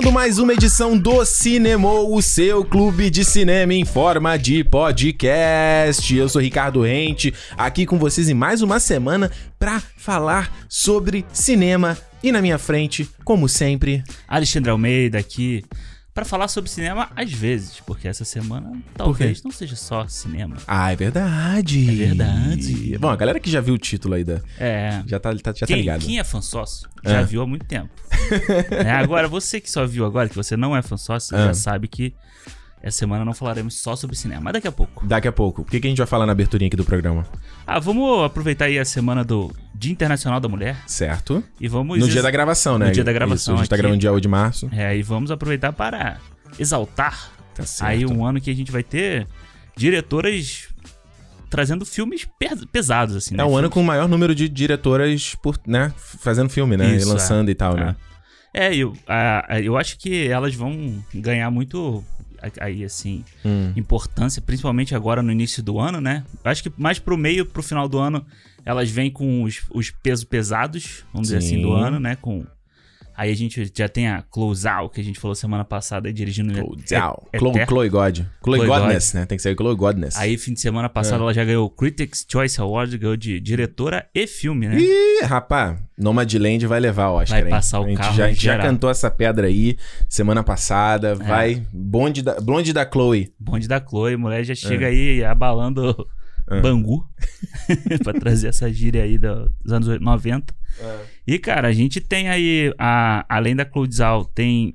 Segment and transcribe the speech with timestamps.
[0.00, 6.16] começando mais uma edição do Cinema, o seu clube de cinema em forma de podcast.
[6.16, 11.98] Eu sou Ricardo Rente, aqui com vocês em mais uma semana para falar sobre cinema.
[12.22, 15.62] E na minha frente, como sempre, Alexandre Almeida aqui
[16.12, 20.56] para falar sobre cinema às vezes, porque essa semana talvez não seja só cinema.
[20.66, 21.88] Ah, é verdade.
[21.90, 22.98] É verdade.
[22.98, 24.40] Bom, a galera que já viu o título aí da.
[24.58, 25.02] É.
[25.06, 26.04] Já tá, tá- já tá Quem, ligado.
[26.04, 27.24] quem é fã sócio já É.
[27.24, 27.90] viu há muito tempo.
[28.84, 28.90] Né?
[28.98, 31.46] Agora, você que só viu agora, que você não é fã sócio, É.
[31.46, 32.14] já sabe que
[32.82, 35.06] essa semana não falaremos só sobre cinema, mas daqui a pouco.
[35.06, 35.62] Daqui a pouco.
[35.62, 37.26] O que, que a gente vai falar na aberturinha aqui do programa?
[37.66, 41.42] Ah, vamos aproveitar aí a semana do Dia Internacional da Mulher Certo?
[41.58, 41.98] e vamos.
[41.98, 42.86] No dia da gravação, né?
[42.88, 43.80] No dia da gravação Isso, a gente tá aqui.
[43.82, 44.68] gravando dia 8 de março.
[44.72, 46.18] É, e vamos aproveitar para
[46.58, 47.88] exaltar Tá certo.
[47.90, 49.26] aí um ano que a gente vai ter
[49.76, 50.68] diretoras
[51.48, 53.34] trazendo filmes pe- pesados, assim.
[53.34, 53.44] É né?
[53.44, 56.94] um ano com o maior número de diretoras por, né, fazendo filme, né?
[56.96, 57.96] Isso, e lançando e tal, né?
[58.52, 62.04] É, eu, a- eu acho que elas vão ganhar muito
[62.60, 63.72] aí, assim, Hum.
[63.76, 66.24] importância, principalmente agora no início do ano, né?
[66.44, 68.24] Acho que mais pro meio, pro final do ano,
[68.64, 71.82] elas vêm com os, os pesos pesados, vamos dizer assim, do Sim.
[71.82, 72.16] ano, né?
[72.20, 72.44] Com...
[73.16, 76.12] Aí a gente já tem a Close Out, que a gente falou semana passada, aí
[76.14, 76.54] dirigindo...
[76.54, 77.66] Chloe É- é- Chloe, Eterno.
[77.66, 78.16] Chloe God.
[78.16, 79.26] Chloe, Chloe Godness, né?
[79.26, 80.16] Tem que ser Chloe Godness.
[80.16, 81.22] Aí, fim de semana passado, É.
[81.24, 84.78] ela já ganhou o Critics' Choice Award, ganhou de diretora e filme, né?
[84.80, 87.50] Ih, rapaz, Nomadland vai levar o Oscar, Vai hein?
[87.50, 89.76] passar o a gente carro já, a gente já cantou essa pedra aí
[90.08, 91.14] semana passada.
[91.14, 93.34] Vai, bonde da, blonde da Chloe.
[93.38, 94.56] Bonde da Chloe, mulher já É.
[94.56, 96.08] chega aí abalando
[96.60, 97.06] Bangu
[98.02, 100.54] pra trazer essa gíria aí do- dos anos 90.
[101.26, 104.74] E, cara, a gente tem aí, a, além da Zhao, tem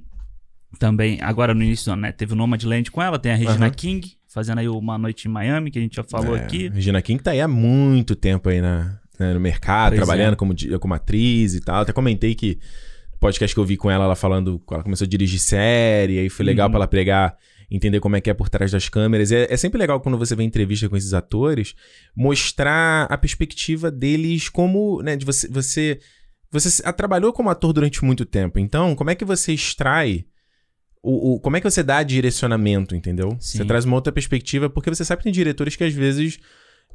[0.79, 2.11] também, agora no início do ano, né?
[2.11, 3.69] Teve o Nomadland com ela, tem a Regina Aham.
[3.71, 6.69] King, fazendo aí Uma Noite em Miami, que a gente já falou É, aqui.
[6.69, 10.35] Regina King tá aí há muito tempo aí na, né, no mercado, Pois trabalhando é.
[10.35, 11.81] como, como atriz e tal.
[11.81, 12.59] Até comentei que
[13.13, 16.29] no podcast que eu vi com ela, ela falando, ela começou a dirigir série, aí
[16.29, 16.71] foi legal Uhum.
[16.71, 17.37] pra ela pregar,
[17.69, 19.31] entender como é que é por trás das câmeras.
[19.31, 21.73] É, é sempre legal quando você vê entrevista com esses atores,
[22.15, 25.99] mostrar a perspectiva deles como, né, de você, você,
[26.51, 28.57] você ah, trabalhou como ator durante muito tempo.
[28.59, 30.25] Então, como é que você extrai
[31.03, 33.37] o, o- como é que você dá direcionamento, entendeu?
[33.39, 33.59] Sim.
[33.59, 36.39] Você traz uma outra perspectiva, porque você sabe que tem diretores que às vezes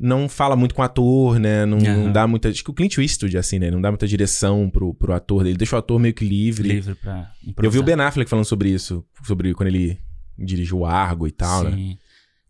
[0.00, 1.66] não fala muito com o ator, né?
[1.66, 2.12] Não, não Aham.
[2.12, 2.48] dá muita.
[2.48, 3.70] Acho que o Clint Eastwood, assim, né?
[3.70, 5.58] Não dá muita direção pro, pro ator dele.
[5.58, 6.68] Deixa o ator meio que livre.
[6.68, 7.84] Livre pra Eu vi o improvisar.
[7.84, 9.98] Ben Affleck falando sobre isso, sobre quando ele
[10.44, 11.70] dirigiu o Argo e tal, né?
[11.72, 11.98] Sim.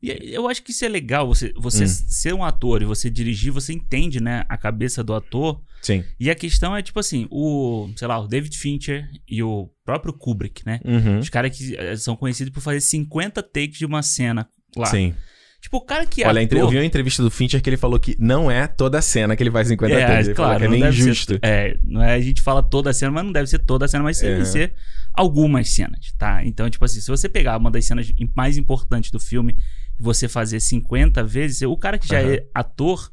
[0.03, 1.89] E eu acho que isso é legal, você, você Hum.
[1.89, 5.61] ser um ator e você dirigir, você entende, né, a cabeça do ator.
[5.83, 6.03] Sim.
[6.19, 10.15] E a questão é, tipo assim, o, sei lá, o David Fincher e o próprio
[10.15, 10.81] Kubrick, né?
[10.85, 11.19] Uhum.
[11.19, 14.87] Os caras que eh, são conhecidos por fazer 50 takes de uma cena lá.
[14.87, 15.15] Sim.
[15.61, 16.71] Tipo, o cara que é Olha, entre- eu ator...
[16.73, 19.43] vi uma entrevista do Fincher que ele falou que não é toda a cena que
[19.43, 21.39] ele faz 50 é, falou claro, que é meio deve ser- injusto.
[21.43, 23.89] é, não é a gente fala toda a cena, mas não deve ser toda a
[23.89, 24.45] cena, mas deve É.
[24.47, 24.75] ser
[25.13, 26.43] algumas cenas, tá?
[26.45, 29.55] Então, tipo assim, se você pegar uma das cenas mais importantes do filme
[29.99, 32.33] e você fazer 50 vezes, o cara que já Aham.
[32.33, 33.11] é ator,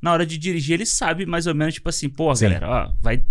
[0.00, 2.44] na hora de dirigir, ele sabe mais ou menos, tipo assim, pô, Sim.
[2.44, 3.24] galera, ó, vai.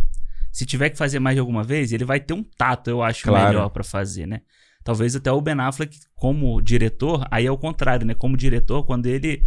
[0.51, 3.23] Se tiver que fazer mais de alguma vez, ele vai ter um tato, eu acho,
[3.23, 3.47] Claro.
[3.49, 4.41] melhor pra fazer, né?
[4.87, 8.13] Talvez até o Ben Affleck, como diretor, aí é o contrário, né?
[8.13, 9.43] Como diretor, quando ele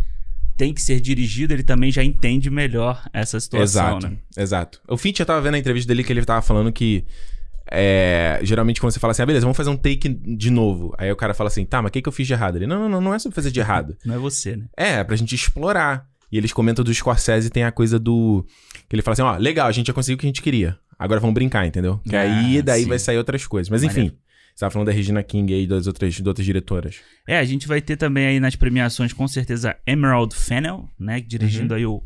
[0.55, 4.19] tem que ser dirigido, ele também já entende melhor essa situação, Exato, né?
[4.37, 4.83] exato.
[4.87, 7.07] O Fincher tava vendo a entrevista dele que ele tava falando que.
[7.71, 10.95] é, geralmente quando você fala assim, ah, beleza, vamos fazer um take de novo.
[10.99, 12.57] Aí o cara fala assim, tá, mas o que, que eu fiz de errado?
[12.57, 13.97] Ele, não, não, não, não é sobre fazer de errado.
[14.05, 14.67] Não é você, né?
[14.77, 16.07] É, é pra gente explorar.
[16.31, 18.45] E eles comentam do Scorsese tem a coisa do.
[18.89, 20.77] Que ele fala assim, ó, legal, a gente já conseguiu o que a gente queria.
[20.99, 21.99] Agora vamos brincar, entendeu?
[22.07, 22.89] Que Ah, aí daí sim.
[22.91, 23.71] vai sair outras coisas.
[23.71, 24.17] Mas enfim, Maneiro.
[24.61, 26.97] Você tava falando da Regina King aí, das outras, de outras diretoras.
[27.27, 31.19] É, a gente vai ter também aí nas premiações, com certeza, Emerald Fennell, né?
[31.19, 32.03] Dirigindo aí o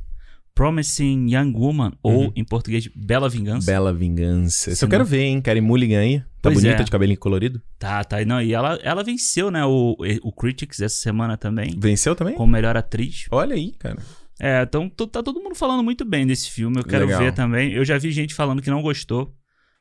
[0.55, 2.33] Promising Young Woman, ou Uhum.
[2.37, 3.67] em português, Bela Vingança.
[3.67, 4.71] Bela Vingança.
[4.71, 5.41] Esse eu quero ver, hein?
[5.41, 6.21] Carey Mulligan aí.
[6.41, 6.85] Tá Pois bonita, é.
[6.85, 7.61] de cabelinho colorido.
[7.77, 8.25] Tá, tá.
[8.25, 9.65] Não, e ela, ela venceu, né?
[9.65, 12.37] O, o Critics essa semana também, Venceu também?
[12.37, 13.27] como melhor atriz.
[13.33, 13.97] Olha aí, cara.
[14.41, 16.79] É, então tá todo mundo falando muito bem desse filme.
[16.79, 17.21] Eu quero Legal.
[17.21, 17.73] ver também.
[17.73, 19.35] Eu já vi gente falando que não gostou.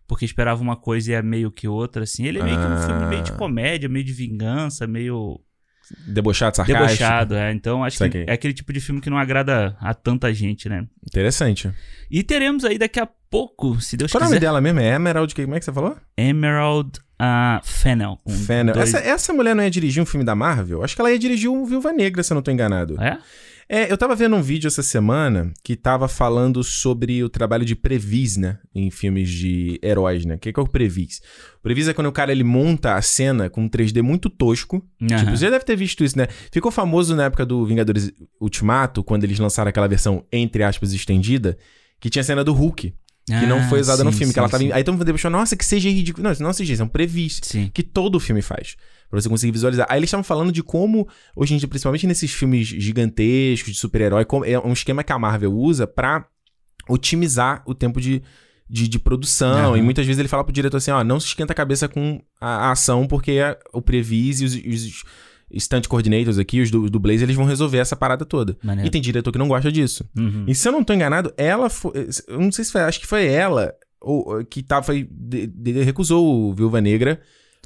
[0.08, 2.26] Porque esperava uma coisa e é meio que outra, assim.
[2.26, 2.86] Ele é meio que um Ah.
[2.86, 5.40] filme meio de comédia, meio de vingança, meio
[6.08, 6.88] Debochado, sarcástico.
[6.88, 7.36] debochado.
[7.36, 7.52] É.
[7.52, 10.86] Então acho que é aquele tipo de filme que não agrada a tanta gente, né?
[11.06, 11.72] Interessante.
[12.10, 14.80] E teremos aí daqui a pouco, se Deus Qual é o nome quiser, dela mesmo?
[14.80, 15.98] É Emerald, como é que você falou?
[16.18, 18.18] Emerald uh, Fennel.
[18.46, 18.74] Fennel.
[18.76, 20.84] dois- Essa, essa mulher não ia dirigir um filme da Marvel?
[20.84, 23.02] Acho que ela ia dirigir um Viúva Negra, se eu não tô enganado.
[23.02, 23.18] É?
[23.76, 27.76] É, eu tava vendo um vídeo essa semana que tava falando sobre o trabalho de
[27.76, 28.60] Previs, né?
[28.76, 30.36] Em filmes de heróis, né?
[30.36, 31.22] O que, que é o Previs?
[31.58, 34.86] O Previs é quando o cara ele monta a cena com um 3D muito tosco.
[35.02, 35.18] Aham.
[35.18, 36.28] Tipo, você já deve ter visto isso, né?
[36.52, 41.58] Ficou famoso na época do Vingadores Ultimato, quando eles lançaram aquela versão, entre aspas, estendida,
[42.00, 42.94] que tinha a cena do Hulk.
[43.26, 44.34] que não foi Ah, usada no sim, filme.
[44.34, 44.62] que sim, ela tava.
[44.62, 44.72] sim.
[44.72, 46.24] Aí todo mundo deixou, nossa, que CGI ridículo.
[46.26, 47.40] Não, isso não é CGI, são previs.
[47.42, 47.72] Sim.
[47.74, 48.76] Que todo filme faz.
[49.14, 49.86] Pra você conseguir visualizar.
[49.90, 54.26] Aí eles estavam falando de como, hoje em dia, principalmente nesses filmes gigantescos de super-herói,
[54.46, 56.26] é um esquema que a Marvel usa pra
[56.90, 58.22] otimizar o tempo de,
[58.70, 59.70] de, de produção.
[59.70, 59.78] Aham.
[59.78, 62.22] E muitas vezes ele fala pro diretor assim: ó, não se esquenta a cabeça com
[62.40, 65.04] a, a ação, porque a- o previs e os, os
[65.62, 68.58] stunt coordinators aqui, os du- dublês, eles vão resolver essa parada toda.
[68.64, 68.88] Maneiro.
[68.88, 70.10] E tem diretor que não gosta disso.
[70.18, 70.46] Uhum.
[70.48, 71.92] E se eu não tô enganado, ela foi.
[72.28, 72.82] Eu não sei se foi.
[72.82, 77.22] Acho que foi ela ou, ou, que tava, foi, de- de- recusou o Viúva Negra.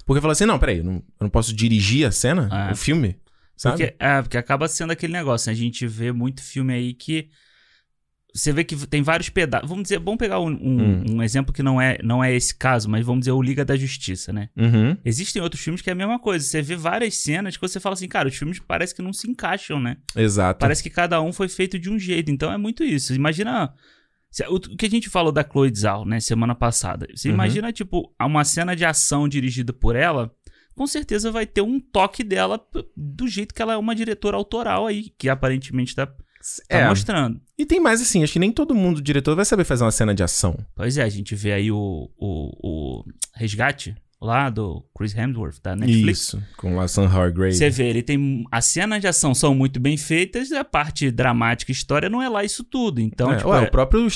[0.07, 2.71] Porque falou assim: não, peraí, eu não, eu não posso dirigir a cena, Ah.
[2.71, 3.15] o filme,
[3.55, 3.77] sabe?
[3.77, 5.53] Porque, é, porque acaba sendo aquele negócio, né?
[5.53, 7.27] A gente vê muito filme aí que.
[8.33, 9.67] Você vê que tem vários pedaços.
[9.67, 11.05] Vamos dizer, vamos pegar um, um- Hum.
[11.15, 13.75] um exemplo que não é, não é esse caso, mas vamos dizer o Liga da
[13.75, 14.49] Justiça, né?
[14.55, 14.95] Uhum.
[15.03, 16.45] Existem outros filmes que é a mesma coisa.
[16.45, 19.27] Você vê várias cenas que você fala assim, cara, os filmes parece que não se
[19.27, 19.97] encaixam, né?
[20.15, 20.59] Exato.
[20.59, 22.29] Parece que cada um foi feito de um jeito.
[22.29, 23.13] Então é muito isso.
[23.15, 23.73] Imagina.
[24.49, 27.07] O que a gente falou da Chloe Zhao, né, semana passada.
[27.15, 27.33] Você Uhum.
[27.33, 30.31] imagina, tipo, uma cena de ação dirigida por ela,
[30.75, 32.61] com certeza vai ter um toque dela
[32.95, 36.13] do jeito que ela é uma diretora autoral aí, que aparentemente tá, tá
[36.69, 36.87] É.
[36.87, 37.41] mostrando.
[37.57, 40.13] E tem mais assim, acho que nem todo mundo, diretor, vai saber fazer uma cena
[40.13, 40.55] de ação.
[40.75, 42.51] Pois é, a gente vê aí o, o,
[42.99, 43.03] o
[43.33, 46.19] Resgate lá do Chris Hemsworth, da Netflix.
[46.19, 47.53] Isso, com o Sam Hargrave.
[47.53, 48.43] Você vê, ele tem.
[48.51, 52.27] As cenas de ação são muito bem feitas, e a parte dramática, história, não é
[52.29, 52.99] lá isso tudo.
[52.99, 54.07] Então, é, tipo, ué, é- o próprio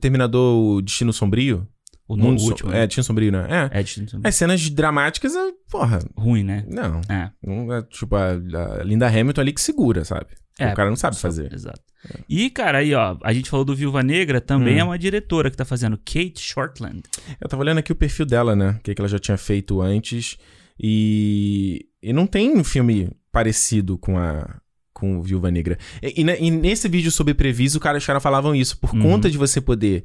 [0.00, 1.66] Terminador Destino Sombrio.
[2.08, 2.72] o, Mundo So- último.
[2.72, 3.46] É, Destino Sombrio, né?
[3.72, 3.80] É.
[3.80, 6.64] É, de- As cenas dramáticas, é, porra, ruim, né?
[6.68, 7.00] não.
[7.08, 7.30] É.
[7.42, 10.26] Não é, tipo, a, a Linda Hamilton ali que segura, sabe?
[10.58, 11.52] É, o cara não sabe fazer.
[11.52, 11.80] Exato.
[12.28, 14.80] E, cara, aí, ó, a gente falou do Viúva Negra, também Hum.
[14.80, 17.02] é uma diretora que tá fazendo, Kate Shortland.
[17.40, 18.76] Eu tava olhando aqui o perfil dela, né?
[18.78, 20.36] O que, que ela já tinha feito antes.
[20.80, 24.58] E, e não tem um filme parecido com a
[24.92, 25.78] com Viúva Negra.
[26.02, 28.76] E, e ne- e nesse vídeo sobre previso, cara, os caras falavam isso.
[28.78, 29.02] Por Uhum.
[29.02, 30.04] conta de você poder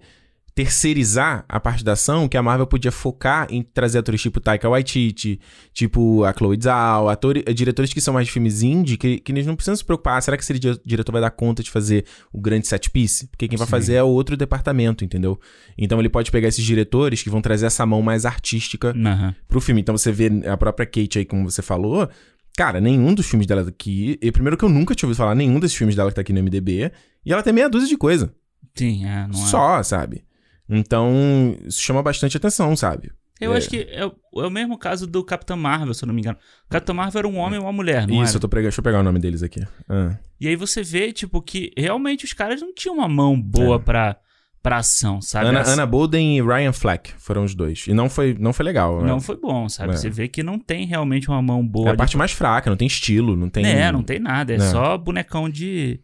[0.58, 4.68] terceirizar a parte da ação, que a Marvel podia focar em trazer atores tipo Taika
[4.68, 5.40] Waititi,
[5.72, 9.46] tipo a Chloe Zhao, atores, diretores que são mais de filmes indie, que, que eles
[9.46, 10.18] não precisam se preocupar.
[10.18, 13.28] Ah, será que esse di- diretor vai dar conta de fazer o grande set piece?
[13.28, 13.72] Porque quem vai Sim.
[13.72, 15.40] fazer é outro departamento, entendeu?
[15.78, 19.36] Então ele pode pegar esses diretores que vão trazer essa mão mais artística Aham.
[19.48, 19.82] pro filme.
[19.82, 22.10] Então você vê a própria Kate aí, como você falou.
[22.58, 24.18] Cara, nenhum dos filmes dela aqui.
[24.20, 26.34] E primeiro que eu nunca tinha ouvido falar nenhum desses filmes dela que tá aqui
[26.34, 26.92] no MDB.
[27.24, 28.34] E ela tem meia dúzia de coisa.
[28.76, 29.46] Sim, é, não é.
[29.48, 30.24] Só, sabe?
[30.70, 33.12] Então, isso chama bastante atenção, sabe?
[33.40, 33.58] Eu É.
[33.58, 36.22] acho que é, o- é o mesmo caso do Capitão Marvel, se eu não me
[36.22, 36.38] engano.
[36.66, 38.38] O Capitão Marvel era um homem e uma mulher, não isso, era?
[38.38, 38.64] eu tô pegando.
[38.64, 39.62] Deixa eu pegar o nome deles aqui.
[39.88, 40.18] Ah.
[40.42, 43.80] E aí você vê, tipo, que realmente os caras não tinham uma mão boa É.
[43.80, 44.18] pra,
[44.64, 45.46] pra ação, sabe?
[45.50, 47.86] Ana, Anna Bolden e Ryan Fleck foram os dois.
[47.88, 49.02] E não foi, não foi legal.
[49.04, 49.08] né?
[49.08, 49.94] Não foi bom, sabe?
[49.94, 49.96] É.
[49.98, 51.86] Você vê que não tem realmente uma mão É boa.
[51.86, 53.64] a ali parte mais fraca, não tem estilo, não tem.
[53.66, 54.52] É, não tem nada.
[54.52, 54.60] É, É.
[54.60, 56.00] só bonecão de,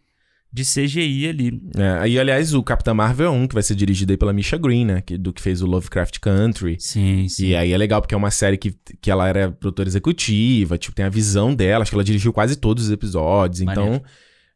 [0.54, 1.62] de CGI ali.
[1.76, 4.56] É, e aliás, o Capitão Marvel é um que vai ser dirigido aí pela Misha
[4.56, 5.02] Green, né?
[5.02, 6.76] Que, do que fez o Lovecraft Country.
[6.80, 7.48] Sim, sim.
[7.48, 10.96] E aí é legal porque é uma série que, que ela era produtora executiva, tipo,
[10.96, 13.62] tem a visão dela, acho que ela dirigiu quase todos os episódios.
[13.62, 14.06] Então, Maneiro.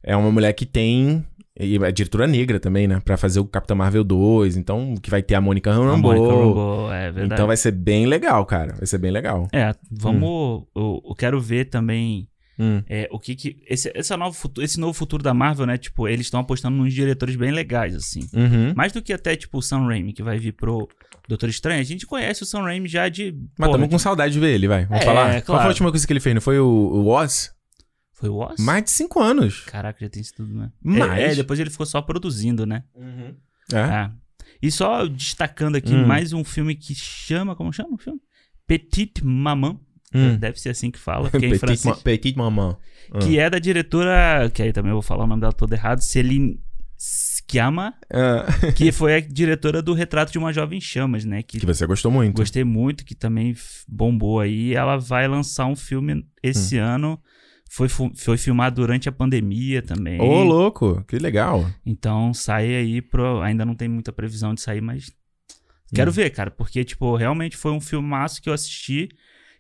[0.03, 1.25] é uma mulher que tem.
[1.59, 3.01] E é diretora negra também, né?
[3.03, 4.55] Pra fazer o Capitão Marvel 2.
[4.55, 6.13] Então, que vai ter a Mônica A Rambeau.
[6.13, 7.33] Monica Rambeau, é verdade.
[7.33, 8.75] Então vai ser bem legal, cara.
[8.75, 9.47] Vai ser bem legal.
[9.51, 10.66] É, vamos.
[10.75, 12.81] Eu, eu quero ver também Hum.
[12.87, 13.57] é, o que que.
[13.68, 15.78] Esse, esse, novo futuro, esse novo futuro da Marvel, né?
[15.78, 18.21] Tipo, eles estão apostando nos diretores bem legais, assim.
[18.33, 18.73] Uhum.
[18.76, 20.87] Mais do que até, tipo, o Sam Raimi, que vai vir pro
[21.28, 21.80] Doutor Estranho.
[21.80, 23.35] A gente conhece o Sam Raimi já de.
[23.59, 24.85] Mas tamo com saudade de ver ele, vai.
[24.85, 25.30] Vamos É, falar?
[25.42, 25.59] Qual claro.
[25.61, 26.33] foi a última coisa que ele fez?
[26.33, 27.54] Não foi o, o Oz?
[28.14, 28.59] Foi o Oz?
[28.59, 29.61] Mais de cinco anos.
[29.66, 30.71] Caraca, já tem isso tudo, né?
[30.81, 31.11] Mais?
[31.21, 32.83] É, é, depois ele ficou só produzindo, né?
[33.71, 33.78] É.
[33.78, 34.11] É.
[34.61, 36.07] E só destacando aqui Hum.
[36.07, 37.56] mais um filme que chama.
[37.56, 38.19] Como chama o filme?
[38.66, 39.80] Petite Maman.
[40.14, 40.37] Hum.
[40.37, 41.83] Deve ser assim que fala, porque é em francês.
[41.85, 42.78] ma- Petit Maman.
[43.11, 43.19] Ah.
[43.19, 44.49] Que é da diretora.
[44.54, 45.99] Que aí também eu vou falar o nome dela todo errado.
[46.02, 46.59] Celine
[46.97, 48.45] Sciamma, Ah.
[48.76, 51.44] que foi a diretora do Retrato de uma Jovem Chamas, né?
[51.44, 52.35] Que que você gostou muito.
[52.37, 53.56] gostei muito, que também
[53.87, 54.73] bombou aí.
[54.73, 56.83] Ela vai lançar um filme esse Hum.
[56.83, 57.19] ano.
[57.69, 60.21] Foi, foi filmado durante a pandemia também.
[60.21, 61.04] Ô, louco.
[61.06, 61.69] Que legal.
[61.85, 63.42] Então sai aí pro.
[63.42, 65.11] Ainda não tem muita previsão de sair, mas.
[65.94, 66.14] Quero Hum.
[66.14, 69.09] ver, cara, porque, tipo, realmente foi um filmaço que eu assisti.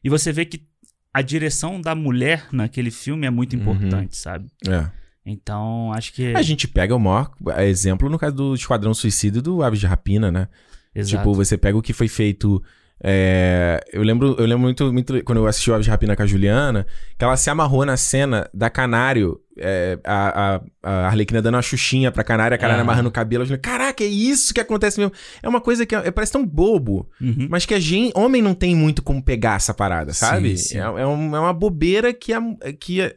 [0.03, 0.65] E você vê que
[1.13, 3.61] a direção da mulher naquele filme é muito Uhum.
[3.61, 4.47] importante, sabe?
[4.67, 4.89] É.
[5.25, 6.33] Então, acho que.
[6.35, 9.85] A gente pega o maior exemplo no caso do Esquadrão Suicida e do Aves de
[9.85, 10.47] Rapina, né?
[10.95, 11.17] Exato.
[11.17, 12.63] Tipo, você pega o que foi feito
[13.03, 16.23] É, eu lembro, eu lembro muito, muito quando eu assisti o Aves de Rapina com
[16.23, 16.85] a Juliana,
[17.17, 21.61] que ela se amarrou na cena da Canário, é, a, a, a Arlequina dando uma
[21.61, 22.83] xuxinha pra Canário, a Canário Ah.
[22.83, 23.43] amarrando o cabelo.
[23.43, 25.13] Eu falei, caraca, é isso que acontece mesmo.
[25.41, 27.47] É uma coisa que é- parece tão bobo, Uhum.
[27.49, 30.57] mas que a gente, homem não tem muito como pegar essa parada, sabe?
[30.57, 30.77] Sim, sim.
[30.77, 32.41] É, é um- é uma bobeira que a,
[32.79, 33.11] que a,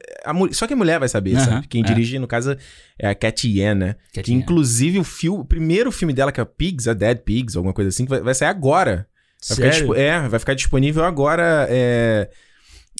[0.52, 1.68] só que a mulher vai saber, Aham, sabe?
[1.68, 1.84] Quem é.
[1.86, 2.54] dirige, no caso,
[2.98, 3.96] é a Cat Yen, né?
[4.12, 7.56] Que Que inclusive o, fio, o primeiro filme dela, que é Pigs, a Dead Pigs,
[7.56, 9.06] alguma coisa assim, que vai, vai sair agora.
[9.48, 12.28] Vai ficar, é, vai ficar disponível agora é,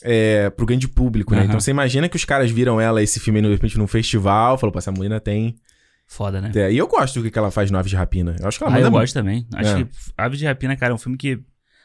[0.02, 1.40] é, pro grande público, né?
[1.40, 1.49] Aham.
[1.49, 4.73] Então você imagina que os caras viram ela, esse filme, de repente, num festival, falou,
[4.73, 5.56] pô, essa menina tem...
[6.06, 6.50] Foda, né?
[6.54, 8.35] É, E eu gosto do que ela faz no Aves de Rapina.
[8.40, 8.94] Eu acho que ela Ah, eu muito.
[9.00, 9.47] gosto também.
[9.54, 9.85] Acho É.
[9.85, 11.38] que Aves de Rapina, cara, é um filme que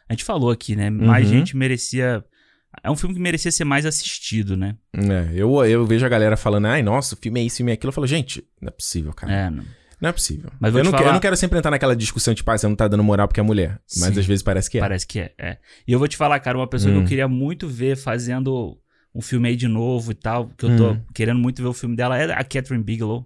[0.10, 0.90] a gente falou aqui, né?
[0.90, 1.38] Mais Uhum.
[1.38, 2.24] gente merecia.
[2.84, 4.76] É um filme que merecia ser mais assistido, né?
[4.94, 7.72] É, eu, eu vejo a galera falando, ai, nossa, o filme é isso, o filme
[7.72, 7.90] é aquilo.
[7.90, 9.32] Eu falo, gente, não é possível, cara.
[9.32, 9.64] É, não.
[10.02, 10.50] Não é possível.
[10.60, 12.68] Mas eu, não quero, falar- eu não quero sempre entrar naquela discussão, tipo, ah, você
[12.68, 13.80] não tá dando moral porque é mulher.
[14.00, 14.20] Mas Sim.
[14.20, 14.82] às vezes parece que é.
[14.82, 15.58] Parece que é, é.
[15.88, 17.02] E eu vou te falar, cara, uma pessoa que Hum.
[17.04, 18.78] eu queria muito ver fazendo
[19.14, 21.02] um filme aí de novo e tal, que eu tô Hum.
[21.14, 23.26] querendo muito ver o filme dela, é a Catherine Bigelow.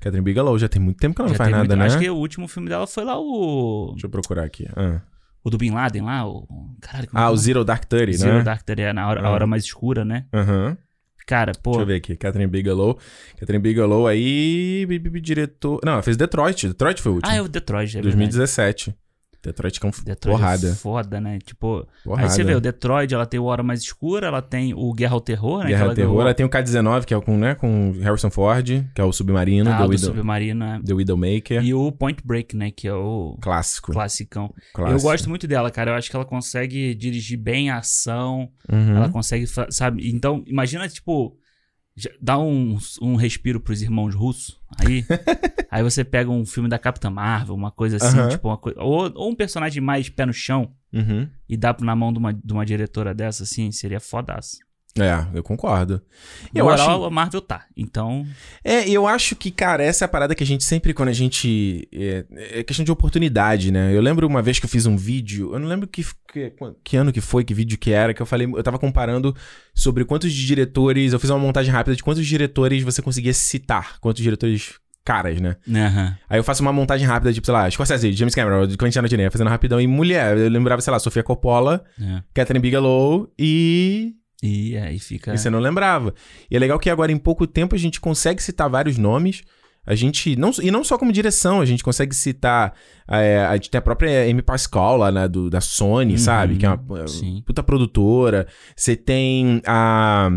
[0.00, 1.86] Catherine Bigelow, já tem muito tempo que ela não Já faz tem nada, muito- né?
[1.86, 3.90] Acho que o último filme dela foi lá o.
[3.92, 4.68] Deixa eu procurar aqui.
[4.76, 5.00] Ah,
[5.42, 6.46] O do Bin Laden lá, o.
[6.80, 7.36] Caralho, Ah, é o que é?
[7.42, 8.42] Zero Dark Thirty, Zero né?
[8.44, 9.30] Dark Thirty, é na hora, a Ah.
[9.30, 10.24] hora mais escura, né?
[10.32, 10.76] Aham.
[11.26, 11.72] Cara, pô.
[11.72, 12.16] Deixa eu ver aqui.
[12.16, 12.98] Catherine Bigelow.
[13.38, 14.86] Catherine Bigelow aí...
[15.22, 15.80] Diretor...
[15.84, 16.68] Não, ela fez Detroit.
[16.68, 17.32] Detroit foi o último.
[17.32, 18.16] Ah, é o Detroit, é verdade.
[18.16, 18.94] 2017.
[19.44, 20.68] Detroit que é um Detroit porrada.
[20.68, 21.38] é foda, né?
[21.44, 22.26] Tipo, porrada.
[22.26, 25.14] aí você vê, o Detroit, ela tem o Hora Mais Escura, ela tem o Guerra
[25.14, 25.68] ao Terror, né?
[25.68, 26.08] Guerra ela Terror.
[26.10, 29.12] ganhou- Ela tem o K-19, que é com, né, com Harrison Ford, que é o
[29.12, 30.80] Submarino, ah, The, do Widow, Submarino, né?
[30.84, 31.64] The Widowmaker.
[31.64, 32.70] E o Point Break, né?
[32.70, 33.92] Que é o Clássico.
[33.92, 34.52] classicão.
[34.74, 34.98] Clássico.
[34.98, 35.90] Eu gosto muito dela, cara.
[35.90, 38.48] Eu acho que ela consegue dirigir bem a ação.
[38.70, 38.96] Uhum.
[38.96, 40.08] Ela consegue, sabe?
[40.10, 41.36] Então, imagina, tipo,
[42.20, 44.58] dá um, um respiro pros irmãos russos.
[44.78, 45.04] Aí,
[45.70, 48.28] aí você pega um filme da Capitã Marvel, uma coisa assim, Aham.
[48.28, 48.80] tipo, uma coisa.
[48.80, 51.28] Ou, ou um personagem mais pé no chão Uhum.
[51.48, 54.58] e dá na mão de uma, de uma diretora dessa, assim, seria fodaço.
[54.98, 56.00] É, eu concordo.
[56.54, 57.04] Eu Moral, acho...
[57.04, 57.66] a Marvel tá.
[57.76, 58.24] Então,
[58.62, 61.12] É, eu acho que, cara, essa é a parada que a gente sempre, quando a
[61.12, 61.88] gente.
[61.92, 62.24] É,
[62.60, 63.92] é questão de oportunidade, né?
[63.92, 66.52] Eu lembro uma vez que eu fiz um vídeo, eu não lembro que, que,
[66.84, 69.34] que ano que foi, que vídeo que era, que eu falei, eu tava comparando
[69.74, 71.12] sobre quantos diretores.
[71.12, 74.74] Eu fiz uma montagem rápida de quantos diretores você conseguia citar, quantos diretores
[75.04, 75.56] caras, né?
[75.68, 76.16] aham.
[76.30, 79.50] Aí eu faço uma montagem rápida, tipo, sei lá, Scorsese, James Cameron, Quentin Tarantino, fazendo
[79.50, 79.80] rapidão.
[79.80, 82.22] E mulher, eu lembrava, sei lá, Sofia Coppola, É.
[82.32, 85.32] Catherine Bigelow e E aí fica.
[85.32, 86.14] e você não lembrava.
[86.50, 89.42] E é legal que agora, em pouco tempo, a gente consegue citar vários nomes.
[89.86, 90.34] A gente.
[90.36, 92.74] Não, e não só como direção, a gente consegue citar.
[93.08, 96.56] é, a gente tem a própria Amy Pascal lá, né, do, da Sony, Uhum, sabe?
[96.56, 97.42] Que é uma sim.
[97.46, 98.46] puta produtora.
[98.74, 100.30] Você tem a.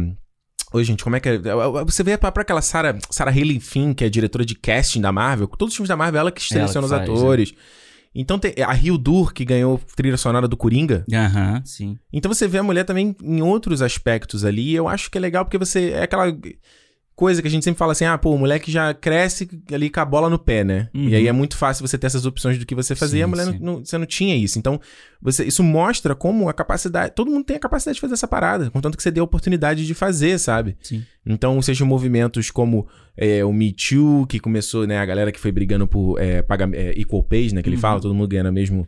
[0.74, 1.39] Oi, gente, como é que é?
[1.86, 5.13] Você vê pra, pra aquela Sarah, Sarah Haley Finn, que é diretora de casting da
[5.13, 5.48] Marvel.
[5.48, 7.56] Todos os filmes da Marvel, ela que seleciona os faz, é.
[8.13, 11.05] Então tem a Hildur, que ganhou trilha sonora do Coringa.
[11.13, 11.97] Aham, sim.
[12.11, 14.71] Então você vê a mulher também em outros aspectos ali.
[14.71, 15.91] e Eu acho que é legal porque você.
[15.91, 16.25] É aquela
[17.17, 20.00] coisa que a gente sempre fala assim: ah, pô, o moleque já cresce ali com
[20.00, 20.88] a bola no pé, né?
[20.93, 21.09] Uhum.
[21.09, 23.17] E aí é muito fácil você ter essas opções do que você fazer.
[23.17, 23.59] e a Sim, mulher não, sim.
[23.59, 24.57] não- você não tinha isso.
[24.57, 24.79] Então,
[25.21, 27.13] você, isso mostra como a capacidade.
[27.15, 29.86] Todo mundo tem a capacidade de fazer essa parada, contanto que você dê a oportunidade
[29.86, 30.77] de fazer, sabe?
[30.81, 31.03] Sim.
[31.25, 35.00] Então, sejam movimentos como é, o Me Too, que começou, né?
[35.00, 37.62] A galera que foi brigando por é, paga, é, equal pays, né?
[37.62, 37.81] Que ele Uhum.
[37.81, 38.88] fala, todo mundo ganhando a, mesmo,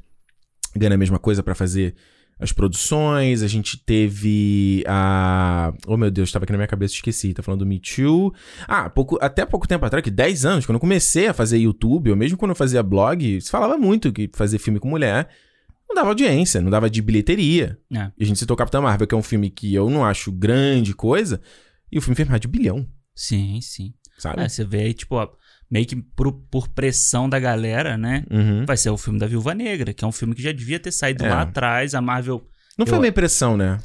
[0.75, 1.95] ganhando a mesma coisa pra fazer
[2.39, 3.43] as produções.
[3.43, 5.73] A gente teve a...
[5.85, 7.33] Oh, meu Deus, tava aqui na minha cabeça, esqueci.
[7.33, 8.33] Tá falando do Me Too.
[8.67, 12.09] Ah, pouco, até pouco tempo atrás, que 10 anos, quando eu comecei a fazer YouTube,
[12.09, 15.27] ou mesmo quando eu fazia blog, se falava muito que fazer filme com mulher
[15.89, 17.79] não dava audiência, não dava de bilheteria.
[17.91, 18.11] É.
[18.17, 20.93] E a gente citou Capitã Marvel, que é um filme que eu não acho grande
[20.93, 21.41] coisa,
[21.91, 23.93] e o filme fez mais de bilhão, Sim, sim.
[24.17, 24.43] sabe?
[24.43, 25.27] É, você vê aí, tipo, ó,
[25.69, 28.23] meio que por, por pressão da galera, né?
[28.29, 28.65] Uhum.
[28.65, 30.91] Vai ser o filme da Viúva Negra, que é um filme que já devia ter
[30.91, 31.29] saído É.
[31.29, 32.43] lá atrás, a Marvel.
[32.77, 33.79] Não foi Eu- minha impressão, né?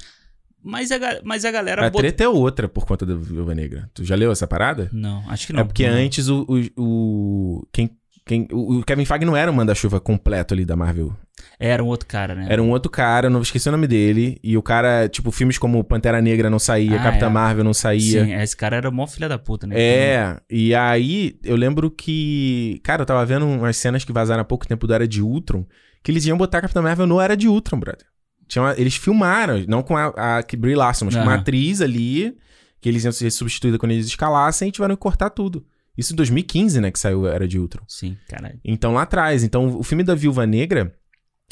[0.66, 2.00] Mas a, mas a galera A botou.
[2.00, 3.90] treta é outra por conta da Viúva Negra.
[3.92, 4.88] Tu já leu essa parada?
[4.94, 5.60] Não, acho que não.
[5.60, 5.94] é porque Não.
[5.96, 7.90] antes o, o, o- quem,
[8.26, 11.14] quem, o, o Kevin Feige não era o manda-chuva completo ali da Marvel.
[11.58, 12.46] Era um outro cara, né?
[12.48, 14.38] Era um outro cara, eu não esqueci o nome dele.
[14.42, 17.28] E o cara, tipo, filmes como Pantera Negra não saía, Ah, Capitã é.
[17.28, 18.24] Marvel não saía.
[18.24, 19.74] Sim, esse cara era mó filha da puta, né?
[19.78, 24.44] É, e aí eu lembro que, cara, eu tava vendo umas cenas que vazaram há
[24.44, 25.64] pouco tempo do Era de Ultron,
[26.02, 28.06] que eles iam botar a Capitã Marvel no Era de Ultron, brother.
[28.48, 31.80] Tinha uma- eles filmaram, não com a, a que Brie Larson, mas com uma atriz
[31.80, 32.36] ali,
[32.80, 35.64] que eles iam ser substituída quando eles escalassem e tiveram que cortar tudo.
[35.96, 37.84] Isso em 2015, né, que saiu Era de Ultron.
[37.88, 38.58] Sim, caralho.
[38.64, 40.94] Então lá atrás, então o filme da Viúva Negra,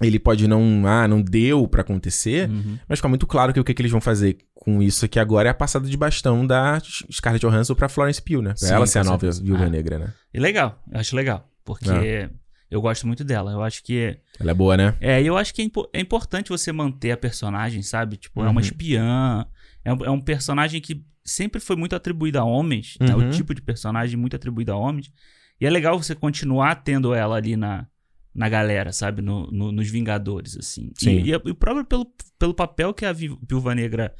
[0.03, 2.79] ele pode não, ah, não deu pra acontecer, Uhum.
[2.89, 5.49] mas fica muito claro que o que, que eles vão fazer com isso aqui agora
[5.49, 6.81] é a passada de bastão da
[7.13, 8.51] Scarlett Johansson pra Florence Pugh, né?
[8.59, 9.31] Pra Sim, ela ser a nova.
[9.31, 9.69] Viúva Ah.
[9.71, 10.15] Negra, né?
[10.35, 11.49] E legal, eu acho legal.
[11.65, 12.31] Porque É.
[12.71, 13.53] Eu gosto muito dela.
[13.53, 14.17] Eu acho que.
[14.41, 14.97] Ela é boa, né?
[14.99, 18.17] É, eu acho que é, impo é importante você manter a personagem, sabe?
[18.17, 18.61] Tipo, é uma Uhum.
[18.61, 19.47] espiã.
[19.85, 22.97] É um, é um personagem que sempre foi muito atribuído a homens.
[23.01, 23.15] né?
[23.15, 23.29] Uhum.
[23.29, 25.13] O tipo de personagem muito atribuído a homens.
[25.61, 27.87] E é legal você continuar tendo ela ali na,
[28.35, 29.23] na galera, sabe?
[29.23, 30.91] No, no- nos Vingadores, assim.
[31.01, 31.19] E- Sim.
[31.21, 32.07] E, e o próprio pelo,
[32.39, 34.13] pelo papel que a Vi- Viúva Negra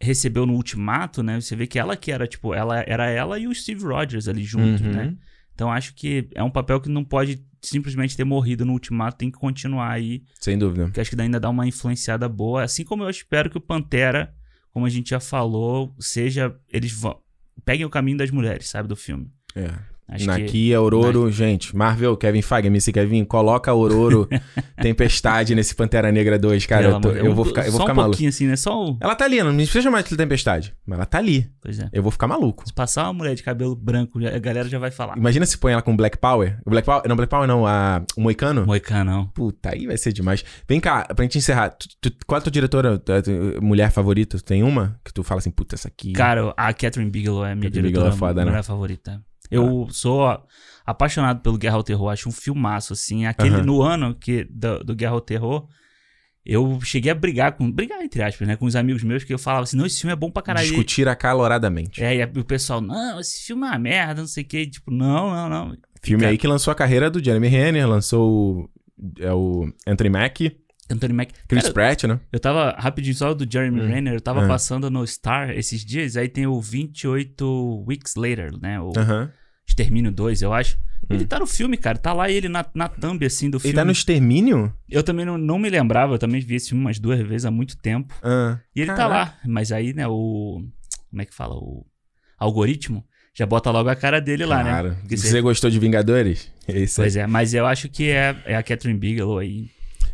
[0.00, 1.40] recebeu no Ultimato, né?
[1.40, 4.42] Você vê que ela que era, tipo, ela era ela e o Steve Rogers ali
[4.44, 4.92] juntos, Uhum.
[4.92, 5.16] né?
[5.54, 9.30] Então acho que é um papel que não pode simplesmente ter morrido no Ultimato, tem
[9.30, 10.90] que continuar aí, Sem dúvida.
[10.90, 14.34] que acho que ainda dá uma influenciada boa, assim como eu espero que o Pantera,
[14.76, 17.18] como a gente já falou, seja eles vão
[17.64, 19.32] peguem o caminho das mulheres, sabe, do filme.
[19.54, 19.72] É.
[20.08, 24.28] Acho que Naqui, Auroro, gente, Marvel, Kevin Feige, MC Kevin, coloca Auroro,
[24.80, 26.86] Tempestade nesse Pantera Negra 2, cara.
[26.86, 28.26] Eu, tô- eu vou ficar, eu vou só ficar um maluco.
[28.26, 28.56] assim, né?
[28.56, 31.50] Só o Ela tá ali, não precisa chamar de Tempestade, mas ela tá ali.
[31.60, 31.88] Pois é.
[31.92, 32.64] Eu vou ficar maluco.
[32.66, 35.16] Se passar uma mulher de cabelo branco, a galera já vai falar.
[35.16, 36.58] Imagina se põe ela com Black Power.
[36.64, 38.64] O Black Power, não, Black Power não, a, o Moicano.
[38.66, 39.26] Moicanão.
[39.34, 40.44] Puta, aí vai ser demais.
[40.68, 43.90] Vem cá, pra gente encerrar, tu- tu- qual é a tua diretora, tua- tua mulher
[43.90, 44.36] favorita?
[44.38, 46.12] Tu tem uma que tu fala assim, puta, essa aqui.
[46.12, 48.50] Cara, a Catherine Bigelow é a minha Catherine diretora Bigelow é foda, né?
[48.50, 49.20] mulher favorita.
[49.50, 50.26] Eu sou
[50.84, 53.26] apaixonado pelo Guerra ao Terror, acho um filmaço, assim.
[53.26, 53.64] Aquele Aham.
[53.64, 55.68] no ano que, do, do Guerra ao Terror,
[56.44, 57.70] eu cheguei a brigar com.
[57.70, 58.56] Brigar, entre aspas, né?
[58.56, 60.66] Com os amigos meus, que eu falava assim: não, esse filme é bom pra caralho.
[60.66, 62.02] discutir acaloradamente.
[62.02, 64.64] É, e o pessoal, não, esse filme é uma merda, não sei o quê.
[64.64, 65.76] Tipo, não, não, não.
[66.02, 66.30] Filme Cara.
[66.30, 68.70] aí que lançou a carreira do Jeremy Renner, lançou o,
[69.18, 70.56] é o Anthony Mack,
[70.90, 71.30] Anthony Mac.
[71.48, 72.20] Chris Cara, Pratt, né?
[72.32, 73.86] Eu tava, rapidinho, só do Jeremy Hum.
[73.88, 74.48] Renner, eu tava Aham.
[74.48, 78.80] passando no Star esses dias, aí tem o 28 Weeks Later, né?
[78.80, 79.30] O Aham.
[79.66, 80.76] Extermínio 2, eu acho.
[81.02, 81.14] Hum.
[81.14, 81.98] Ele tá no filme, cara.
[81.98, 83.74] Tá lá ele na, na thumb, assim, do Ele filme.
[83.74, 84.72] tá no Extermínio?
[84.88, 87.50] Eu também não, não me lembrava, eu também vi esse filme umas duas vezes há
[87.50, 88.14] muito tempo.
[88.22, 88.58] Ah.
[88.74, 89.14] E ele tá Caraca.
[89.32, 89.38] lá.
[89.46, 90.62] Mas aí, né, o.
[91.10, 91.54] Como é que fala?
[91.56, 91.84] O
[92.38, 94.94] algoritmo já bota logo a cara dele lá, né?
[95.00, 96.50] Porque você você- gostou de Vingadores?
[96.68, 97.04] É isso aí.
[97.06, 99.68] Pois é, mas eu acho que é, é a Catherine Bigelow aí.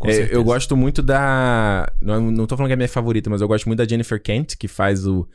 [0.04, 1.90] É, eu gosto muito da.
[2.00, 4.56] Não, não tô falando que é minha favorita, mas eu gosto muito da Jennifer Kent,
[4.56, 5.28] que faz o.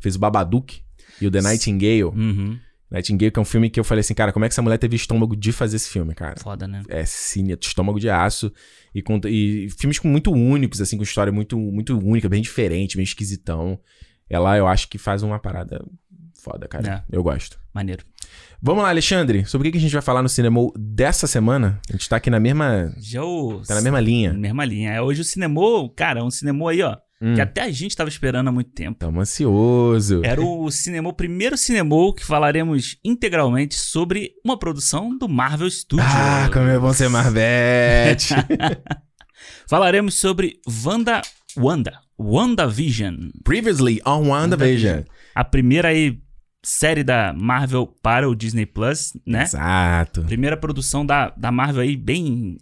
[0.00, 0.80] fez o Babadook
[1.20, 2.04] e o The Nightingale.
[2.04, 2.58] Uhum.
[2.90, 4.78] Nightingale, que é um filme que eu falei assim, cara, como é que essa mulher
[4.78, 6.38] teve estômago de fazer esse filme, cara?
[6.38, 6.82] Foda, né?
[6.88, 8.52] É sinistro, estômago de aço.
[8.94, 12.96] E, com, e filmes com muito únicos, assim, com história muito, muito única, bem diferente,
[12.96, 13.78] bem esquisitão.
[14.30, 15.84] Ela, eu acho que faz uma parada
[16.34, 17.04] foda, cara.
[17.10, 17.58] Eu gosto.
[17.74, 18.04] Maneiro.
[18.62, 19.44] Vamos lá, Alexandre.
[19.44, 21.80] Sobre o que a gente vai falar no cinema dessa semana?
[21.88, 22.92] A gente tá aqui na mesma.
[22.98, 23.60] Já o.
[23.66, 24.32] Tá na mesma linha.
[24.32, 24.92] Mesma linha.
[24.92, 25.60] É, hoje o cinema,
[25.94, 26.96] cara, um cinema aí, ó.
[27.20, 28.98] Hum, Que até a gente tava esperando há muito tempo.
[28.98, 30.20] Tamo ansioso.
[30.24, 36.06] Era o cinema, o primeiro cinema que falaremos integralmente sobre uma produção do Marvel Studios.
[36.10, 38.34] Ah, como é bom ser Marvete.
[39.68, 41.22] Falaremos sobre Wanda,
[41.56, 45.02] Wanda, WandaVision, Previously on WandaVision.
[45.34, 46.18] a primeira aí
[46.68, 49.44] série da Marvel para o Disney Plus, né?
[49.44, 50.22] Exato.
[50.22, 52.58] Primeira produção da, da Marvel aí bem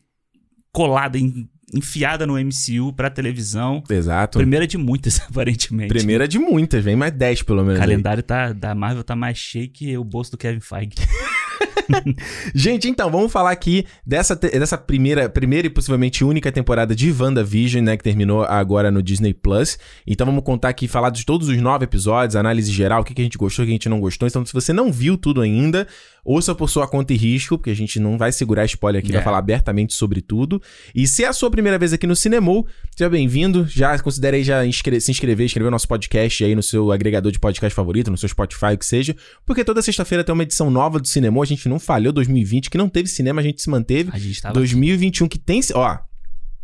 [0.71, 3.83] colada, en- enfiada no MCU pra televisão.
[3.89, 4.39] Exato.
[4.39, 5.89] Primeira de muitas, aparentemente.
[5.89, 7.81] Primeira de muitas, vem mais 10 pelo O menos.
[7.81, 7.87] aí.
[7.87, 10.91] calendário tá, da Marvel tá mais cheio que o bolso do Kevin Feige.
[12.55, 17.85] Gente, então, vamos falar aqui dessa, dessa primeira, primeira e possivelmente única temporada de WandaVision,
[17.85, 17.97] né?
[17.97, 19.79] Que terminou agora no Disney Plus.
[20.07, 23.21] Então vamos contar aqui, falar de todos os nove episódios, análise geral, o que, que
[23.21, 24.27] a gente gostou, o que a gente não gostou.
[24.29, 25.87] Então, se você não viu tudo ainda,
[26.25, 29.21] ouça por sua conta e risco, porque a gente não vai segurar spoiler aqui, vai
[29.21, 29.25] É.
[29.25, 30.61] falar abertamente sobre tudo.
[30.95, 33.67] E se é a sua primeira vez aqui no Cinemou, seja bem-vindo.
[33.69, 37.39] Já considere aí já se inscrever, inscrever no nosso podcast aí no seu agregador de
[37.39, 39.15] podcast favorito, no seu Spotify, o que seja.
[39.45, 41.43] Porque toda sexta-feira tem uma edição nova do Cinemou.
[41.43, 44.11] A gente não falhou 2020, que não teve cinema, a gente se manteve.
[44.13, 44.55] A gente tava.
[44.55, 45.61] 2021 que tem.
[45.75, 45.99] Ó,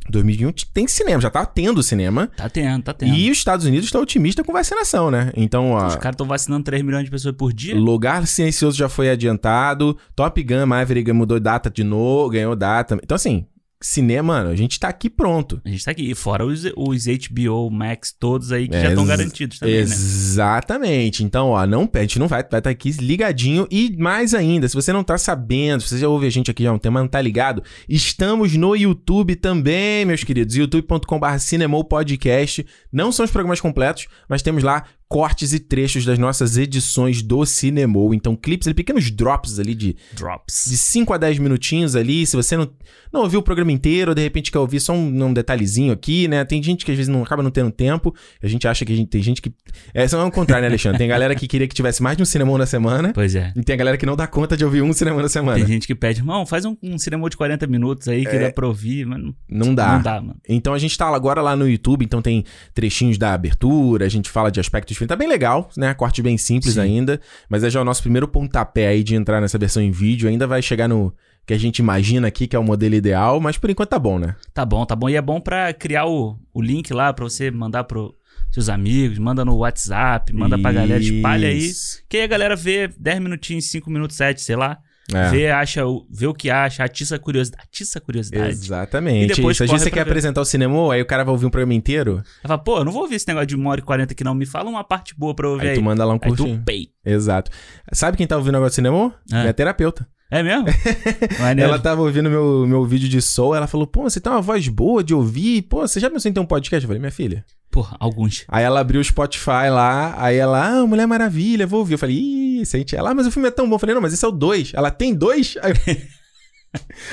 [0.09, 2.31] 2021 tem cinema, já tá tendo cinema.
[2.37, 3.15] Tá tendo, tá tendo.
[3.15, 5.31] E os Estados Unidos estão otimistas com vacinação, né?
[5.37, 5.87] Então, ó.
[5.87, 7.75] Os caras estão vacinando 3 milhões de pessoas por dia.
[7.77, 9.97] Lugar Silencioso já foi adiantado.
[10.17, 12.99] Top Gun Maverick mudou data de novo, ganhou data.
[13.03, 13.47] Então, assim,
[13.83, 15.61] cinema, mano, a gente tá aqui pronto.
[15.65, 16.11] A gente tá aqui.
[16.11, 19.81] E fora os, os HBO Max todos aí que É, já estão garantidos também, né?
[19.81, 21.25] Exatamente.
[21.25, 23.67] Então, ó, não, a gente não vai, vai estar aqui ligadinho.
[23.71, 26.63] E mais ainda, se você não tá sabendo, se você já ouve a gente aqui
[26.63, 30.55] já há um tempo, mas não tá ligado, estamos no YouTube também, meus queridos.
[30.57, 32.67] youtube.com.br Cinemou Podcast.
[32.93, 37.45] Não são os programas completos, mas temos lá cortes e trechos das nossas edições do
[37.45, 38.15] Cinemou.
[38.15, 40.67] Então, clipes, ali, pequenos drops ali de Drops.
[40.69, 42.25] de 5 a 10 minutinhos ali.
[42.25, 42.71] Se você não,
[43.13, 46.29] não ouviu o programa inteiro, ou de repente quer ouvir só um, um detalhezinho aqui,
[46.29, 46.45] né?
[46.45, 48.15] Tem gente que às vezes não acaba não tendo tempo.
[48.41, 49.53] A gente acha que a gente tem gente que.
[49.93, 50.99] É, isso é o contrário, né, Alexandre?
[50.99, 53.11] Tem galera que queria que tivesse mais de um cinemão na semana.
[53.13, 53.53] Pois é.
[53.57, 55.59] E tem a galera que não dá conta de ouvir um cinema na semana.
[55.59, 58.53] Tem gente que pede, irmão, faz um, um cinema de 40 minutos aí que dá
[58.53, 59.95] pra ouvir, mas não, Não dá.
[59.95, 60.37] não dá, mano.
[60.49, 64.31] Então a gente tá agora lá no YouTube, então tem trechinhos da abertura, a gente
[64.31, 65.09] fala de aspectos filme.
[65.09, 65.93] Tá bem legal, né?
[65.95, 66.81] Corte bem simples Sim.
[66.81, 67.21] ainda.
[67.49, 70.29] Mas é já o nosso primeiro pontapé aí de entrar nessa versão em vídeo.
[70.29, 71.13] Ainda vai chegar no
[71.47, 74.19] que a gente imagina aqui que é o modelo ideal, mas por enquanto tá bom,
[74.19, 74.37] né?
[74.55, 75.09] Tá bom, tá bom.
[75.09, 78.15] E é bom pra criar o, o link lá pra você mandar pro
[78.51, 81.59] seus amigos, manda no WhatsApp, manda pra galera, espalha aí.
[81.59, 82.03] Isso.
[82.09, 84.79] Que aí a galera vê 10 minutinhos, 5 minutos, 7, sei lá.
[85.13, 85.31] É.
[85.31, 87.63] Vê, acha, o- vê o que acha, atiça a curiosidade.
[87.65, 88.49] Atiça a curiosidade.
[88.51, 89.33] Exatamente.
[89.33, 89.65] E depois Isso.
[89.65, 90.11] Às corre vezes você pra quer ver.
[90.11, 92.85] apresentar o cinema, aí o cara vai ouvir um programa inteiro, Ela fala, pô, eu
[92.85, 94.35] não vou ouvir esse negócio de 1 hora e 40 aqui não.
[94.35, 95.75] Me fala uma parte boa pra eu ouvir aí aí.
[95.77, 96.63] tu manda lá um Aí tu, curtinho.
[96.65, 96.89] pei.
[97.05, 97.51] Exato.
[97.93, 99.15] Sabe quem tá ouvindo agora o cinema?
[99.33, 99.41] Ah.
[99.41, 100.07] Minha terapeuta.
[100.31, 100.67] É mesmo?
[101.59, 104.69] Ela tava ouvindo meu, meu vídeo de soul, ela falou, pô, você tem uma voz
[104.69, 106.85] boa de ouvir, pô, você já pensou em ter um podcast?
[106.85, 107.45] Eu falei, minha filha.
[107.71, 108.45] Porra, alguns.
[108.49, 111.95] Aí ela abriu o Spotify lá, aí ela, ah, Mulher Maravilha, vou ouvir.
[111.95, 113.75] Eu falei, ih, sente ela, ah, mas o filme é tão bom.
[113.75, 114.73] Eu falei, não, mas esse é o 2.
[114.75, 115.57] Ela tem dois?
[115.63, 115.73] Aí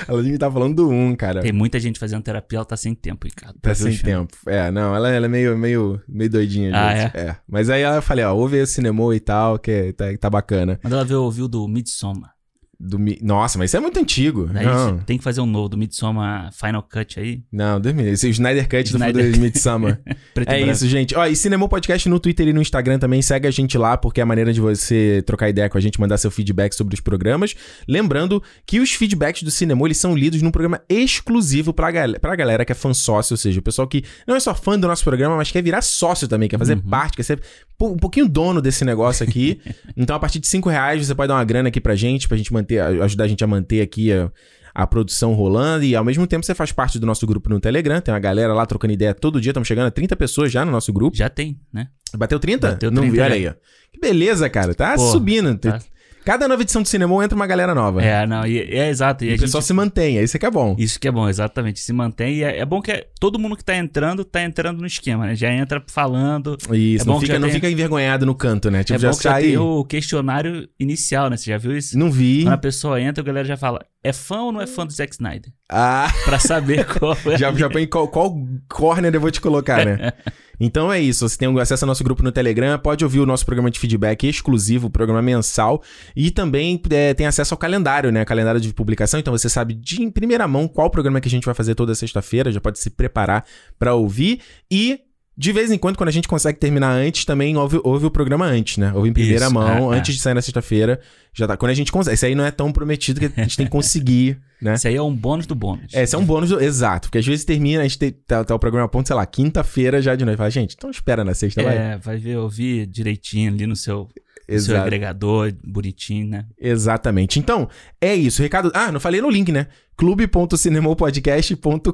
[0.07, 1.41] ela devia estar falando do 1, um, cara.
[1.41, 3.57] Tem muita gente fazendo terapia, ela tá sem tempo, Ricardo.
[3.59, 4.37] Tá ver sem tempo.
[4.45, 7.17] É, não, ela, ela é meio, meio, meio doidinha, Ah, gente.
[7.17, 7.35] é?
[7.47, 10.79] Mas aí eu falei, ó, ouve esse cinema e tal, que tá, tá bacana.
[10.83, 12.36] Manda ela ver ouvir o do Midsommar.
[12.79, 14.47] Do, Mi- Nossa, mas isso é muito antigo.
[14.53, 17.41] Daí não, tem que fazer um novo do Midsommar Final Cut aí.
[17.51, 18.13] não, Deus me livre.
[18.13, 19.99] Esse Snyder Cut Snyder do Midsummer.
[20.35, 21.15] Preto É isso, gente.
[21.15, 23.21] Ó, e Cinema Podcast no Twitter e no Instagram também.
[23.21, 25.99] Segue a gente lá, porque é a maneira de você trocar ideia com a gente,
[25.99, 27.55] mandar seu feedback sobre os programas.
[27.87, 32.35] Lembrando que os feedbacks do Cinema, eles são lidos num programa exclusivo pra, gal pra
[32.35, 34.87] galera que é fã sócio, ou seja, o pessoal que não é só fã do
[34.87, 36.81] nosso programa, mas quer virar sócio também, quer fazer Uhum.
[36.81, 37.41] parte, quer ser
[37.81, 39.59] um pouquinho dono desse negócio aqui.
[39.97, 42.37] então, a partir de 5 reais, você pode dar uma grana aqui pra gente, pra
[42.37, 44.31] gente manter, ajudar a gente a manter aqui a,
[44.73, 47.99] a produção rolando e ao mesmo tempo você faz parte do nosso grupo no Telegram,
[48.01, 50.71] tem uma galera lá trocando ideia todo dia, estamos chegando a 30 pessoas já no
[50.71, 51.15] nosso grupo.
[51.17, 51.87] Já tem, né?
[52.15, 52.71] Bateu 30?
[52.71, 53.35] Bateu Não 30 vi, olha já.
[53.35, 53.47] aí.
[53.47, 53.53] ó.
[53.91, 55.57] Que beleza, cara, tá Porra, subindo.
[55.57, 55.79] tá.
[56.27, 58.03] Cada nova edição do cinema entra uma galera nova.
[58.03, 59.23] É, não, e, é exato.
[59.23, 60.75] E, E a o pessoal gente- se mantém, é isso que é bom.
[60.77, 61.79] Isso que é bom, exatamente.
[61.79, 62.35] Se mantém.
[62.35, 65.25] E é, é bom que é- todo mundo que tá entrando, tá entrando no esquema,
[65.25, 65.35] né?
[65.37, 66.57] Já entra falando.
[66.73, 68.83] Isso, É não, bom que fica, já não tem- fica envergonhado no canto, né?
[68.83, 69.43] Tipo, é já bom que já sai.
[69.43, 71.37] tem o questionário inicial, né?
[71.37, 71.97] Você já viu isso?
[71.97, 72.43] Não vi.
[72.43, 74.93] Quando a pessoa entra, a galera já fala: é fã ou não é fã do
[74.93, 75.51] Zack Snyder?
[75.69, 77.37] Ah, Pra saber qual é.
[77.37, 78.35] já, já põe qual, qual
[78.69, 80.13] corner eu vou te colocar, né?
[80.59, 81.27] Então é isso.
[81.27, 84.27] Você tem acesso ao nosso grupo no Telegram, pode ouvir o nosso programa de feedback
[84.27, 85.83] exclusivo, programa mensal,
[86.15, 88.25] e também é, tem acesso ao calendário, né?
[88.25, 89.19] Calendário de publicação.
[89.19, 91.93] Então você sabe de em primeira mão qual programa que a gente vai fazer toda
[91.93, 93.45] sexta-feira, já pode se preparar
[93.77, 94.41] pra ouvir.
[94.71, 94.99] E
[95.37, 98.45] de vez em quando, quando a gente consegue terminar antes, também ouve, ouve o programa
[98.47, 98.91] antes, né?
[98.93, 100.99] Ouve em primeira Isso, mão, é, antes de sair na sexta-feira.
[101.31, 101.55] Já tá.
[101.55, 102.15] Quando a gente consegue.
[102.15, 104.73] Esse aí não é tão prometido que a gente tem que conseguir, né?
[104.73, 105.93] Isso aí é um bônus do bônus.
[105.93, 107.07] É, esse é um bônus, do- exato.
[107.07, 109.25] Porque às vezes termina, a gente tem, tá, tá o programa a ponto, sei lá,
[109.27, 110.37] quinta-feira já de noite.
[110.37, 111.77] Fala, gente, então espera na sexta, vai.
[111.77, 114.09] É, vai ver, ouvir direitinho ali no seu,
[114.49, 114.81] no seu Exato.
[114.85, 116.45] agregador, bonitinho, né?
[116.59, 117.39] Exatamente.
[117.39, 117.67] Então,
[117.99, 118.41] é isso.
[118.41, 118.71] Recado.
[118.73, 119.67] Ah, não falei no link, né?
[119.97, 121.91] clube.cinemopodcast.com.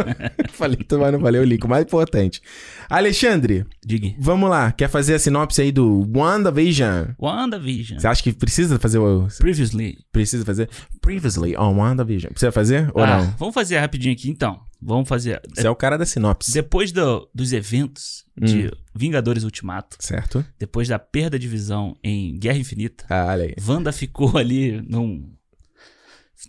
[0.54, 2.40] falei, mas não falei o link, o mais importante.
[2.88, 4.14] Alexandre, Diga.
[4.18, 4.70] vamos lá.
[4.72, 7.08] Quer fazer a sinopse aí do WandaVision?
[7.18, 7.98] WandaVision.
[8.00, 9.26] Você acha que precisa fazer o.
[9.38, 9.98] Previously.
[10.12, 10.68] Precisa fazer?
[11.00, 12.30] Previously on WandaVision.
[12.32, 13.34] Precisa fazer ou Ah, não?
[13.38, 14.60] Vamos fazer rapidinho aqui então.
[14.80, 15.40] Vamos fazer.
[15.54, 16.52] Você é o cara da sinopse.
[16.52, 18.44] Depois do- dos eventos Hum.
[18.46, 20.44] de Vingadores Ultimato, Certo?
[20.58, 23.54] depois da perda de visão em Guerra Infinita, Ah, olha aí.
[23.66, 25.32] Wanda ficou ali num.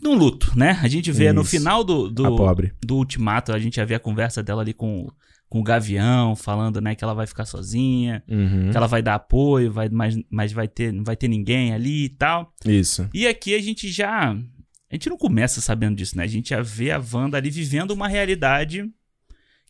[0.02, 0.80] num luto, né?
[0.82, 1.52] A gente vê no Isso.
[1.52, 2.74] final do, do, A pobre.
[2.84, 5.08] do Ultimato, a gente já vê a conversa dela ali com,
[5.50, 8.70] com o Gavião, falando, né, que ela vai ficar sozinha, Uhum.
[8.72, 12.06] que ela vai dar apoio, vai, mas, mas vai ter, não vai ter ninguém ali
[12.06, 12.54] e tal.
[12.66, 13.08] Isso.
[13.14, 14.32] E aqui a gente já.
[14.32, 16.24] A gente não começa sabendo disso, né?
[16.24, 18.90] A gente já vê a Wanda ali vivendo uma realidade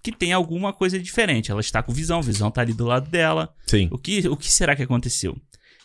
[0.03, 1.51] que tem alguma coisa diferente.
[1.51, 3.53] Ela está com visão, visão tá ali do lado dela.
[3.67, 3.87] Sim.
[3.91, 5.37] O que, o que será que aconteceu?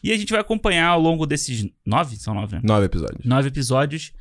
[0.02, 2.62] E a gente vai acompanhar ao longo desses nove, são nove, né?
[2.64, 3.24] Nove episódios.
[3.24, 4.12] Nove episódios.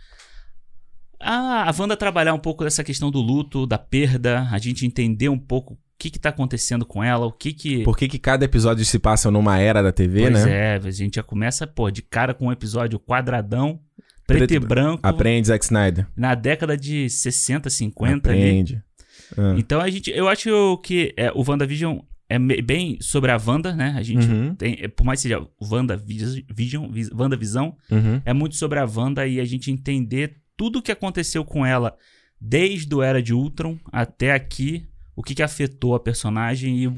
[1.19, 5.29] A, a Wanda trabalhar um pouco dessa questão do luto, da perda, a gente entender
[5.29, 7.83] um pouco o que que tá acontecendo com ela, o que que...
[7.83, 10.75] Por que, que cada episódio se passa numa era da TV, pois né?
[10.75, 13.79] é, a gente já começa, pô, de cara com um episódio quadradão,
[14.27, 16.07] preto, Preto e branco, Aprende, Zack Snyder.
[16.15, 18.81] na década de 60, 50 ali.
[19.37, 19.55] Ah.
[19.57, 23.93] Então a gente, eu acho que é, o WandaVision é bem sobre a Wanda, né?
[23.97, 24.55] A gente Uhum.
[24.55, 28.21] tem, é, por mais que seja WandaVision, Vis- WandaVisão, Uhum.
[28.25, 31.95] é muito sobre a Wanda e a gente entender tudo o que aconteceu com ela
[32.39, 34.85] desde o Era de Ultron até aqui,
[35.15, 36.91] o que, que afetou a personagem e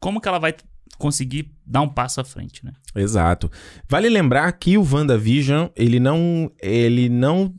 [0.00, 0.54] como que ela vai
[0.98, 2.72] conseguir dar um passo à frente, né?
[2.94, 3.50] Exato.
[3.88, 6.50] Vale lembrar que o WandaVision, ele não.
[6.62, 7.54] Ele não.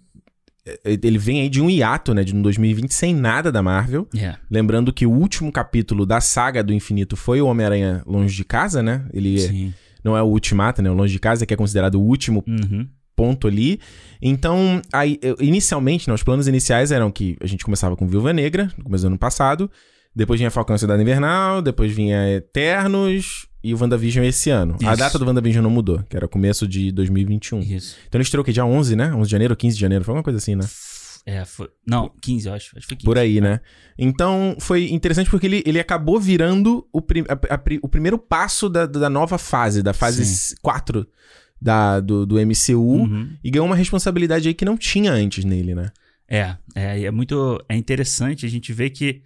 [0.84, 2.24] Ele vem aí de um hiato, né?
[2.24, 4.08] De um 2020 sem nada da Marvel.
[4.18, 4.36] É.
[4.50, 8.82] Lembrando que o último capítulo da saga do infinito foi o Homem-Aranha Longe de Casa,
[8.82, 9.06] né?
[9.14, 9.74] Ele é- Sim.
[10.04, 10.90] não é o Ultimato, né?
[10.90, 12.88] O Longe de Casa, que é considerado o último Uhum.
[13.16, 13.80] ponto ali.
[14.22, 18.72] Então, aí, inicialmente, né, os planos iniciais eram que a gente começava com Viúva Negra,
[18.78, 19.70] no começo do ano passado.
[20.16, 24.78] Depois vinha Falcão e Cidade Invernal, depois vinha Eternos e o WandaVision esse ano.
[24.84, 24.98] A Isso.
[24.98, 27.60] data do WandaVision não mudou, que era começo de 2021.
[27.60, 27.98] Isso.
[28.08, 29.14] Então ele estreou que dia 11, né?
[29.14, 30.64] 11 de janeiro, 15 de janeiro, foi uma coisa assim, né?
[31.26, 31.68] É, foi.
[31.86, 32.68] Não, 15, eu acho.
[32.78, 33.06] Acho que foi 15.
[33.06, 33.60] Por aí, né?
[33.98, 38.70] Então foi interessante porque ele, ele acabou virando o, pri- a- a o primeiro passo
[38.70, 41.06] da, da nova fase, da fase 4
[41.60, 43.30] da, do, do MCU, Uhum.
[43.44, 45.92] e ganhou uma responsabilidade aí que não tinha antes nele, né?
[46.30, 47.60] É, é, é muito.
[47.68, 49.22] É interessante a gente ver que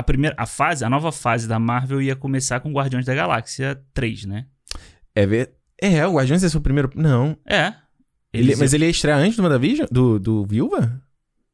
[0.00, 0.34] a primeira.
[0.38, 4.46] A fase, a nova fase da Marvel ia começar com Guardiões da Galáxia 3, né?
[5.14, 5.52] É ver.
[5.80, 6.90] É, o Guardiões foi o primeiro.
[6.94, 7.36] Não.
[7.46, 7.74] É.
[8.32, 9.86] Ele, mas ele ia estrear antes do WandaVision?
[9.90, 11.02] Do, do Viúva?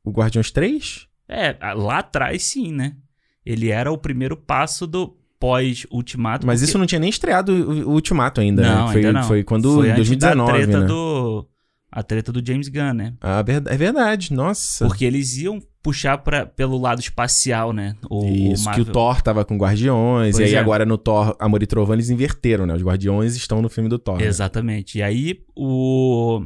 [0.04, 1.06] O Guardiões 3?
[1.28, 2.96] É, lá atrás sim, né?
[3.44, 6.46] Ele era o primeiro passo do pós-ultimato.
[6.46, 8.92] Mas porque- isso não tinha nem estreado o, o Ultimato ainda, Não, né?
[8.92, 9.22] Foi, ainda não.
[9.28, 9.74] foi quando.
[9.74, 10.87] Foi em antes 2019, da treta né?
[10.87, 11.48] do.
[11.98, 13.14] A treta do James Gunn, né?
[13.22, 14.87] Ah, é verdade, nossa.
[14.87, 17.96] Porque eles iam puxar pra, pelo lado espacial, né?
[18.11, 18.85] O, Isso, o que o.
[18.85, 20.59] Thor tava com Guardiões, Pois e aí é.
[20.59, 22.74] agora no Thor Amor e Trovão eles inverteram, né?
[22.74, 24.18] Os Guardiões estão no filme do Thor.
[24.18, 24.26] né?
[24.26, 24.98] Exatamente.
[24.98, 26.44] E aí, o.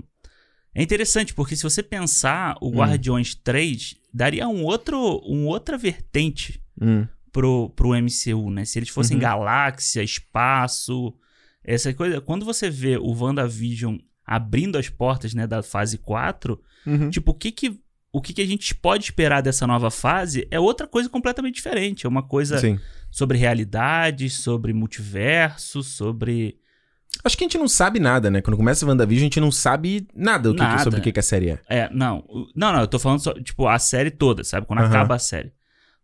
[0.72, 2.68] É interessante, porque se você pensar, Hum.
[2.68, 8.64] o Guardiões 3 daria um outro, um outra vertente Hum, pro, pro MCU, né?
[8.64, 9.20] Se eles fossem Uhum.
[9.22, 11.12] galáxia, espaço,
[11.64, 12.20] essa coisa.
[12.20, 13.96] Quando você vê o WandaVision
[14.30, 17.10] abrindo as portas, né, da fase 4, uhum.
[17.10, 17.80] tipo, o que que.
[18.12, 22.06] O que, que a gente pode esperar dessa nova fase é outra coisa completamente diferente.
[22.06, 22.76] É uma coisa Sim.
[23.08, 26.56] sobre realidades, sobre multiverso, sobre.
[27.24, 28.40] Acho que a gente não sabe nada, né?
[28.40, 30.82] Quando começa WandaVision, a gente não sabe nada, o que- Nada.
[30.82, 31.58] sobre o que, que a série é.
[31.68, 32.24] É, não.
[32.52, 34.66] Não, não, eu tô falando só, tipo, a série toda, sabe?
[34.66, 35.52] Quando acaba a série.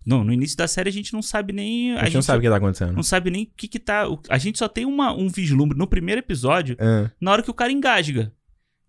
[0.06, 1.92] Não, no início da série a gente não sabe nem.
[1.96, 2.92] A gente, não sabe o que tá acontecendo.
[2.94, 4.04] não sabe nem o que que tá.
[4.30, 7.54] A gente só tem uma, um vislumbre no primeiro episódio, É, na hora que o
[7.54, 8.32] cara engasga.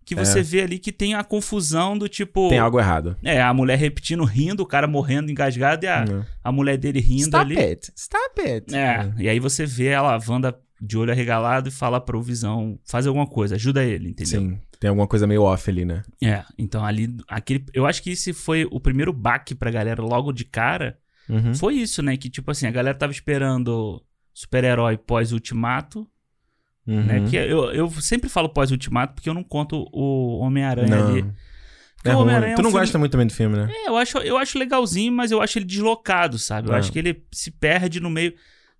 [0.04, 0.42] Que você É.
[0.42, 2.48] vê ali que tem a confusão do tipo.
[2.48, 3.14] tem algo errado.
[3.22, 6.24] É, a mulher repetindo, rindo, o cara morrendo engasgado e a, Hum.
[6.42, 7.58] a mulher dele rindo Stop ali.
[7.58, 8.74] it, stop it.
[8.74, 12.78] É, e aí você vê ela, a Wanda de olho arregalado e fala pro Visão,
[12.86, 14.40] faz alguma coisa, ajuda ele, entendeu?
[14.40, 16.02] Sim, tem alguma coisa meio off ali, né?
[16.22, 20.32] É, então ali, aquele, eu acho que esse foi o primeiro baque pra galera logo
[20.32, 20.96] de cara,
[21.28, 21.54] Uhum.
[21.54, 26.08] foi isso, né, que tipo assim, a galera tava esperando super-herói pós-ultimato,
[26.86, 27.02] Uhum.
[27.04, 31.20] né, que eu, eu sempre falo pós-ultimato porque eu não conto o Homem-Aranha ali.
[32.04, 33.68] É é Tu um não filme- gosta muito também do filme, né?
[33.70, 36.68] É, eu acho, eu acho legalzinho, mas eu acho ele deslocado, sabe?
[36.68, 36.78] Eu É.
[36.78, 38.32] acho que ele se perde no meio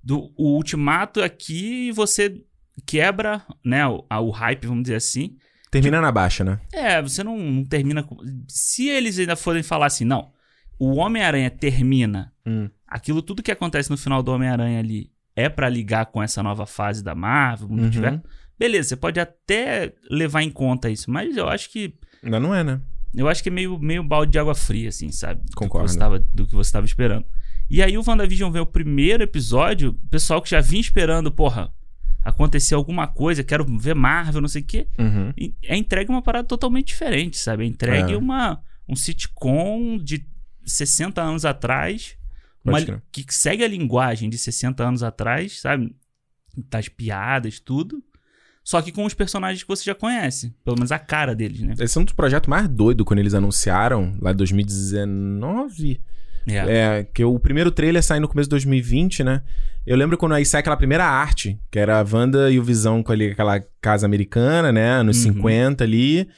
[0.03, 2.41] do o ultimato aqui e você
[2.87, 5.37] quebra, né, o, a- o hype, vamos dizer assim.
[5.71, 6.61] Termina na baixa, né?
[6.73, 8.17] É, você não, não termina com...
[8.47, 10.31] Se eles ainda forem falar assim, não,
[10.79, 12.71] o Homem-Aranha termina, Hum.
[12.87, 16.65] aquilo tudo que acontece no final do Homem-Aranha ali é pra ligar com essa nova
[16.67, 17.77] fase da Marvel, Uhum.
[17.77, 18.23] multiverso.
[18.59, 22.65] Beleza, você pode até levar em conta isso, mas eu acho que Ainda não é,
[22.65, 22.81] né?
[23.15, 25.41] eu acho que é meio, meio balde de água fria, assim, sabe?
[25.55, 25.89] Concordo.
[26.35, 27.25] do que você tava esperando.
[27.71, 31.73] E aí o WandaVision vem o primeiro episódio, o pessoal que já vinha esperando, porra,
[32.25, 34.89] acontecer alguma coisa, quero ver Marvel, não sei o quê.
[34.99, 35.33] Uhum.
[35.65, 37.63] É entregue uma parada totalmente diferente, sabe?
[37.63, 38.17] É entregue É.
[38.17, 40.27] uma, um sitcom de
[40.65, 42.17] 60 anos atrás,
[42.64, 45.94] uma, que segue a linguagem de 60 anos atrás, sabe?
[46.71, 48.03] Das piadas, tudo.
[48.64, 50.55] Só que com os personagens que você já conhece.
[50.62, 51.75] Pelo menos a cara deles, né?
[51.79, 56.01] Esse é um dos projetos mais doidos quando eles anunciaram, lá em 2019.
[56.47, 59.42] É, que o primeiro trailer sai no começo de 2020, né?
[59.87, 63.03] Eu lembro quando aí sai aquela primeira arte, que era a Wanda e o Visão
[63.03, 64.88] com ali, aquela casa americana, né?
[64.90, 65.35] Anos Uhum.
[65.35, 66.29] 50 ali.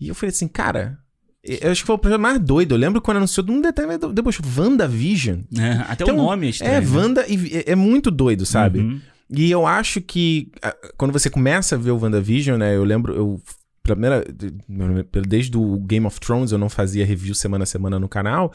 [0.00, 0.98] E eu falei assim, cara,
[1.44, 2.74] eu acho que foi o projeto mais doido.
[2.74, 5.40] Eu lembro quando anunciou, de um detalhe, depois, WandaVision.
[5.56, 6.74] É, até Então, o nome é estranho.
[6.74, 6.86] É, né?
[6.90, 8.80] Wanda e, é, é muito doido, sabe?
[8.80, 9.00] Uhum.
[9.30, 10.50] E eu acho que
[10.96, 12.74] quando você começa a ver o WandaVision, né?
[12.76, 13.40] Eu lembro, eu.
[13.82, 14.24] Pela primeira.
[14.32, 14.54] de-
[15.28, 18.52] Desde o Game of Thrones eu não fazia review semana a semana no canal.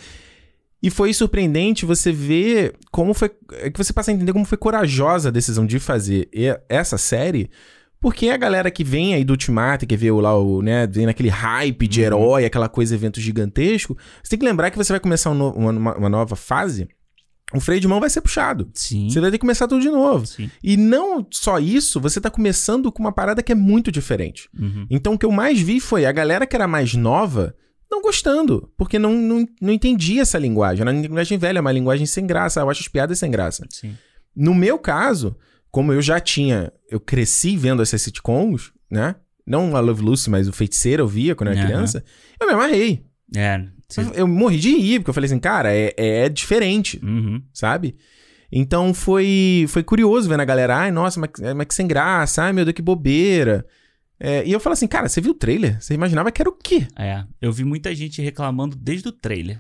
[0.82, 3.32] E foi surpreendente você ver como foi.
[3.54, 6.28] É que você passa a entender como foi corajosa a decisão de fazer
[6.68, 7.50] essa série.
[8.04, 11.30] Porque a galera que vem aí do Ultimato, que vê lá, o, né, vem naquele
[11.30, 12.06] hype de Uhum.
[12.06, 15.52] herói, aquela coisa, evento gigantesco, você tem que lembrar que você vai começar um no-
[15.54, 16.88] uma, uma- uma nova fase,
[17.54, 18.70] o freio de mão vai ser puxado.
[18.74, 19.10] Sim.
[19.10, 20.26] Você vai ter que começar tudo de novo.
[20.26, 20.52] Sim.
[20.62, 24.50] E não só isso, você tá começando com uma parada que é muito diferente.
[24.60, 24.86] Uhum.
[24.90, 27.56] Então o que eu mais vi foi a galera que era mais nova
[27.90, 30.82] não gostando, porque não, não, não entendia essa linguagem.
[30.82, 32.60] Era uma linguagem velha, uma linguagem sem graça.
[32.60, 33.66] Eu acho as piadas sem graça.
[33.70, 33.96] Sim.
[34.36, 35.36] No meu caso,
[35.74, 39.16] como eu já tinha, eu cresci vendo essas sitcoms, né?
[39.46, 41.70] Não a Love Lucy, mas o Feiticeiro eu via quando eu era Aham.
[41.74, 42.04] criança.
[42.40, 43.04] Eu me amarrei.
[43.36, 43.60] É.
[43.98, 47.42] Eu, eu morri de rir, porque eu falei assim, cara, é, é diferente Uhum.
[47.52, 47.96] sabe?
[48.52, 52.44] Então foi foi curioso vendo a galera, ai, nossa, mas, que- mas que sem graça,
[52.44, 53.66] ai, meu Deus, que bobeira.
[54.20, 55.82] É, e eu falo assim, cara, você viu o trailer?
[55.82, 56.88] Você imaginava que era o quê?
[56.98, 57.24] É.
[57.42, 59.58] Eu vi muita gente reclamando desde o trailer.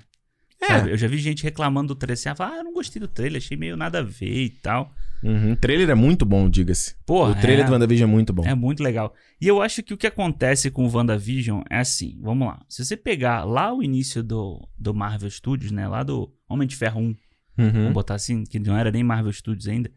[0.67, 0.91] Sabe?
[0.91, 3.07] Eu já vi gente reclamando do trailer assim, ah, fala, ah, eu não gostei do
[3.07, 4.93] trailer, achei meio nada a ver e tal.
[5.23, 5.53] Uhum.
[5.53, 6.95] O trailer é muito bom, diga-se.
[7.05, 7.67] Porra, O trailer é.
[7.67, 8.43] do WandaVision é muito bom.
[8.45, 9.13] É muito legal.
[9.39, 12.61] E eu acho que o que acontece com o WandaVision é assim, vamos lá.
[12.67, 15.87] Se você pegar lá o início do, do Marvel Studios, né?
[15.87, 17.15] Lá do Homem de Ferro 1,
[17.55, 17.71] Uhum.
[17.71, 19.91] vamos botar assim, que não era nem Marvel Studios ainda.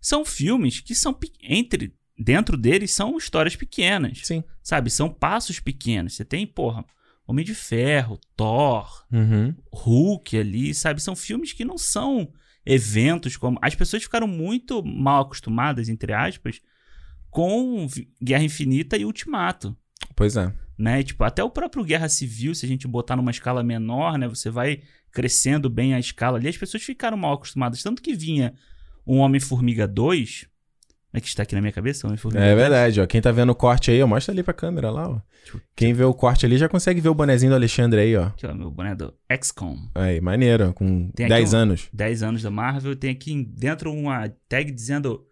[0.00, 4.42] São filmes que são entre dentro deles são histórias pequenas, Sim.
[4.62, 4.90] sabe?
[4.90, 6.14] São passos pequenos.
[6.14, 6.84] Você tem, porra,
[7.26, 9.54] Homem de Ferro, Thor, Uhum.
[9.72, 11.02] Hulk ali, sabe?
[11.02, 12.32] São filmes que não são
[12.64, 13.58] eventos como.
[13.60, 16.60] As pessoas ficaram muito mal acostumadas, entre aspas,
[17.30, 17.86] com
[18.22, 19.76] Guerra Infinita e Ultimato.
[20.14, 20.52] Pois é.
[20.78, 21.02] Né?
[21.02, 24.28] Tipo, até o próprio Guerra Civil, se a gente botar numa escala menor, né?
[24.28, 26.48] Você vai crescendo bem a escala ali.
[26.48, 27.82] As pessoas ficaram mal acostumadas.
[27.82, 28.54] Tanto que vinha
[29.06, 30.46] um Homem-Formiga 2.
[31.12, 32.22] É que está aqui na minha cabeça, É 2.
[32.34, 33.06] verdade, ó.
[33.06, 35.18] Quem tá vendo o corte aí, ó, mostra ali pra câmera lá, ó.
[35.74, 38.24] Quem vê o corte ali já consegue ver o bonezinho do Alexandre aí, ó.
[38.26, 39.78] Aqui, ó, meu boné do XCOM.
[39.94, 41.88] Aí, maneiro, com Tem aqui 10 um- anos.
[41.92, 42.94] 10 anos da Marvel.
[42.96, 45.24] Tem aqui dentro uma tag dizendo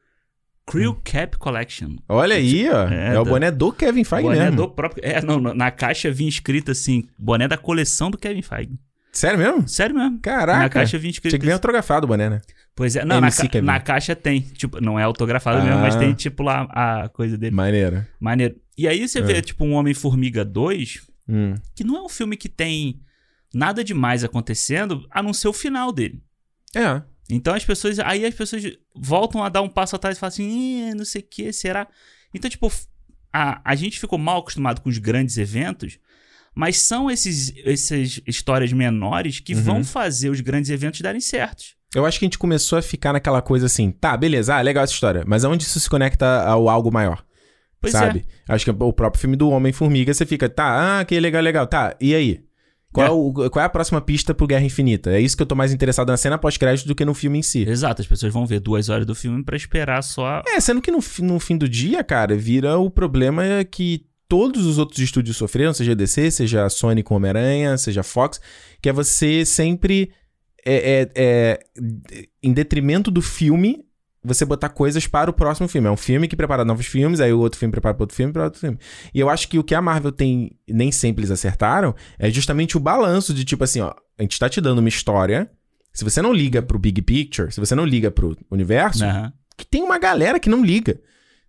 [0.67, 1.97] Crew Cap Collection.
[2.09, 2.89] Olha aí, ó.
[2.89, 4.57] É, É, o boné do Kevin Feige boné mesmo.
[4.57, 5.05] do próprio.
[5.05, 8.79] É, não, na caixa vinha escrito assim: boné da coleção do Kevin Feige.
[9.15, 9.69] Sério mesmo?
[9.69, 10.19] Sério mesmo.
[10.21, 10.59] Caraca.
[10.59, 11.31] Na caixa vinha escrito.
[11.31, 12.41] Tinha que vir autografado o boné, né?
[12.75, 14.41] Pois é, não, na, ca- na caixa tem.
[14.41, 15.83] Tipo, não é autografado mesmo, Ah.
[15.83, 17.55] mas tem tipo lá a coisa dele.
[17.55, 18.05] Maneiro.
[18.19, 18.57] Maneiro.
[18.77, 21.55] E aí você vê, tipo, um Homem-Formiga 2, Hum.
[21.77, 23.01] que não é um filme que tem
[23.55, 26.21] nada demais acontecendo, a não ser o final dele.
[26.75, 27.01] É.
[27.31, 28.01] Então as pessoas.
[28.01, 31.23] Aí as pessoas voltam a dar um passo atrás e falam assim, "Ih, não sei
[31.23, 31.87] o que, será?
[32.35, 32.71] Então, tipo,
[33.33, 35.99] a, a gente ficou mal acostumado com os grandes eventos,
[36.55, 39.63] mas são esses, essas histórias menores que Uhum.
[39.63, 41.75] vão fazer os grandes eventos darem certos.
[41.95, 44.83] Eu acho que a gente começou a ficar naquela coisa assim, tá, beleza, ah, legal
[44.85, 47.25] essa história, mas aonde isso se conecta ao algo maior?
[47.81, 48.25] Pois sabe?
[48.49, 51.95] Acho que o próprio filme do Homem-Formiga, você fica, tá, ah, que legal, legal, tá,
[52.01, 52.41] e aí?
[52.93, 53.13] Qual é, É.
[53.13, 55.11] o- qual é a próxima pista pro Guerra Infinita?
[55.11, 57.43] É isso que eu tô mais interessado na cena pós-crédito do que no filme em
[57.43, 57.65] si.
[57.67, 57.71] é.
[57.71, 60.43] Exato, as pessoas vão ver duas horas do filme pra esperar só.
[60.47, 64.79] É, sendo que no, no fim do dia, cara, vira o problema que todos os
[64.79, 68.41] outros estúdios sofreram, seja DC, seja Sony com Homem-Aranha, seja Fox,
[68.81, 70.11] que é você sempre,
[70.65, 71.61] é, é- é,
[72.43, 73.85] em detrimento do filme,
[74.27, 75.87] você botar coisas para o próximo filme.
[75.87, 78.33] É um filme que prepara novos filmes, aí o outro filme prepara para outro filme,
[78.33, 78.79] para outro filme.
[79.13, 82.77] E eu acho que o que a Marvel tem, nem sempre eles acertaram, é justamente
[82.77, 85.51] o balanço de tipo assim, ó, a gente tá te dando uma história,
[85.93, 89.67] se você não liga pro big picture, se você não liga pro universo, Aham, que
[89.67, 90.99] tem uma galera que não liga.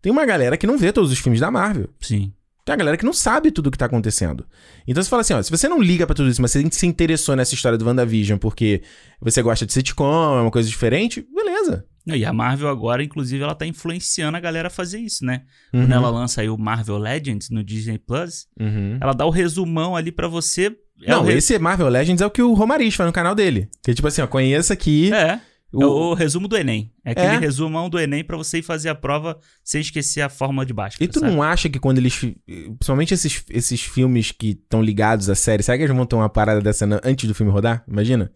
[0.01, 1.89] Tem uma galera que não vê todos os filmes da Marvel.
[2.01, 2.31] sim.
[2.65, 4.43] Tem uma galera que não sabe tudo o que tá acontecendo.
[4.87, 6.87] Então você fala assim, ó, se você não liga pra tudo isso, mas você se
[6.87, 8.81] interessou nessa história do WandaVision porque
[9.21, 11.85] você gosta de sitcom, é uma coisa diferente, beleza.
[12.07, 15.41] E a Marvel agora, inclusive, ela tá influenciando a galera a fazer isso, né?
[15.73, 15.81] Uhum.
[15.81, 18.97] Quando ela lança aí o Marvel Legends no Disney Plus, Uhum.
[19.01, 20.75] ela dá o resumão ali pra você.
[21.03, 23.33] É Não, o re- esse Marvel Legends é o que o Romariz faz no canal
[23.35, 23.67] dele.
[23.83, 25.11] Que tipo assim, ó, conheça aqui.
[25.13, 25.39] É.
[25.77, 26.91] o- É o resumo do Enem.
[27.03, 27.37] É aquele É.
[27.37, 31.03] resumão do Enem pra você ir fazer a prova sem esquecer a fórmula de Bhaskara,
[31.03, 31.31] E tu sabe?
[31.31, 32.15] não acha que quando eles.
[32.45, 36.29] Principalmente esses, esses filmes que estão ligados à série, será que eles vão ter uma
[36.29, 37.83] parada dessa antes do filme rodar?
[37.87, 38.31] Imagina.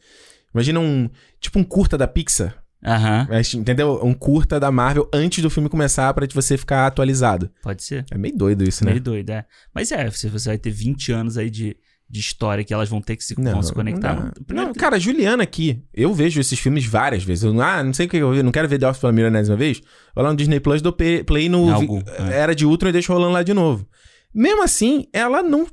[0.54, 1.10] Imagina um.
[1.40, 2.56] Tipo um curta da Pixar.
[2.84, 4.00] Aham, Mas, Entendeu?
[4.02, 7.52] Um curta da Marvel antes do filme começar pra você ficar atualizado.
[7.62, 8.06] pode ser.
[8.10, 8.92] É meio doido isso, né?
[8.92, 9.46] Meio doido, é.
[9.76, 11.76] Mas é, você, você vai ter 20 anos aí de,
[12.10, 14.16] de história que elas vão ter que se, vão se conectar.
[14.16, 17.44] Não, Não, Não, cara, Juliana aqui, eu vejo esses filmes várias vezes.
[17.44, 19.56] Eu, ah, não sei o que eu vi, não quero ver The Office pela milionésima
[19.56, 19.80] vez.
[20.16, 22.34] Vou lá no Disney Plus, dou play no Em algum, é.
[22.34, 23.88] Era de Ultron e deixo rolando lá de novo.
[24.34, 25.68] Mesmo assim, ela não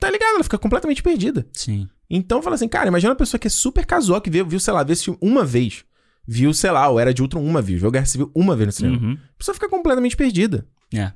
[0.00, 1.46] tá ligada, ela fica completamente perdida.
[1.52, 1.86] Sim.
[2.08, 4.72] Então fala assim, cara, imagina uma pessoa que é super casual, que viu, viu sei
[4.72, 5.84] lá, viu esse filme uma vez.
[6.26, 8.72] Viu, sei lá, o Era de Ultron uma vez, viu Guerra Civil uma vez no
[8.72, 8.96] cinema.
[8.96, 9.12] Uhum.
[9.12, 10.66] A pessoa fica completamente perdida.
[10.94, 11.12] É.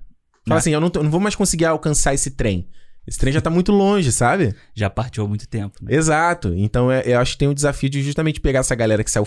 [0.46, 0.60] Fala É.
[0.60, 2.68] assim, eu não, tô- não vou mais conseguir alcançar esse trem.
[3.08, 4.54] Esse trem já tá muito longe, sabe?
[4.74, 5.94] Já partiu há muito tempo, né?
[5.94, 6.52] Exato.
[6.56, 9.26] Então é- eu acho que tem um desafio de justamente pegar essa galera que saiu.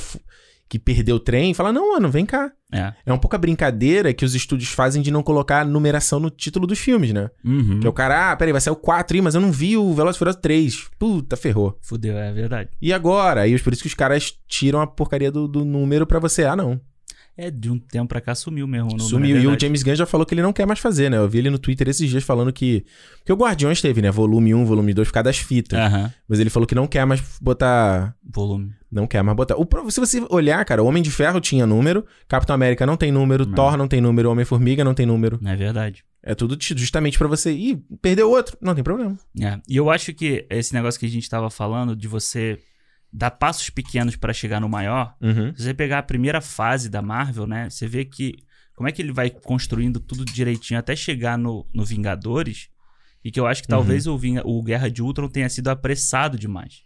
[0.70, 2.50] que perdeu o trem e falar: não, mano, vem cá.
[2.74, 2.94] É.
[3.06, 6.66] É um pouco a brincadeira que os estúdios fazem de não colocar numeração no título
[6.66, 7.30] dos filmes, né?
[7.44, 7.82] Uhum.
[7.82, 9.76] Que é o cara, ah, peraí, vai sair o 4, ih, mas eu não vi
[9.76, 10.88] o Velozes e Furiosos 3.
[10.98, 11.78] Puta, ferrou.
[11.82, 12.70] Fudeu, é verdade.
[12.82, 13.42] E agora?
[13.42, 16.46] Aí por isso que os caras tiram a porcaria do, do número pra você.
[16.46, 16.80] Ah, não.
[17.38, 19.00] É, de um tempo pra cá sumiu mesmo.
[19.00, 19.38] Sumiu.
[19.38, 19.60] e o.
[19.60, 21.18] James Gunn já falou que ele não quer mais fazer, né?
[21.18, 22.86] Eu vi ele no Twitter esses dias falando que.
[23.20, 24.12] Porque o Guardiões teve, né?
[24.12, 25.80] Volume 1, volume 2, por causa das fitas.
[26.28, 28.16] Mas ele falou que não quer mais botar.
[28.24, 28.74] Volume.
[28.92, 29.56] Não quer mais botar.
[29.58, 33.12] O, se você olhar, cara, o Homem de Ferro tinha número, Capitão América não tem
[33.12, 33.54] número, Não.
[33.56, 35.40] Thor não tem número, Homem-Formiga não tem número.
[35.42, 36.04] Não é verdade.
[36.22, 37.52] É tudo justamente pra você.
[37.52, 38.58] Ih, perdeu outro.
[38.62, 39.18] Não tem problema.
[39.42, 39.58] É.
[39.68, 42.60] E eu acho que esse negócio que a gente tava falando de você
[43.14, 45.54] dar passos pequenos pra chegar no maior, Uhum.
[45.56, 47.70] se você pegar a primeira fase da Marvel, né?
[47.70, 48.36] Você vê que
[48.76, 52.70] como é que ele vai construindo tudo direitinho até chegar no, no Vingadores.
[53.24, 53.78] E que eu acho que Uhum.
[53.78, 56.82] talvez o, Vinga- o Guerra de Ultron tenha sido apressado demais.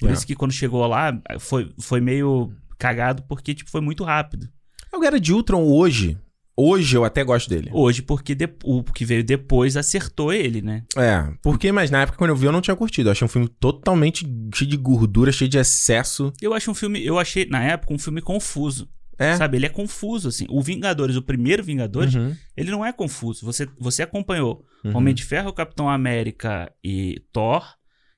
[0.00, 0.12] Por É.
[0.14, 4.48] isso que quando chegou lá, foi, foi meio cagado, porque, tipo, foi muito rápido.
[4.92, 6.16] O Guerra de Ultron hoje,
[6.56, 7.70] hoje eu até gosto dele.
[7.72, 10.84] Hoje, porque de- o que veio depois acertou ele, né?
[10.96, 13.08] É, porque, mas na época quando eu vi eu não tinha curtido.
[13.08, 16.32] Eu achei um filme totalmente cheio de gordura, cheio de excesso.
[16.40, 18.88] Eu acho um filme, eu achei, na época, um filme confuso.
[19.16, 19.36] É.
[19.36, 20.44] Sabe, ele é confuso, assim.
[20.50, 23.46] O Vingadores, o primeiro Vingadores, Uhum, ele não é confuso.
[23.46, 24.96] Você, você acompanhou uhum.
[24.96, 27.64] Homem de Ferro, Capitão América e Thor,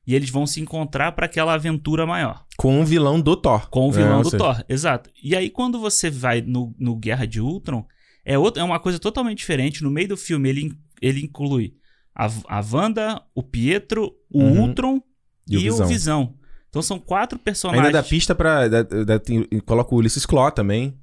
[0.06, 2.44] e eles vão se encontrar pra aquela aventura maior.
[2.56, 3.68] Com o vilão do Thor.
[3.68, 5.10] Com o vilão É, do seja, Thor, exato.
[5.22, 7.84] E aí, quando você vai no, no Guerra de Ultron,
[8.26, 9.82] é, outra, é uma coisa totalmente diferente.
[9.82, 11.74] No meio do filme, ele, ele inclui
[12.14, 14.60] a, a Wanda, o Pietro, o Uhum.
[14.62, 15.00] Ultron
[15.48, 15.86] E o e, o Visão.
[15.86, 16.34] Visão.
[16.68, 17.86] Então são quatro personagens.
[17.86, 18.68] Ainda dá pista pra.
[19.20, 20.94] tem- coloca o Ulysses Claw também.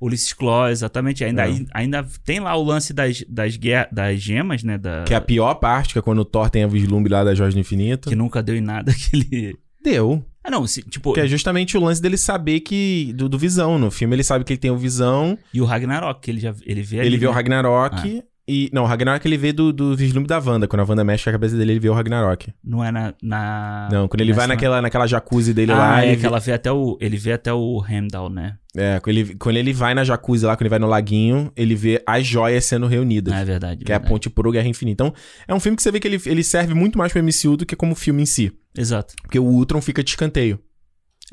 [0.00, 1.24] Ulisses Claw, exatamente.
[1.24, 1.64] Ainda, É.
[1.72, 3.56] ainda tem lá o lance das, das,
[3.90, 4.76] das gemas, né?
[4.76, 7.24] Da, Que é a pior parte, que é quando o Thor tem a vislumbre lá
[7.24, 8.08] da Joias do Infinito.
[8.10, 9.56] que nunca deu em nada aquele.
[9.82, 10.22] Deu.
[10.46, 11.12] Ah, não, se- tipo.
[11.12, 13.12] Que é justamente o lance dele saber que.
[13.16, 13.78] Do, do Visão.
[13.78, 15.36] No filme ele sabe que ele tem o Visão.
[15.52, 17.34] E o Ragnarok, que ele já ele vê ali, ele vê o né?
[17.34, 18.22] Ragnarok.
[18.48, 18.70] E.
[18.72, 20.68] Não, o Ragnarok ele vê do, do vislumbre da Wanda.
[20.68, 22.52] Quando a Wanda mexe a cabeça dele, ele vê o Ragnarok.
[22.64, 23.12] Não é na.
[23.20, 26.02] na não, quando ele vai nessa- naquela, naquela jacuzzi dele Ah, lá.
[26.04, 26.96] é ele que vê- ela vê até o.
[27.00, 28.56] Ele vê até o Heimdall, né?
[28.76, 31.74] É, quando ele, quando ele vai na jacuzzi lá, quando ele vai no laguinho, ele
[31.74, 33.32] vê as joias sendo reunidas.
[33.32, 33.84] Ah, é verdade.
[33.84, 34.12] que é a verdade.
[34.12, 35.04] ponte pro Guerra Infinita.
[35.04, 35.14] Então,
[35.48, 37.64] é um filme que você vê que ele, ele serve muito mais pro MCU do
[37.64, 38.52] que como filme em si.
[38.76, 39.14] Exato.
[39.22, 40.60] Porque o Ultron fica de escanteio.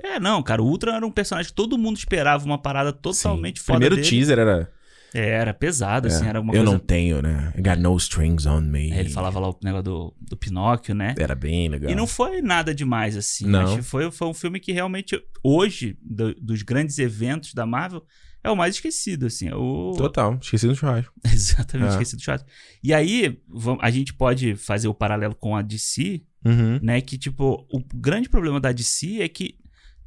[0.01, 3.59] É, não, cara, o Ultron era um personagem que todo mundo esperava uma parada totalmente
[3.59, 3.65] Sim.
[3.65, 4.07] foda Primeiro dele.
[4.07, 4.71] teaser era...
[5.13, 6.71] É, era pesado, assim, é, era uma eu coisa...
[6.71, 7.53] não tenho, né?
[7.57, 8.91] I got no strings on me.
[8.91, 11.13] Ele falava lá o negócio do, do Pinóquio, né?
[11.17, 11.91] Era bem legal.
[11.91, 13.45] E não foi nada demais, assim.
[13.47, 13.81] Não.
[13.83, 18.03] Foi, foi um filme que realmente, hoje, do- dos grandes eventos da Marvel,
[18.43, 19.47] é o mais esquecido, assim.
[19.47, 19.93] É o...
[19.97, 21.13] Total, esqueci do churrasco.
[21.31, 21.91] Exatamente, É.
[21.93, 22.49] esquecido do churrasco.
[22.83, 23.39] E aí,
[23.79, 26.77] a gente pode fazer o paralelo com a DC, Uhum.
[26.81, 26.99] né?
[26.99, 29.55] Que, tipo, o grande problema da DC é que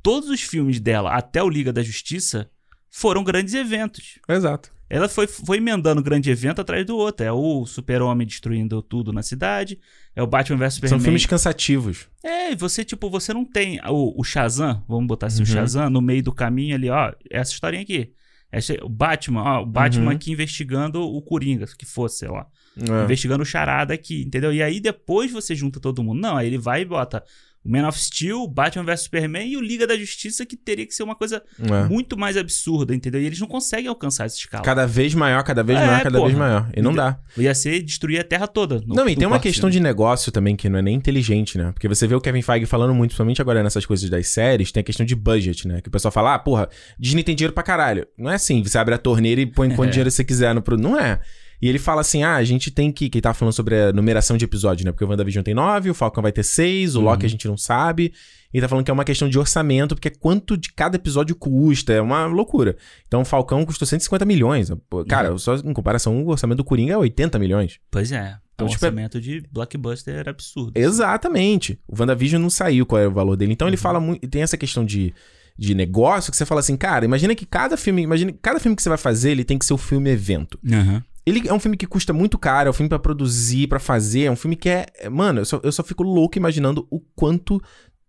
[0.03, 2.51] todos os filmes dela, até o Liga da Justiça,
[2.91, 4.19] foram grandes eventos.
[4.29, 4.71] Exato.
[4.89, 7.27] Ela foi, foi emendando grande evento atrás do outro.
[7.27, 9.79] É o Super-Homem destruindo tudo na cidade,
[10.15, 10.99] é o Batman vs Superman.
[10.99, 12.09] São filmes cansativos.
[12.25, 15.43] É, e você, tipo, você não tem o, o Shazam, vamos botar assim, Uhum.
[15.45, 18.13] o Shazam, no meio do caminho ali, ó, essa historinha aqui.
[18.53, 20.11] Essa, o Batman, ó, o Batman Uhum.
[20.13, 22.47] aqui investigando o Coringa, que fosse, sei lá.
[22.79, 23.05] É.
[23.05, 24.53] Investigando o Charada aqui, entendeu?
[24.53, 26.21] E aí depois você junta todo mundo.
[26.21, 27.25] Não, aí ele vai e bota
[27.67, 30.95] o Man of Steel, Batman vs Superman e o Liga da Justiça, que teria que
[30.95, 31.89] ser uma coisa É.
[31.89, 33.21] muito mais absurda, entendeu?
[33.21, 34.63] E eles não conseguem alcançar essa escala.
[34.65, 36.29] Cada vez maior, cada vez É, maior, cada porra.
[36.29, 36.71] vez maior.
[36.77, 37.19] E não Então, dá.
[37.37, 38.81] Ia ser destruir a Terra toda.
[38.87, 39.73] no- não, e tem uma questão filme.
[39.73, 41.73] de negócio também que não é nem inteligente, né?
[41.73, 44.81] Porque você vê o Kevin Feige falando muito, principalmente agora nessas coisas das séries, tem
[44.81, 45.81] a questão de budget, né?
[45.81, 48.07] Que o pessoal fala, ah, porra, Disney tem dinheiro pra caralho.
[48.17, 49.93] Não é assim, você abre a torneira e põe quanto É.
[49.93, 50.85] dinheiro você quiser no produto.
[50.85, 51.21] Não é.
[51.67, 53.09] E ele fala assim, ah, a gente tem que...
[53.11, 54.93] Que ele tava falando sobre a numeração de episódios, né?
[54.93, 57.27] Porque o WandaVision tem nove, o Falcon vai ter seis, o Loki Uhum.
[57.27, 58.13] a gente não sabe.
[58.55, 61.35] E tá falando que é uma questão de orçamento, porque é quanto de cada episódio
[61.35, 62.77] custa, é uma loucura.
[63.07, 64.71] Então o Falcão custou 150 milhões.
[65.09, 65.39] Cara, Uhum.
[65.39, 67.79] só em comparação, o orçamento do Coringa é 80 milhões.
[67.91, 68.37] Pois é.
[68.55, 70.73] Então, o tipo, é- orçamento de blockbuster era absurdo.
[70.75, 71.79] Exatamente.
[71.87, 73.53] O WandaVision não saiu qual era o valor dele.
[73.53, 73.83] Então ele Uhum.
[73.83, 74.27] fala muito.
[74.29, 75.13] Tem essa questão de,
[75.59, 78.03] de negócio que você fala assim, cara, imagina que cada filme.
[78.03, 80.59] Imagina que cada filme que você vai fazer, ele tem que ser o filme evento.
[80.73, 81.03] Aham.
[81.27, 84.23] Ele é um filme que custa muito caro, é um filme pra produzir, pra fazer.
[84.25, 84.87] É um filme que é.
[84.99, 87.61] é- Mano, eu só, eu só fico louco imaginando o quanto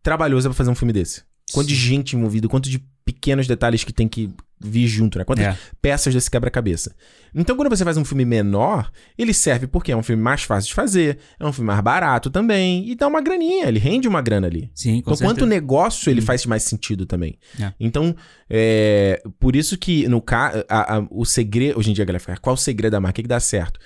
[0.03, 1.23] trabalhoso é pra fazer um filme desse.
[1.53, 1.81] Quanto de Sim.
[1.81, 4.29] gente envolvida, quanto de pequenos detalhes que tem que
[4.59, 5.23] vir junto, né?
[5.23, 5.57] Quantas É.
[5.81, 6.93] peças desse quebra-cabeça.
[7.33, 10.67] Então, quando você faz um filme menor, ele serve porque é um filme mais fácil
[10.69, 14.21] de fazer, é um filme mais barato também, e dá uma graninha, ele rende uma
[14.21, 14.69] grana ali.
[14.75, 15.45] Sim, com Então, quanto certeza.
[15.45, 16.25] negócio ele Hum.
[16.25, 17.37] faz mais sentido também.
[17.61, 17.71] É.
[17.79, 18.13] Então,
[18.49, 21.79] é, por isso que no ca- a- a- o segredo.
[21.79, 23.13] Hoje em dia, a galera fica, qual o segredo da marca?
[23.13, 23.79] O que, que dá certo?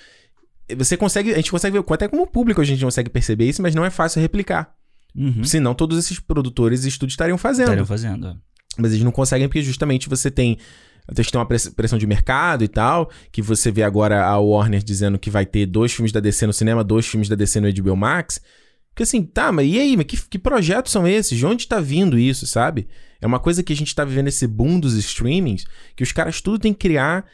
[0.76, 1.32] Você consegue.
[1.32, 3.90] A gente consegue ver, até como público a gente consegue perceber isso, mas não é
[3.90, 4.74] fácil replicar.
[5.14, 5.44] Uhum.
[5.44, 7.64] Senão, todos esses produtores e estúdios estariam fazendo.
[7.66, 8.26] Estariam fazendo.
[8.28, 8.34] é.
[8.78, 10.56] Mas eles não conseguem porque justamente você tem.
[11.12, 14.82] Você tem uma press- pressão de mercado e tal, que você vê agora a Warner
[14.82, 17.70] dizendo que vai ter dois filmes da DC no cinema, dois filmes da DC no
[17.72, 18.40] HBO Max.
[18.90, 19.96] Porque assim, tá, mas e aí?
[19.96, 21.36] Mas que, que projetos são esses?
[21.36, 22.86] De onde tá vindo isso, sabe?
[23.20, 25.64] É uma coisa que a gente tá vivendo esse boom dos streamings,
[25.96, 27.24] que os caras tudo tem que criar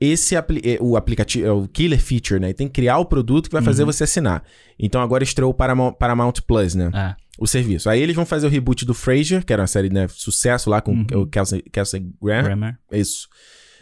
[0.00, 2.52] esse apli eh, o aplicativo, é o killer feature, né?
[2.52, 3.92] Tem que criar o produto que vai fazer Uhum.
[3.92, 4.42] você assinar.
[4.78, 6.90] Então agora estreou o Paramount, Paramount Plus, né?
[6.92, 7.14] É.
[7.38, 7.88] o serviço.
[7.90, 10.80] Aí eles vão fazer o reboot do Frasier, que era uma série, né, sucesso lá
[10.80, 11.06] com Uhum.
[11.22, 12.44] o Kelsey, Kelsey Graham.
[12.44, 12.78] Grammer.
[12.92, 13.28] Isso.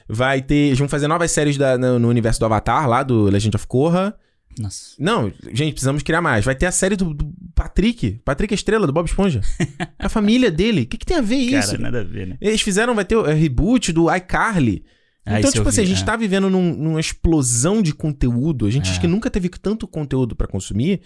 [0.08, 0.54] Vai ter.
[0.54, 3.66] Eles vão fazer novas séries da- no, no universo do Avatar, lá do Legend of
[3.66, 4.14] Korra.
[4.58, 4.94] Nossa.
[4.98, 6.44] Não, gente, precisamos criar mais.
[6.44, 8.20] Vai ter a série do, do Patrick.
[8.24, 9.40] Patrick Estrela, do Bob Esponja.
[9.98, 10.82] a família dele.
[10.82, 11.68] O que, que tem a ver isso?
[11.70, 12.36] Cara, nada a ver, né?
[12.40, 14.84] Eles fizeram, vai ter o é, reboot do iCarly.
[15.24, 16.04] Ah, então, tipo assim, a vi, gente é.
[16.04, 18.66] tá vivendo num- numa explosão de conteúdo.
[18.66, 18.90] A gente É.
[18.90, 21.00] acho que nunca teve tanto conteúdo pra consumir.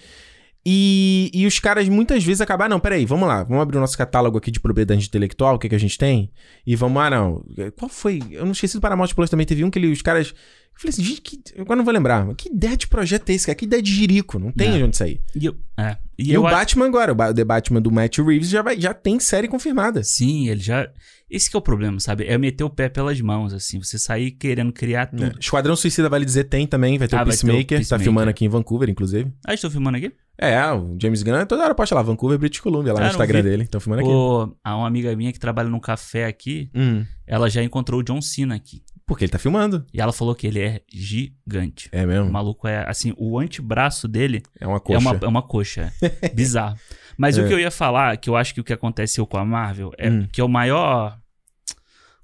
[0.68, 3.80] E, e os caras muitas vezes acabam, ah, não, peraí, vamos lá, vamos abrir o
[3.80, 6.28] nosso catálogo aqui de propriedade intelectual, o que, que a gente tem,
[6.66, 7.44] e vamos, ah, não,
[7.78, 8.20] qual foi?
[8.32, 10.34] Eu não esqueci do Paramount Plus também, teve um que ele, os caras, eu
[10.74, 13.54] falei assim, gente, que, agora não vou lembrar, que ideia de projeto é esse, cara?
[13.54, 14.78] Que ideia de jirico, não tem Não.
[14.78, 15.20] de onde sair.
[15.36, 18.48] E, eu, é, E, eu o acho- Batman agora, o The Batman do Matt Reeves
[18.48, 20.02] já, vai, já tem série confirmada.
[20.02, 20.88] Sim, ele já.
[21.28, 22.24] Esse que é o problema, sabe?
[22.26, 23.78] É meter o pé pelas mãos, assim.
[23.82, 25.24] Você sair querendo criar tudo.
[25.24, 25.32] É.
[25.40, 27.80] Esquadrão Suicida, vale dizer, tem também, vai ter Ah, o vai ter o Peacemaker, tá
[27.80, 28.04] Peacemaker.
[28.04, 29.30] filmando aqui em Vancouver, inclusive.
[29.46, 30.12] Ah, estou filmando aqui?
[30.38, 33.42] É, o James Gunn, toda hora posta lá, Vancouver, British Columbia, lá Ah, no Instagram
[33.42, 33.48] vi.
[33.50, 34.10] dele, estão filmando aqui.
[34.10, 38.02] Pô, há uma amiga minha que trabalha num café aqui, Hum, ela já encontrou o
[38.04, 38.82] John Cena aqui.
[39.06, 39.86] Porque ele tá filmando.
[39.94, 41.88] E ela falou que ele é gigante.
[41.92, 42.30] É O mesmo?
[42.32, 44.98] maluco é, assim, o antebraço dele É uma é coxa.
[44.98, 45.92] uma, é uma coxa.
[46.02, 46.76] é Bizarro.
[47.16, 47.42] Mas É.
[47.42, 49.92] o que eu ia falar, que eu acho que o que aconteceu com a Marvel,
[49.96, 50.26] é Hum.
[50.30, 51.18] que é o maior.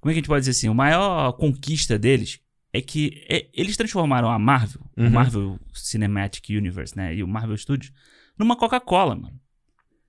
[0.01, 0.69] Como é que a gente pode dizer assim?
[0.69, 2.41] O maior conquista deles
[2.73, 5.07] é que é- eles transformaram a Marvel, Uhum.
[5.07, 7.15] o Marvel Cinematic Universe, né?
[7.15, 7.93] E o Marvel Studios,
[8.37, 9.39] numa Coca-Cola, mano.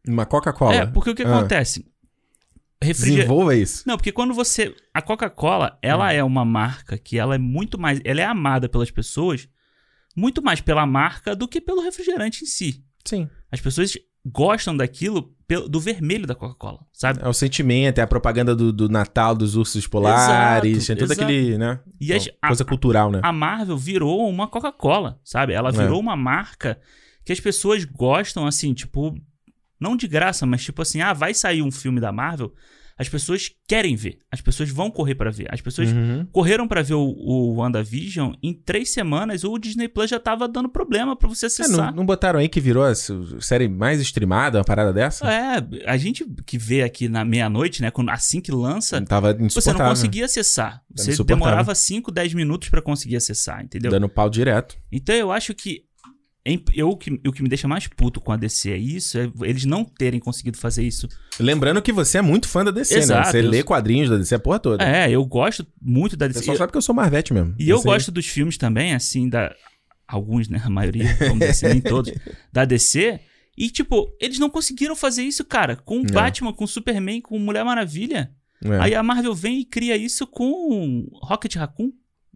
[0.08, 0.74] Uma Coca-Cola.
[0.76, 1.38] É, porque o que Ah.
[1.38, 1.86] acontece?
[2.84, 3.16] Refriger...
[3.18, 3.84] Desenvolva isso.
[3.88, 4.76] Não, porque quando você.
[4.94, 8.00] A Coca-Cola, ela é uma marca que ela é muito mais.
[8.04, 9.48] Ela é amada pelas pessoas
[10.16, 12.84] muito mais pela marca do que pelo refrigerante em si.
[13.04, 13.28] Sim.
[13.52, 15.34] As pessoas gostam daquilo
[15.70, 17.20] do vermelho da Coca-Cola, sabe?
[17.22, 21.12] É o sentimento, é a propaganda do, do Natal, dos ursos polares, Exato, tem todo
[21.12, 21.24] exato.
[21.24, 21.80] aquele, né?
[22.00, 23.20] E as- a, Coisa cultural, né?
[23.22, 25.54] a Marvel virou uma Coca-Cola, sabe?
[25.54, 26.80] Ela virou uma marca
[27.26, 29.16] que as pessoas gostam, assim, tipo,
[29.84, 32.54] não de graça, mas tipo assim, ah, vai sair um filme da Marvel,
[32.96, 36.28] as pessoas querem ver, as pessoas vão correr pra ver, as pessoas Uhum.
[36.32, 40.70] correram pra ver o, o WandaVision, em três semanas o Disney Plus já tava dando
[40.70, 41.96] problema pra você É, não, acessar.
[41.96, 45.28] não botaram aí que virou a série mais streamada, uma parada dessa?
[45.28, 45.58] É,
[45.88, 49.80] a gente que vê aqui na meia-noite, né, quando, assim que lança, Tava você não
[49.90, 50.80] conseguia acessar.
[50.96, 53.90] Você demorava 5, 10 minutos pra conseguir acessar, entendeu?
[53.90, 54.78] Dando pau direto.
[54.92, 55.82] Então eu acho que
[56.74, 59.32] eu, o que o que me deixa mais puto com a DC é isso, é
[59.44, 61.08] eles não terem conseguido fazer isso.
[61.40, 63.00] Lembrando que você é muito fã da DC, né?
[63.02, 64.84] Exato, Você eu lê quadrinhos da DC a porra toda.
[64.84, 66.40] É, eu gosto muito da O DC.
[66.42, 67.56] pessoal sabe que eu sou Marvete mesmo.
[67.58, 69.56] E eu gosto dos filmes também, assim, da.
[70.06, 70.62] Alguns, né?
[70.66, 72.14] A maioria, vamos dizer assim, nem todos.
[72.52, 73.20] Da DC.
[73.58, 75.76] E, tipo, eles não conseguiram fazer isso, cara.
[75.78, 76.12] Com É.
[76.12, 78.32] Batman, com Superman, com Mulher Maravilha.
[78.64, 81.92] É, Aí a Marvel vem e cria isso com Rocket Raccoon,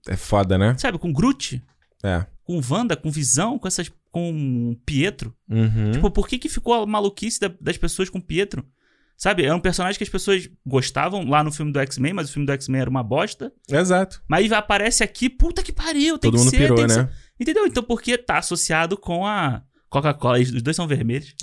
[0.08, 0.76] é foda, né?
[0.78, 0.98] sabe?
[0.98, 1.62] Com Groot,
[2.04, 2.26] É.
[2.48, 3.92] com Wanda, com Visão, com essas.
[4.12, 5.36] com Pietro.
[5.50, 5.92] Uhum.
[5.92, 8.66] Tipo, por que, que ficou a maluquice da- das pessoas com Pietro?
[9.18, 9.44] Sabe?
[9.46, 12.46] É um personagem que as pessoas gostavam lá no filme do X-Men, mas o filme
[12.46, 13.52] do X-Men era uma bosta.
[13.70, 14.22] Exato.
[14.28, 16.94] Mas aí aparece aqui, puta que pariu, tem Todo que mundo ser, pirou, tem que
[16.96, 17.04] né?
[17.04, 17.10] ser.
[17.40, 17.66] Entendeu?
[17.68, 21.34] Então porque tá associado com a Coca-Cola, os dois são vermelhos,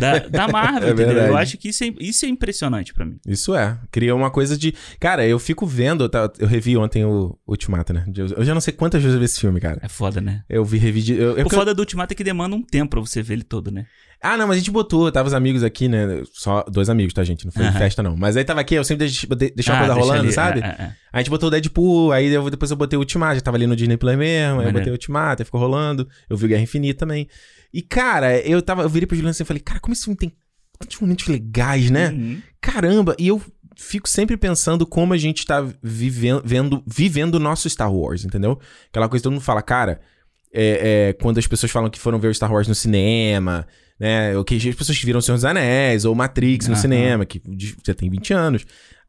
[0.00, 1.06] da, da Marvel, É entendeu?
[1.14, 1.28] verdade.
[1.28, 3.18] Eu acho que isso é, isso é impressionante pra mim.
[3.26, 3.78] Isso é.
[3.92, 4.74] Cria uma coisa de.
[4.98, 6.08] Cara, eu fico vendo.
[6.08, 8.04] tá, Eu revi ontem o Ultimato, né?
[8.36, 9.78] Eu já não sei quantas vezes eu vi esse filme, cara.
[9.82, 10.42] É foda, né?
[10.48, 11.02] Eu vi, revi.
[11.02, 13.34] de- Eu, eu- o foda do Ultimato é que demanda um tempo pra você ver
[13.34, 13.86] ele todo, né?
[14.20, 15.12] Ah, não, mas a gente botou.
[15.12, 16.22] Tava os amigos aqui, né?
[16.32, 17.44] Só dois amigos, tá, gente?
[17.44, 17.78] Não foi Aham.
[17.78, 18.16] festa, não.
[18.16, 20.60] Mas aí tava aqui, eu sempre deixo, de- deixo a Ah, coisa rolando, ali, sabe?
[20.60, 20.92] é, é, é.
[21.12, 23.66] A gente botou o Deadpool, aí eu- depois eu botei o Ultimato, já tava ali
[23.66, 26.08] no Disney Play mesmo, aí eu botei o Ultimato, aí ficou rolando.
[26.28, 27.28] Eu vi o Guerra Infinita também.
[27.74, 30.16] E, cara, eu tava, eu virei pro Juliano assim e falei, cara, como esse filme
[30.16, 30.32] tem
[30.78, 32.10] tantos momentos legais, né?
[32.10, 32.40] Uhum.
[32.60, 33.42] Caramba, e eu
[33.76, 38.60] fico sempre pensando como a gente tá vivendo, vendo, vivendo o nosso Star Wars, entendeu?
[38.88, 40.00] Aquela coisa que todo mundo fala, cara,
[40.52, 43.66] é, é, quando as pessoas falam que foram ver o Star Wars no cinema,
[43.98, 44.38] né?
[44.38, 46.80] Ou que as pessoas viram Senhor dos Anéis, ou Matrix no Aham.
[46.80, 47.42] cinema, que
[47.84, 48.64] já tem 20 anos.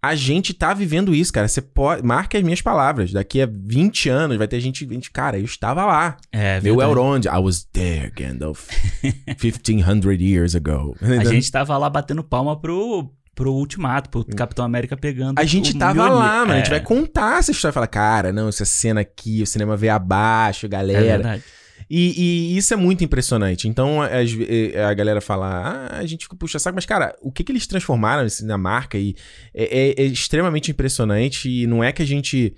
[0.07, 1.47] A gente tá vivendo isso, cara.
[1.47, 2.03] Você pode.
[2.03, 3.11] Marca as minhas palavras.
[3.11, 4.87] Daqui a 20 anos vai ter gente.
[4.87, 6.17] gente cara, eu estava lá.
[6.31, 6.81] É, Meu.
[6.81, 7.25] Elrond.
[7.25, 8.67] I was there, Gandalf.
[9.41, 10.95] 1500 years ago.
[11.19, 15.39] A gente tava lá batendo palma pro, pro Ultimato, pro Capitão América pegando.
[15.39, 16.17] A gente tava Mjolnir.
[16.17, 16.53] lá, mano.
[16.53, 17.73] A gente É, vai contar essa história.
[17.73, 21.01] Falar, cara, não, essa cena aqui, o cinema veio abaixo, É galera.
[21.01, 21.43] verdade.
[21.89, 23.67] E, e isso é muito impressionante.
[23.67, 25.47] Então, as- eh, a galera fala,
[25.91, 28.57] ah, a gente fica puxa saco, mas, cara, o que, que eles transformaram assim, na
[28.57, 29.15] marca e
[29.53, 29.63] é,
[29.99, 31.49] é- é extremamente impressionante.
[31.49, 32.55] E não é que a gente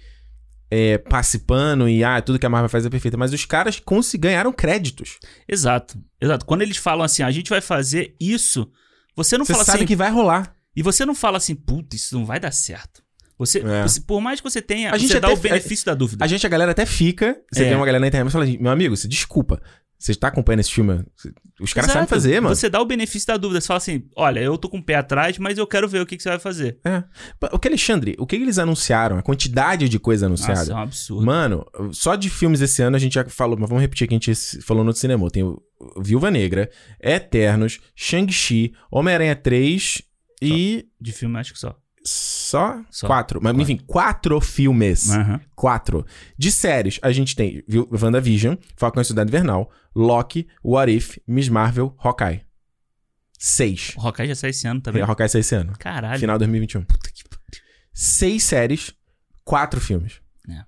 [0.69, 3.81] é, passe pano e, ah, tudo que a Marvel faz é perfeito, mas os caras
[4.19, 5.17] ganharam créditos.
[5.47, 6.45] Exato, exato.
[6.45, 8.69] Quando eles falam assim, a gente vai fazer isso,
[9.15, 9.85] você não Você fala sabe assim.
[9.87, 10.53] que vai rolar.
[10.75, 13.01] E você não fala assim, puta, isso não vai dar certo.
[13.37, 13.83] Você, É.
[13.83, 16.23] você- por mais que você tenha, A gente você dá o benefício da dúvida.
[16.23, 17.37] A gente, a galera até fica.
[17.51, 17.69] Você É.
[17.69, 19.61] vê uma galera na internet e fala, meu amigo, você desculpa.
[19.99, 21.03] Você está acompanhando esse filme?
[21.59, 22.55] Os caras sabem fazer, mano.
[22.55, 23.59] Você dá o benefício da dúvida.
[23.59, 26.05] Você fala assim, olha, eu tô com o pé atrás, mas eu quero ver o
[26.05, 26.77] que, que você vai fazer.
[26.85, 27.03] É.
[27.51, 29.17] O que, Alexandre, o que eles anunciaram?
[29.17, 30.71] A quantidade de coisa Nossa, anunciada.
[30.71, 31.25] é um absurdo.
[31.25, 34.13] Mano, só de filmes esse ano a gente já falou, mas vamos repetir o que
[34.13, 35.27] a gente falou no cinema.
[35.31, 35.59] Tem o
[35.99, 36.69] Viúva Negra,
[37.01, 40.01] Eternos, Shang-Chi, Homem-Aranha 3
[40.43, 40.85] e.
[41.01, 41.75] De filme, acho que só.
[42.09, 42.81] Só?
[42.89, 43.05] Só.
[43.05, 43.39] Quatro.
[43.43, 45.09] Mas, enfim, quatro filmes.
[45.11, 45.41] Aham.
[45.55, 46.05] Quatro.
[46.37, 51.49] De séries, a gente tem viu, WandaVision, Falcão e Cidade Invernal, Loki, What If, Miss
[51.49, 52.41] Marvel, Hawkeye.
[53.37, 53.93] Seis.
[53.97, 55.01] O Hawkeye já sai esse ano também.
[55.03, 55.73] Hawkeye sai esse ano.
[55.77, 56.19] Caralho.
[56.19, 56.83] Final de 2021.
[56.83, 57.43] Puta que pariu.
[57.93, 58.93] Seis séries,
[59.43, 60.21] quatro filmes.
[60.49, 60.63] É.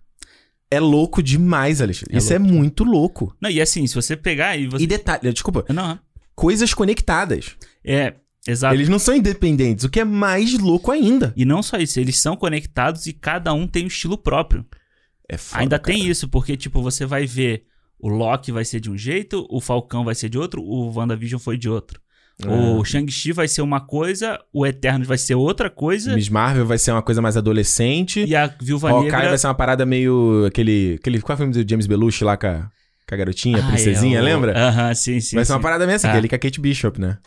[0.71, 2.15] É louco demais, Alexandre.
[2.15, 3.33] É Isso é muito louco.
[3.41, 4.83] Não, e assim, se você pegar e você.
[4.83, 5.97] E detalhe, desculpa, Não,
[6.35, 7.55] coisas conectadas.
[7.83, 8.15] é.
[8.47, 8.73] Exato.
[8.73, 11.33] Eles não são independentes, o que é mais louco ainda.
[11.35, 14.65] E não só isso, eles são conectados e cada um tem um estilo próprio.
[15.27, 15.93] É foda, Ainda cara.
[15.97, 17.63] tem isso, porque, tipo, você vai ver
[17.99, 21.39] o Loki vai ser de um jeito, o Falcão vai ser de outro, o WandaVision
[21.39, 21.99] foi de outro.
[22.41, 22.47] É.
[22.47, 26.77] O Shang-Chi vai ser uma coisa, o Eternos vai ser outra coisa, Miss Marvel vai
[26.77, 28.23] ser uma coisa mais adolescente.
[28.23, 29.27] e a Viúva Hawkeye Negra...
[29.29, 30.45] vai ser uma parada meio.
[30.47, 30.95] aquele.
[30.97, 32.71] aquele qual é o filme do James Belushi lá com a,
[33.07, 34.57] com a garotinha, a Ah, princesinha, é, o- lembra?
[34.57, 35.35] Aham, sim, sim.
[35.35, 35.63] vai ser uma sim.
[35.63, 36.11] parada mesmo, assim, Ah.
[36.11, 37.17] aquele com a Kate Bishop, né?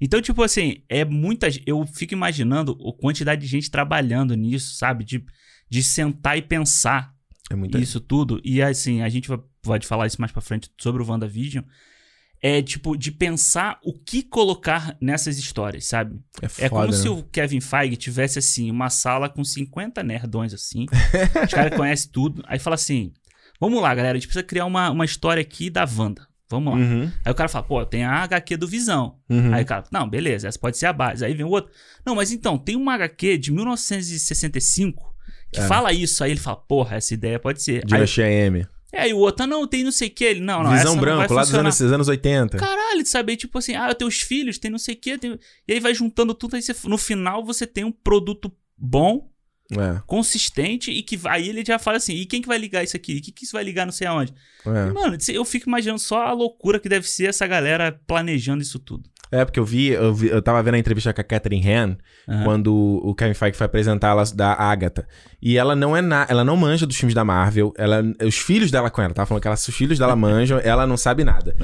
[0.00, 1.48] Então, tipo assim, é muita.
[1.66, 5.04] Eu fico imaginando a quantidade de gente trabalhando nisso, sabe?
[5.04, 5.24] De,
[5.68, 7.14] de sentar e pensar
[7.50, 7.78] É muita.
[7.78, 8.40] isso tudo.
[8.44, 9.28] E assim, a gente
[9.62, 11.64] pode falar isso mais pra frente sobre o WandaVision.
[12.42, 16.20] É tipo, de pensar o que colocar nessas histórias, sabe?
[16.42, 16.66] É foda.
[16.66, 16.92] É como né?
[16.92, 20.84] se o Kevin Feige tivesse, assim, uma sala com 50 nerdões, assim.
[21.42, 22.44] Os caras conhecem tudo.
[22.46, 23.12] Aí fala assim:
[23.58, 26.28] vamos lá, galera, a gente precisa criar uma, uma história aqui da Wanda.
[26.48, 26.78] Vamos lá.
[26.78, 29.18] Uhum, Aí o cara fala, pô, tem a HQ do Visão.
[29.28, 29.52] uhum.
[29.52, 31.24] Aí o cara, não, beleza, essa pode ser a base.
[31.24, 31.72] Aí vem o outro.
[32.04, 35.14] Não, mas então, tem uma HQ de 1965
[35.52, 35.66] que É.
[35.66, 36.22] fala isso.
[36.22, 37.76] Aí ele fala, porra, essa ideia pode ser.
[37.78, 38.66] Aí, Dinastia M.
[38.92, 40.24] é, aí o outro, ah, não, tem não sei o que.
[40.24, 42.56] Ele, não, não, Visão branco, lá dos anos, anos 80.
[42.58, 45.18] Caralho, saber, tipo assim, ah, teus filhos, tem não sei o que.
[45.68, 49.28] E aí vai juntando tudo, aí você- no final você tem um produto bom,
[49.72, 52.84] É, consistente, e que vai- aí ele já fala assim, e quem que vai ligar
[52.84, 53.14] isso aqui?
[53.14, 54.32] E que que isso vai ligar não sei aonde?
[54.64, 54.92] é.
[54.92, 59.08] Mano, eu fico imaginando só a loucura que deve ser essa galera planejando isso tudo.
[59.30, 61.96] É, porque eu vi, eu vi, eu tava vendo a entrevista com a Catherine Han,
[62.28, 62.44] Aham.
[62.44, 65.06] quando o Kevin Feige foi apresentar ela da Agatha.
[65.42, 68.70] E ela não é na, ela não manja dos filmes da Marvel, ela, os filhos
[68.70, 71.54] dela com ela, tava falando que ela, os filhos dela manjam, ela não sabe nada.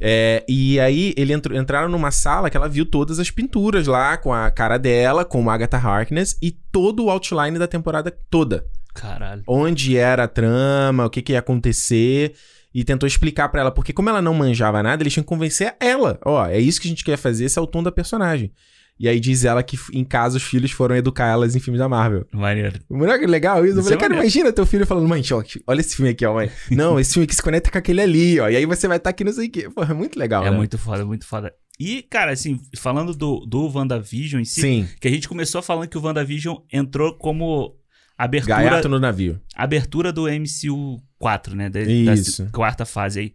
[0.00, 4.16] É, e aí ele entrou, entraram numa sala que ela viu todas as pinturas lá,
[4.16, 8.64] com a cara dela, com a Agatha Harkness, e todo o outline da temporada toda.
[8.94, 9.42] Caralho.
[9.46, 12.34] Onde era a trama, o que, que ia acontecer.
[12.74, 15.74] E tentou explicar pra ela, porque como ela não manjava nada, eles tinham que convencer
[15.80, 16.18] ela.
[16.24, 18.52] Ó, é isso que a gente quer fazer, esse é o tom da personagem.
[19.00, 21.88] E aí diz ela que em casa os filhos foram educar elas em filmes da
[21.88, 22.26] Marvel.
[22.32, 22.80] Maneiro.
[22.90, 23.76] Moleque, legal isso.
[23.76, 26.26] Eu Isso falei, é cara, imagina teu filho falando, mãe, ó, olha esse filme aqui,
[26.26, 26.50] ó, mãe.
[26.68, 28.48] Não, esse filme aqui se conecta com aquele ali, ó.
[28.48, 29.70] E aí você vai estar aqui não sei o quê.
[29.70, 30.56] Pô, é muito legal, É né?
[30.56, 31.52] muito foda, muito foda.
[31.78, 35.86] E, cara, assim, falando do, do WandaVision em si, Sim, que a gente começou falando
[35.88, 37.76] que o WandaVision entrou como
[38.18, 39.40] abertura, gaiato no navio.
[39.54, 41.68] abertura do MCU 4, né?
[41.68, 42.44] Da, Isso.
[42.44, 43.34] da quarta fase aí.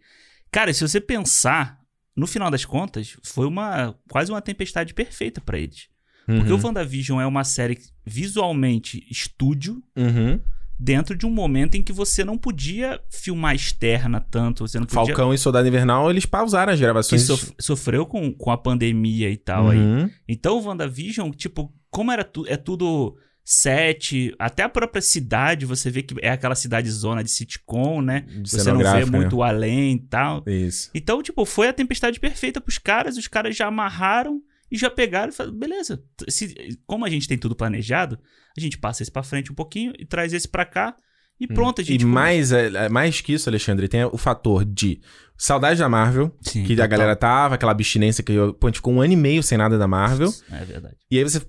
[0.50, 1.78] Cara, se você pensar,
[2.16, 5.88] no final das contas, foi uma quase uma tempestade perfeita pra eles.
[6.26, 6.58] Porque Uhum.
[6.58, 10.40] o WandaVision é uma série visualmente estúdio, Uhum.
[10.78, 15.04] dentro de um momento em que você não podia filmar externa tanto, você não podia...
[15.14, 17.22] Falcão e Soldado Invernal, eles pausaram as que gravações.
[17.22, 19.78] sof- sofreu com, com a pandemia e tal aí.
[19.78, 20.10] Uhum.
[20.26, 25.90] Então o WandaVision, tipo, como era tu, é tudo set, até a própria cidade, você
[25.90, 28.20] vê que é aquela cidade zona de sitcom, né?
[28.22, 29.04] De Você não vê né?
[29.04, 30.42] muito além e tal.
[30.46, 30.90] Isso.
[30.94, 34.40] Então, tipo, foi a tempestade perfeita pros caras, os caras já amarraram
[34.72, 38.18] e já pegaram e falaram, beleza, se- como a gente tem tudo planejado,
[38.56, 40.96] a gente passa esse pra frente um pouquinho e traz esse pra cá
[41.38, 42.00] e pronto, a gente...
[42.00, 45.00] E mais, é, é, mais que isso, Alexandre, tem o fator de
[45.36, 46.88] saudade da Marvel, Sim, que a total.
[46.88, 49.58] galera tava, aquela abstinência que eu, pô, a gente ficou um ano e meio sem
[49.58, 50.32] nada da Marvel.
[50.50, 50.96] É verdade.
[51.10, 51.42] E aí você,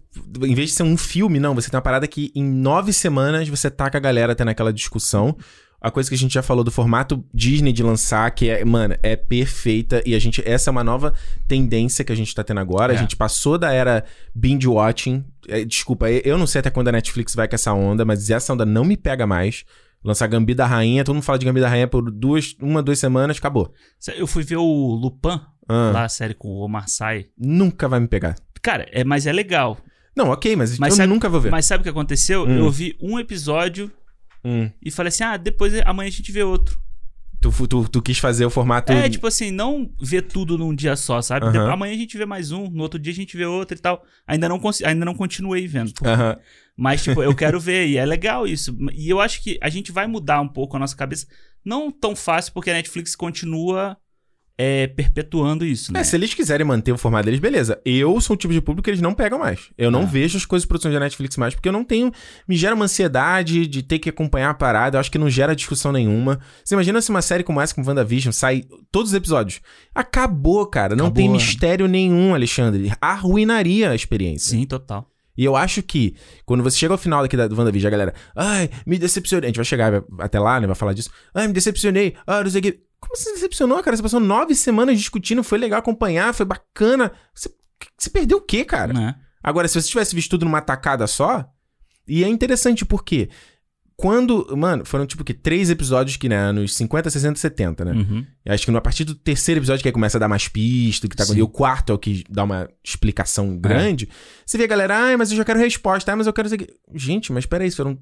[0.43, 3.47] em vez de ser um filme, não, você tem uma parada que em nove semanas
[3.47, 5.36] você tá com a galera tendo aquela discussão.
[5.79, 8.97] A coisa que a gente já falou do formato Disney de lançar, que é, mano,
[9.03, 10.01] é perfeita.
[10.03, 11.13] E a gente, essa é uma nova
[11.47, 12.91] tendência que a gente tá tendo agora.
[12.91, 12.95] É.
[12.95, 15.23] A gente passou da era binge watching.
[15.47, 18.51] É, desculpa, eu não sei até quando a Netflix vai com essa onda, mas essa
[18.51, 19.63] onda não me pega mais.
[20.06, 22.99] Lançar Gambi da Rainha, todo mundo fala de Gambi da Rainha por duas, uma, duas
[22.99, 23.74] semanas, acabou.
[24.16, 24.64] Eu fui ver o
[24.95, 27.30] Lupin, Ah, lá a série com o Omar Sy.
[27.38, 28.36] Nunca vai me pegar.
[28.62, 29.78] Cara, é, mas é legal.
[30.16, 31.51] Não, ok, mas, Mas eu sabe- nunca vou ver.
[31.51, 32.43] Mas sabe o que aconteceu?
[32.45, 32.58] Hum.
[32.60, 33.91] Eu vi um episódio
[34.43, 34.70] Hum.
[34.82, 36.80] e falei assim: ah, depois amanhã a gente vê outro.
[37.41, 38.91] Tu, tu, tu quis fazer o formato.
[38.91, 41.45] É, tipo assim, não ver tudo num dia só, sabe?
[41.51, 43.80] Depois- Amanhã a gente vê mais um, no outro dia a gente vê outro e
[43.80, 44.03] tal.
[44.26, 45.91] Ainda não, ainda não continuei vendo.
[46.03, 46.38] Aham.
[46.78, 48.76] Mas, tipo, eu quero ver, e é legal isso.
[48.93, 51.26] E eu acho que a gente vai mudar um pouco a nossa cabeça.
[51.63, 53.97] Não tão fácil, porque a Netflix continua
[54.57, 55.99] é, perpetuando isso, né?
[55.99, 57.82] É, se eles quiserem manter o formato deles, beleza.
[57.84, 59.69] Eu sou o tipo de público que eles não pegam mais.
[59.78, 60.05] Eu não Ah.
[60.05, 62.09] vejo as coisas de produção da Netflix mais, porque eu não tenho.
[62.47, 64.95] Me gera uma ansiedade de ter que acompanhar a parada.
[64.95, 66.39] Eu acho que não gera discussão nenhuma.
[66.63, 69.59] Você imagina se uma série como essa, como WandaVision, sai todos os episódios.
[69.93, 70.95] Acabou, cara.
[70.95, 71.32] Não Acabou, tem é.
[71.34, 72.91] mistério nenhum, Alexandre.
[73.01, 74.51] Arruinaria a experiência.
[74.51, 75.09] Sim, total.
[75.38, 76.15] E eu acho que,
[76.45, 79.47] quando você chega ao final daqui da, WandaVision, a galera, ai, me decepcionei.
[79.47, 80.67] A gente vai chegar até lá, né?
[80.67, 81.09] Vai falar disso.
[81.33, 82.15] Ai, me decepcionei.
[82.25, 82.79] Ah, não sei o que.
[82.99, 83.95] Como você decepcionou, cara?
[83.95, 87.11] Você passou nove semanas discutindo, foi legal acompanhar, foi bacana.
[87.33, 87.49] Você,
[87.97, 88.93] você perdeu o quê, cara?
[88.93, 89.15] Né?
[89.43, 91.45] Agora, se você tivesse visto tudo numa tacada só,
[92.07, 93.29] e é interessante porque
[93.97, 94.55] quando.
[94.57, 97.91] Mano, foram tipo que três episódios que, né, nos 50, 60, 70, né?
[97.93, 98.25] Uhum.
[98.45, 101.07] Eu acho que a partir do terceiro episódio que aí começa a dar mais pista,
[101.07, 101.25] que tá.
[101.33, 104.09] E o quarto é o que dá uma explicação grande.
[104.45, 106.47] Você vê a galera, ai, mas eu já quero resposta, ai, mas eu quero.
[106.47, 107.97] isso aqui." Gente, mas peraí, foram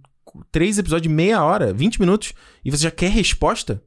[0.51, 2.33] três episódios de meia hora, 20 minutos,
[2.65, 3.81] e você já quer resposta?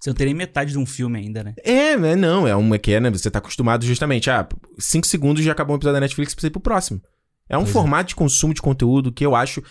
[0.00, 1.54] Você não tem nem metade de um filme ainda, né?
[1.62, 3.10] É, né, não, é uma que é, né?
[3.10, 4.48] Você tá acostumado justamente, ah,
[4.78, 7.02] cinco segundos já acabou um episódio da Netflix pra você ir pro próximo.
[7.50, 7.72] É um Pois é.
[7.72, 9.62] formato de consumo de conteúdo que eu acho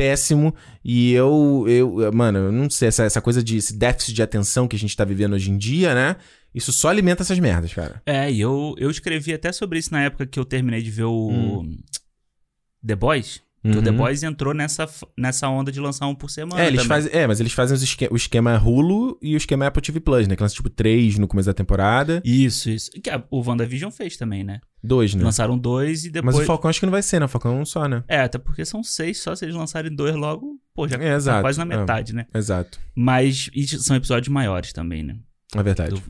[0.00, 4.22] péssimo e eu, eu mano, eu não sei, essa, essa coisa de esse déficit de
[4.22, 6.16] atenção que a gente tá vivendo hoje em dia, né?
[6.54, 8.00] Isso só alimenta essas merdas, cara.
[8.06, 11.04] É, e eu, eu escrevi até sobre isso na época que eu terminei de ver
[11.04, 11.62] o
[12.84, 13.42] The Boys.
[13.62, 13.96] Que o The Uhum.
[13.98, 14.88] Boys entrou nessa,
[15.18, 16.62] nessa onda de lançar um por semana.
[16.62, 19.66] É, eles fazem, é, mas eles fazem os esque- o esquema Hulu e o esquema
[19.66, 20.34] Apple TV Plus, né?
[20.34, 22.90] Que lança tipo três no começo da temporada, Isso, isso.
[22.92, 24.60] Que a- o WandaVision fez também, né?
[24.82, 25.22] dois, né?
[25.22, 26.36] Lançaram dois e depois.
[26.36, 27.26] Mas o Falcão acho que não vai ser, né?
[27.26, 28.02] O Falcão é um só, né?
[28.08, 31.16] É, até porque são seis, só se eles lançarem dois logo, pô, já É, tá
[31.16, 31.40] exato.
[31.42, 31.78] quase na É.
[31.78, 32.26] metade, né?
[32.34, 32.78] Exato.
[32.94, 33.50] Mas
[33.80, 35.16] são episódios maiores também, né?
[35.54, 35.96] É verdade.
[35.96, 36.02] Do-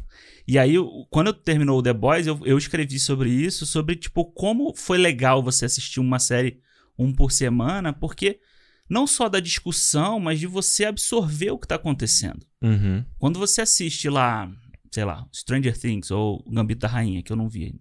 [0.47, 0.75] E aí,
[1.11, 4.99] quando eu terminou o The Boys, eu, eu escrevi sobre isso, sobre, tipo, como foi
[4.99, 6.59] legal você assistir uma série
[6.99, 8.41] um por semana, porque
[8.89, 12.45] não só da discussão, mas de você absorver o que tá acontecendo.
[12.63, 13.05] Uhum.
[13.19, 14.51] Quando você assiste lá,
[14.91, 17.81] sei lá, Stranger Things ou Gambito da Rainha, que eu não vi ainda,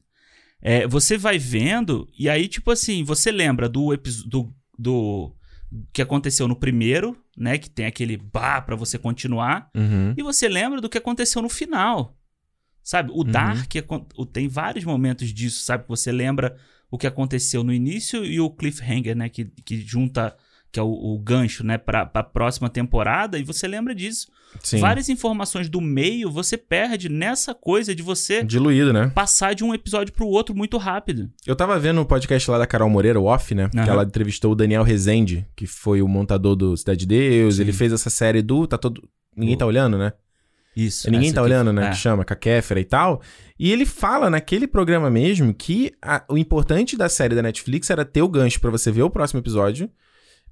[0.62, 4.30] é, você vai vendo, e aí, tipo assim, você lembra do episódio.
[4.30, 5.36] Do, do
[5.93, 7.57] que aconteceu no primeiro, né?
[7.57, 9.70] Que tem aquele bar pra você continuar.
[9.76, 10.14] Uhum.
[10.18, 12.18] E você lembra do que aconteceu no final.
[12.84, 13.12] Sabe?
[13.14, 15.84] O Dark acon- o- tem vários momentos disso, sabe?
[15.84, 16.57] Que você lembra
[16.91, 19.29] o que aconteceu no início e o cliffhanger, né?
[19.29, 20.35] Que, que junta,
[20.71, 21.77] que é o, o gancho, né?
[21.77, 23.37] Pra, pra próxima temporada.
[23.37, 24.27] E você lembra disso.
[24.63, 24.79] Sim.
[24.79, 29.11] Várias informações do meio você perde nessa coisa de você Diluído, né?
[29.13, 31.29] passar de um episódio pro outro muito rápido.
[31.45, 33.69] Eu tava vendo o podcast lá da Carol Moreira, o Off, né?
[33.69, 33.89] Que Aham.
[33.91, 37.57] ela entrevistou o Daniel Rezende, que foi o montador do Cidade de Deus.
[37.57, 37.61] Sim.
[37.61, 38.65] Ele fez essa série do.
[38.65, 39.07] Tá todo.
[39.37, 40.13] Ninguém O- tá olhando, né?
[40.86, 41.09] Isso.
[41.09, 41.88] Ninguém essa tá olhando, né?
[41.88, 41.89] é.
[41.89, 43.21] Que chama, com a Kéfera e tal.
[43.57, 48.05] E ele fala naquele programa mesmo que a- o importante da série da Netflix era
[48.05, 49.89] ter o gancho pra você ver o próximo episódio.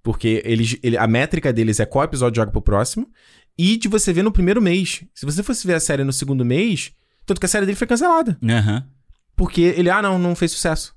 [0.03, 3.09] Porque eles, ele, a métrica deles é qual episódio joga pro próximo.
[3.57, 5.03] E de você ver no primeiro mês.
[5.13, 6.91] Se você fosse ver a série no segundo mês,
[7.25, 8.37] tanto que a série dele foi cancelada.
[8.43, 8.85] Aham.
[9.35, 10.95] Porque ele, ah, não, não fez sucesso.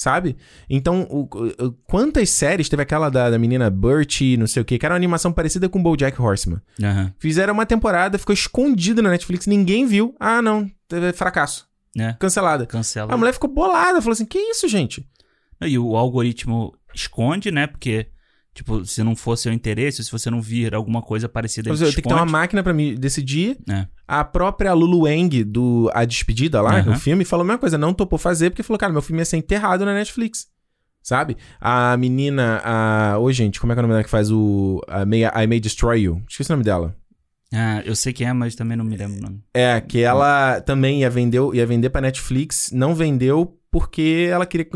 [0.00, 0.34] Sabe?
[0.70, 1.28] Então, o-
[1.62, 4.94] o- quantas séries teve aquela da, da menina Bertie, não sei o que, que era
[4.94, 6.58] uma animação parecida com Bojack Horseman.
[6.82, 7.12] Aham.
[7.18, 10.14] Fizeram uma temporada, ficou escondida na Netflix, ninguém viu.
[10.18, 11.68] Ah, não, teve fracasso.
[11.98, 12.14] É.
[12.14, 12.64] Cancelada.
[12.64, 13.12] Cancela.
[13.12, 15.06] A mulher ficou bolada, falou assim: que isso, gente?
[15.60, 17.66] E o algoritmo esconde, né?
[17.66, 18.06] Porque,
[18.54, 21.78] tipo, se não for seu interesse, se você não vir alguma coisa parecida, ele Eu
[21.78, 23.58] tenho que ter uma máquina pra me decidir.
[23.68, 23.86] É.
[24.06, 26.92] A própria Lulu Wang, do A Despedida lá, Aham.
[26.92, 29.24] o filme, falou a mesma coisa, não topou fazer, porque falou, cara, meu filme ia
[29.24, 30.48] ser enterrado na Netflix.
[31.02, 31.36] Sabe?
[31.58, 33.18] A menina, a.
[33.18, 34.82] Ô, gente, como é que é o nome dela que faz o.
[34.86, 36.22] A May, I May Destroy You?
[36.28, 36.94] Esqueci o nome dela.
[37.52, 39.42] Ah, eu sei quem é, mas também não me lembro o nome.
[39.52, 44.66] É, que ela também ia vender, ia vender pra Netflix, não vendeu porque ela queria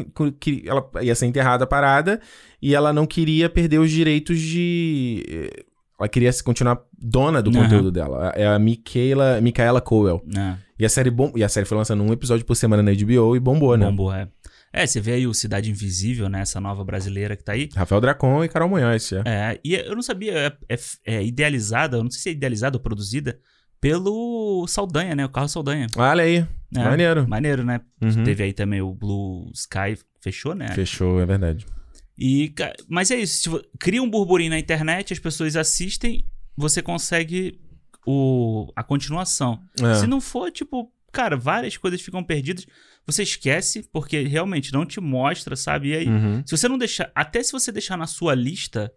[0.40, 2.20] que ela ia ser enterrada a parada
[2.62, 5.64] e ela não queria perder os direitos de eh,
[5.98, 7.62] ela queria se continuar dona do Aham.
[7.62, 8.32] conteúdo dela.
[8.34, 10.22] É a Michaela, Micaela Coel.
[10.36, 12.92] É, E a série bom, e a série foi lançando um episódio por semana na
[12.92, 13.86] HBO e bombou, né?
[13.86, 14.28] bombou, é.
[14.72, 16.40] É, você vê aí o Cidade Invisível, né?
[16.40, 17.68] Essa nova brasileira que tá aí.
[17.76, 19.22] Rafael Dracon e Carol Munhoz, é.
[19.24, 22.76] É, e eu não sabia, é, é- é idealizada, eu não sei se é idealizada
[22.76, 23.38] ou produzida
[23.80, 25.24] pelo Saldanha, né?
[25.24, 25.86] O Carlos Saldanha.
[25.96, 26.44] Olha aí,
[26.76, 27.28] É, maneiro.
[27.28, 27.80] Maneiro, né?
[28.02, 28.24] Uhum.
[28.24, 30.68] Teve aí também o Blue Sky, fechou, né?
[30.72, 31.66] Fechou, é verdade.
[32.18, 32.52] E,
[32.88, 36.24] mas é isso, vo- cria um burburinho na internet, as pessoas assistem,
[36.56, 37.60] você consegue
[38.06, 39.60] o, a continuação.
[39.80, 39.94] É.
[39.96, 42.66] Se não for, tipo, cara, várias coisas ficam perdidas,
[43.06, 45.88] você esquece, porque realmente não te mostra, sabe?
[45.90, 46.42] E aí, Uhum.
[46.46, 48.92] se você não deixar, até se você deixar na sua lista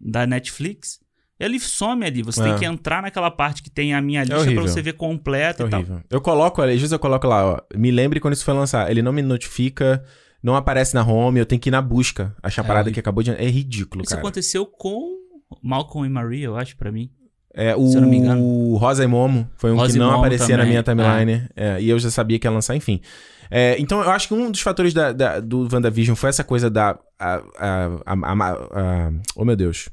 [0.00, 0.98] da Netflix,
[1.40, 2.22] ele some ali.
[2.22, 2.44] Você É.
[2.44, 4.62] tem que entrar naquela parte que tem a minha lista pra horrível.
[4.68, 5.80] você ver completa É e tal.
[5.80, 6.00] horrível.
[6.10, 8.90] Eu coloco, às vezes eu coloco lá, ó, me lembre quando isso foi lançar.
[8.90, 10.04] Ele não me notifica,
[10.42, 12.34] não aparece na home, eu tenho que ir na busca.
[12.42, 13.30] Achar a É parada que acabou de.
[13.30, 14.20] É ridículo, Isso cara.
[14.20, 15.16] aconteceu com
[15.62, 17.10] Malcolm e Maria, eu acho, pra mim.
[17.52, 18.76] É, se eu não me o engano.
[18.76, 21.48] Rosa e Momo foi um Rosa que não aparecia na também, minha timeline.
[21.56, 23.00] É, e eu já sabia que ia lançar, enfim.
[23.50, 26.70] É, então, eu acho que um dos fatores da, da- do WandaVision foi essa coisa
[26.70, 26.96] da.
[27.18, 29.88] A, a, a, a- a- oh, meu Deus.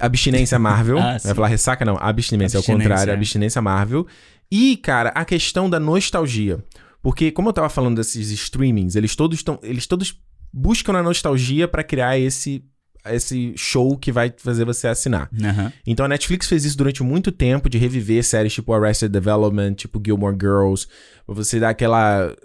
[0.00, 0.98] Abstinência Marvel.
[1.00, 1.96] Ah, Vai falar ressaca, não.
[2.00, 3.10] Abstinência, Abstinência, contrário.
[3.10, 3.14] é.
[3.14, 4.06] Abstinência Marvel.
[4.50, 6.58] E, cara, a questão da nostalgia.
[7.02, 9.58] Porque, como eu tava falando desses streamings, eles todos estão.
[9.62, 10.18] Eles todos
[10.52, 12.64] buscam na nostalgia pra criar esse
[13.06, 15.30] esse show que vai fazer você assinar.
[15.42, 15.72] Aham.
[15.86, 20.02] Então a Netflix fez isso durante muito tempo de reviver séries tipo Arrested Development, tipo
[20.04, 20.86] Gilmore Girls,
[21.24, 22.36] pra você dar aquela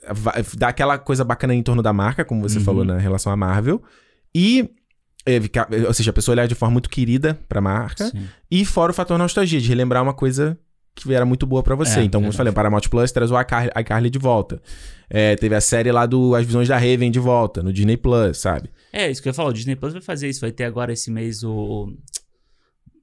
[0.57, 2.63] dar aquela coisa bacana em torno da marca, como você Uhum.
[2.63, 3.83] falou na relação à Marvel.
[4.33, 4.69] E
[5.87, 8.05] ou seja, a pessoa olhar de forma muito querida pra marca.
[8.05, 8.27] Sim.
[8.49, 10.57] E fora o fator nostalgia, de relembrar uma coisa
[10.95, 11.99] que era muito boa pra você.
[11.99, 14.61] É, então, como eu falei, Paramount Plus traz o iCarly de volta.
[15.09, 18.37] É, teve a série lá do As Visões da Raven de volta, no Disney Plus,
[18.37, 18.69] sabe?
[18.93, 19.49] É, isso que eu ia falar.
[19.49, 20.41] O Disney Plus vai fazer isso.
[20.41, 21.93] Vai ter agora esse mês o.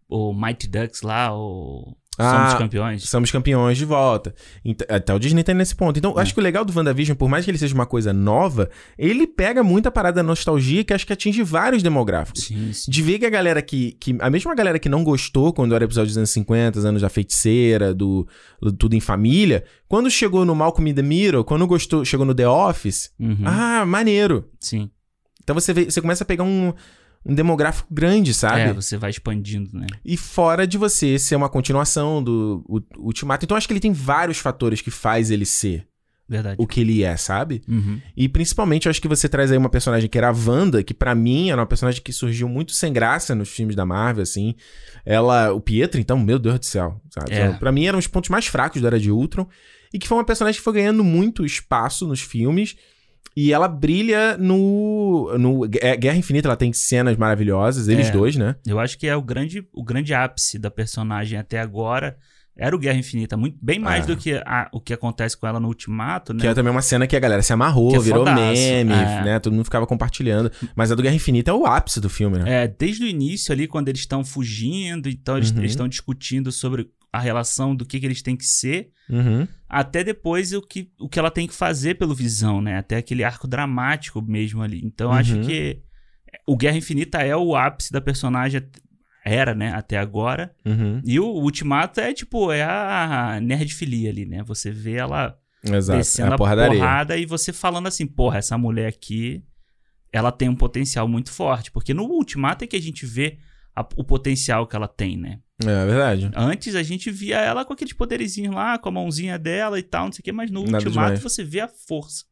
[0.09, 1.97] O Mighty Ducks lá, o.
[2.19, 3.09] Ah, Somos Campeões.
[3.09, 4.35] Somos campeões de volta.
[4.63, 5.99] Então, até o Disney tá nesse ponto.
[5.99, 6.21] Então, É.
[6.21, 9.27] acho que o legal do WandaVision, por mais que ele seja uma coisa nova, ele
[9.27, 12.43] pega muita parada da nostalgia que acho que atinge vários demográficos.
[12.45, 12.91] Sim, sim.
[12.91, 14.15] De ver que a galera que, que.
[14.21, 17.09] A mesma galera que não gostou quando era episódio dos anos 50, os anos da
[17.09, 18.29] feiticeira, do,
[18.61, 22.35] do Tudo em Família, quando chegou no Malcolm in the Middle, quando gostou, chegou no
[22.35, 23.39] The Office, Uhum.
[23.47, 24.51] ah, maneiro.
[24.61, 24.91] Sim.
[25.43, 26.73] Então você, vê, você começa a pegar um,
[27.25, 28.61] um demográfico grande, sabe?
[28.63, 29.87] É, você vai expandindo, né?
[30.05, 32.65] E fora de você ser uma continuação do
[32.99, 33.45] Ultimato.
[33.45, 35.87] Então acho que ele tem vários fatores que faz ele ser
[36.29, 36.57] Verdade.
[36.59, 37.63] o que ele é, sabe?
[37.69, 38.01] Uhum.
[38.17, 40.95] E principalmente eu acho que você traz aí uma personagem que era a Wanda, que
[40.95, 44.55] pra mim era uma personagem que surgiu muito sem graça nos filmes da Marvel, assim.
[45.05, 47.33] Ela, o Pietro, então, meu Deus do céu, sabe?
[47.33, 47.47] É.
[47.47, 49.47] Então, Pra mim eram os pontos mais fracos da Era de Ultron.
[49.93, 52.77] E que foi uma personagem que foi ganhando muito espaço nos filmes.
[53.37, 58.11] E ela brilha no, no Gue- Guerra Infinita, ela tem cenas maravilhosas, eles É.
[58.11, 58.57] dois, né?
[58.67, 62.17] Eu acho que é o grande, o grande ápice da personagem até agora.
[62.55, 63.35] Era o Guerra Infinita.
[63.35, 64.07] Muito, bem mais É.
[64.09, 66.41] do que a- o que acontece com ela no Ultimato, né?
[66.43, 69.25] Que é também uma cena que a galera se amarrou, é virou fodaço, meme, é.
[69.25, 69.39] né?
[69.41, 70.53] Todo mundo ficava compartilhando.
[70.77, 72.65] Mas a do Guerra Infinita é o ápice do filme, né?
[72.65, 75.59] É, desde o início ali, quando eles estão fugindo, então eles Uhum.
[75.61, 79.47] eles estão discutindo sobre a relação do que, que eles têm que ser, Uhum.
[79.69, 82.79] até depois o que, o que ela tem que fazer pelo Visão, né?
[82.79, 84.81] Até aquele arco dramático mesmo ali.
[84.83, 85.43] Então eu acho Uhum.
[85.47, 85.83] que
[86.47, 88.63] o Guerra Infinita é o ápice da personagem,
[89.25, 89.73] era, né?
[89.75, 90.55] Até agora.
[90.65, 91.01] Uhum.
[91.05, 94.43] E o Ultimato é tipo, é a nerdfilia ali, né?
[94.45, 95.97] Você vê ela Exato.
[95.97, 96.79] É descendo a a porradaria.
[96.81, 99.45] porrada e você falando assim, porra, essa mulher aqui,
[100.13, 101.71] ela tem um potencial muito forte.
[101.71, 103.39] Porque no Ultimato é que a gente vê
[103.75, 105.39] a- o potencial que ela tem, né?
[105.65, 106.31] É verdade.
[106.35, 110.07] Antes a gente via ela com aqueles poderizinhos lá, com a mãozinha dela e tal,
[110.07, 111.23] não sei o quê, mas no Nada Ultimato demais.
[111.23, 112.25] você vê a força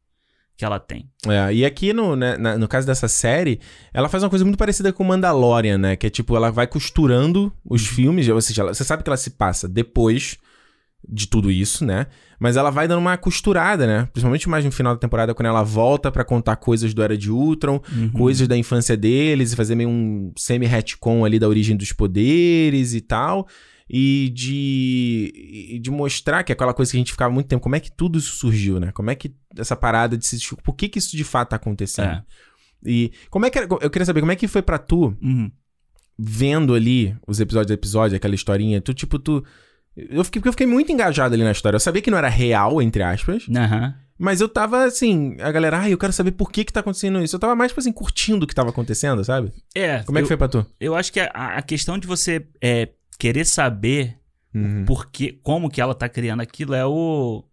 [0.56, 1.08] que ela tem.
[1.26, 3.60] É, e aqui no, né, na- no caso dessa série,
[3.94, 5.96] ela faz uma coisa muito parecida com Mandalorian, né?
[5.96, 7.94] Que é tipo, ela vai costurando os Uhum.
[7.94, 10.36] filmes, ou seja, ela- você sabe que ela se passa depois
[11.08, 12.06] de tudo isso, né?
[12.38, 14.08] Mas ela vai dando uma costurada, né?
[14.12, 17.30] Principalmente mais no final da temporada, quando ela volta pra contar coisas do Era de
[17.30, 18.10] Ultron, Uhum.
[18.12, 23.00] coisas da infância deles, e fazer meio um semi-retcon ali da origem dos poderes e
[23.00, 23.46] tal.
[23.92, 25.32] E de,
[25.74, 27.80] e de mostrar que é aquela coisa que a gente ficava muito tempo, como é
[27.80, 28.92] que tudo isso surgiu, né?
[28.92, 30.38] Como é que essa parada de se.
[30.62, 32.10] Por que, que isso de fato tá acontecendo?
[32.12, 32.22] É.
[32.86, 35.50] E como é que era- Eu queria saber como é que foi pra tu, Uhum.
[36.18, 39.44] vendo ali os episódios a episódio, aquela historinha, tu, tipo, tu.
[39.96, 41.76] Eu fiquei, porque eu fiquei muito engajado ali na história.
[41.76, 43.46] Eu sabia que não era real, entre aspas.
[43.54, 43.94] Aham.
[44.18, 47.22] Mas eu tava assim, a galera, ai, eu quero saber por que que tá acontecendo
[47.22, 47.34] isso.
[47.36, 49.50] Eu tava mais, tipo assim, curtindo o que tava acontecendo, sabe?
[49.74, 50.64] É, Como é que foi pra tu?
[50.78, 51.26] eu acho que a,
[51.56, 52.88] a questão de você é,
[53.18, 54.16] querer saber
[54.52, 54.84] Uhum.
[54.84, 57.44] porque como que ela tá criando aquilo é o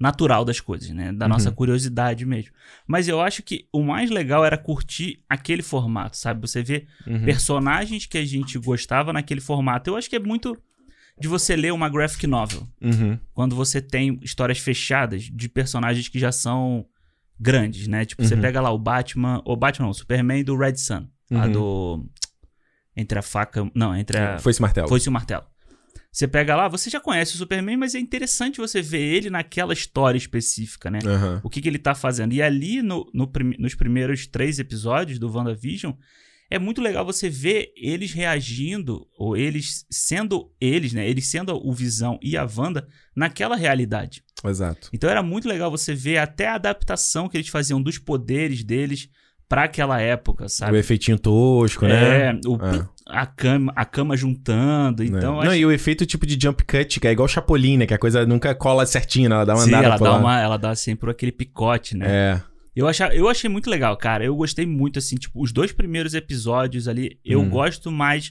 [0.00, 1.12] natural das coisas, né?
[1.12, 1.54] Da nossa Uhum.
[1.54, 2.50] curiosidade mesmo.
[2.88, 6.40] Mas eu acho que o mais legal era curtir aquele formato, sabe?
[6.40, 7.24] Você vê Uhum.
[7.24, 9.88] personagens que a gente gostava naquele formato.
[9.90, 10.58] Eu acho que é muito
[11.20, 13.18] de você ler uma graphic novel, Uhum.
[13.34, 16.86] quando você tem histórias fechadas de personagens que já são
[17.38, 18.04] grandes, né?
[18.04, 18.40] Tipo, você Uhum.
[18.40, 21.52] pega lá o Batman, o Batman não, o Superman do Red Sun, lá Uhum.
[21.52, 22.10] do
[22.96, 24.88] entre a faca, não, entre a Foi esse martelo.
[24.88, 25.44] Foice e o martelo.
[26.12, 29.72] Você pega lá, você já conhece o Superman, mas é interessante você ver ele naquela
[29.72, 30.98] história específica, né?
[31.06, 31.40] Aham.
[31.44, 32.32] O que, que ele tá fazendo.
[32.32, 35.92] E ali, no, no prim- nos primeiros três episódios do WandaVision,
[36.50, 41.08] é muito legal você ver eles reagindo, ou eles sendo eles, né?
[41.08, 44.22] Eles sendo o Visão e a Wanda naquela realidade.
[44.44, 44.88] Exato.
[44.92, 49.08] Então era muito legal você ver até a adaptação que eles faziam dos poderes deles
[49.48, 50.78] pra aquela época, O sabe?
[50.78, 52.28] efeitinho tosco, né?
[52.28, 52.86] É, o- É.
[53.08, 55.02] a, cama, a cama juntando.
[55.04, 57.86] Então, Não, acho e o efeito tipo de jump cut, que é igual Chapolin, né?
[57.86, 59.34] Que a coisa nunca cola certinho, né?
[59.34, 60.18] ela dá uma Sim, andada ela dá, lá.
[60.18, 62.06] uma, ela dá sempre aquele picote, né?
[62.08, 62.49] É.
[62.74, 64.24] Eu, achei, eu achei muito legal, cara.
[64.24, 67.48] Eu gostei muito, assim, tipo, os dois primeiros episódios ali, eu Hum.
[67.50, 68.30] gosto mais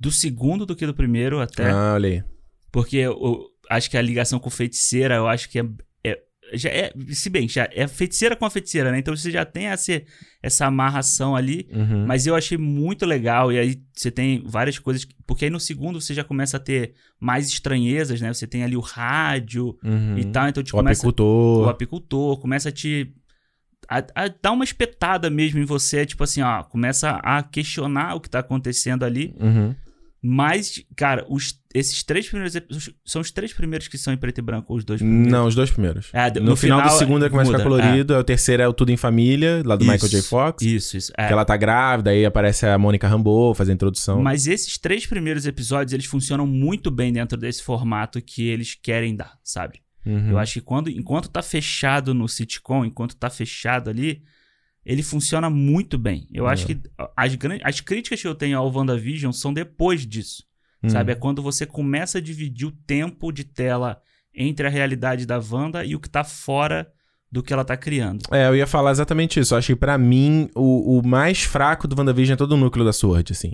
[0.00, 1.70] do segundo do que do primeiro, até.
[1.70, 2.24] Ah, olha aí.
[2.72, 5.64] Porque eu, eu acho que a ligação com feiticeira, eu acho que é.
[6.02, 6.20] é-
[6.54, 8.98] já é, se bem, já é feiticeira com a feiticeira, né?
[8.98, 10.02] Então você já tem essa,
[10.42, 11.68] essa amarração ali.
[11.72, 12.04] Uhum.
[12.06, 13.50] Mas eu achei muito legal.
[13.52, 15.04] E aí você tem várias coisas.
[15.04, 18.32] que- Porque aí no segundo você já começa a ter mais estranhezas, né?
[18.32, 20.18] Você tem ali o rádio Uhum.
[20.18, 20.48] e tal.
[20.48, 21.00] Então te O começa.
[21.00, 21.66] apicultor.
[21.66, 23.14] o apicultor, começa a te
[23.88, 28.20] a, a dar uma espetada mesmo em você, tipo assim, ó, começa a questionar o
[28.20, 29.34] que tá acontecendo ali.
[29.40, 29.74] Uhum.
[30.26, 32.94] Mas, cara, os, esses três primeiros episódios.
[33.04, 35.30] São os três primeiros que são em preto e branco, ou os dois primeiros?
[35.30, 36.08] Não, os dois primeiros.
[36.14, 38.18] É, no, no final, final, do segundo é começa a ficar colorido, é.
[38.18, 40.22] o terceiro é o Tudo em Família, lá do Isso, Michael J.
[40.22, 40.64] Fox.
[40.64, 41.12] Isso, isso.
[41.18, 41.26] É.
[41.26, 44.22] Que ela tá grávida, aí aparece a Mônica Rambeau, faz a introdução.
[44.22, 49.14] Mas esses três primeiros episódios, eles funcionam muito bem dentro desse formato que eles querem
[49.14, 49.83] dar, sabe?
[50.06, 50.30] Uhum.
[50.30, 54.22] Eu acho que quando, enquanto tá fechado no sitcom, enquanto tá fechado ali,
[54.84, 56.28] ele funciona muito bem.
[56.32, 56.52] Eu É.
[56.52, 56.78] acho que
[57.16, 57.32] as,
[57.64, 60.44] as críticas que eu tenho ao WandaVision são depois disso.
[60.86, 61.12] Sabe?
[61.12, 63.98] É quando você começa a dividir o tempo de tela
[64.34, 66.86] entre a realidade da Wanda e o que tá fora
[67.32, 68.20] do que ela tá criando.
[68.30, 69.54] É, eu ia falar exatamente isso.
[69.54, 72.84] Eu acho que pra mim, o, o mais fraco do WandaVision é todo o núcleo
[72.84, 73.52] da Sword, assim.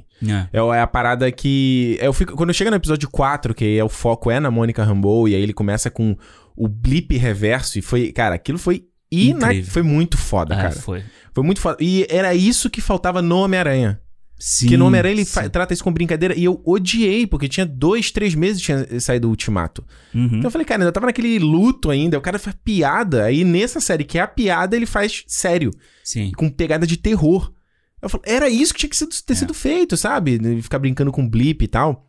[0.53, 1.96] É, é a parada que.
[2.01, 5.28] Eu fico, quando chega no episódio 4, que é, o foco é na Mônica Rambeau,
[5.28, 6.16] e aí ele começa com
[6.57, 8.12] o blip reverso, e foi.
[8.12, 8.84] Cara, aquilo foi.
[9.12, 9.48] Ina...
[9.64, 10.72] Foi muito foda, É, cara.
[10.72, 11.03] foi.
[11.34, 11.76] Foi muito foda.
[11.80, 14.01] E era isso que faltava no Homem-Aranha.
[14.38, 14.66] Sim.
[14.66, 18.11] Porque no Homem-Aranha ele fa- trata isso com brincadeira e eu odiei, porque tinha dois,
[18.11, 19.84] três meses que tinha saído o Ultimato.
[20.14, 20.26] Uhum.
[20.26, 23.24] Então eu falei, cara, ainda tava naquele luto ainda, o cara faz piada.
[23.24, 25.70] Aí nessa série, que é a piada, ele faz sério,
[26.05, 26.30] Sim.
[26.36, 27.53] com pegada de terror.
[28.01, 29.36] Eu falei, era isso que tinha que sido- ter É.
[29.36, 30.38] sido feito, sabe?
[30.62, 32.09] Ficar brincando com blip e tal.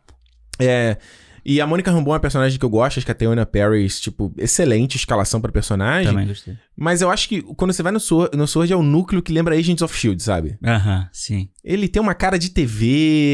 [0.58, 0.96] É.
[1.44, 3.86] E a Mônica Rambeau é uma personagem que eu gosto, acho que a Teona Perry,
[3.88, 6.10] tipo, excelente escalação pra personagem.
[6.10, 6.56] Também gostei.
[6.76, 9.32] Mas eu acho que quando você vai no Sword, no Sword é o núcleo que
[9.32, 10.56] lembra Agents of Shield, sabe?
[10.64, 11.48] Aham, sim.
[11.64, 12.86] Ele tem uma cara de TV,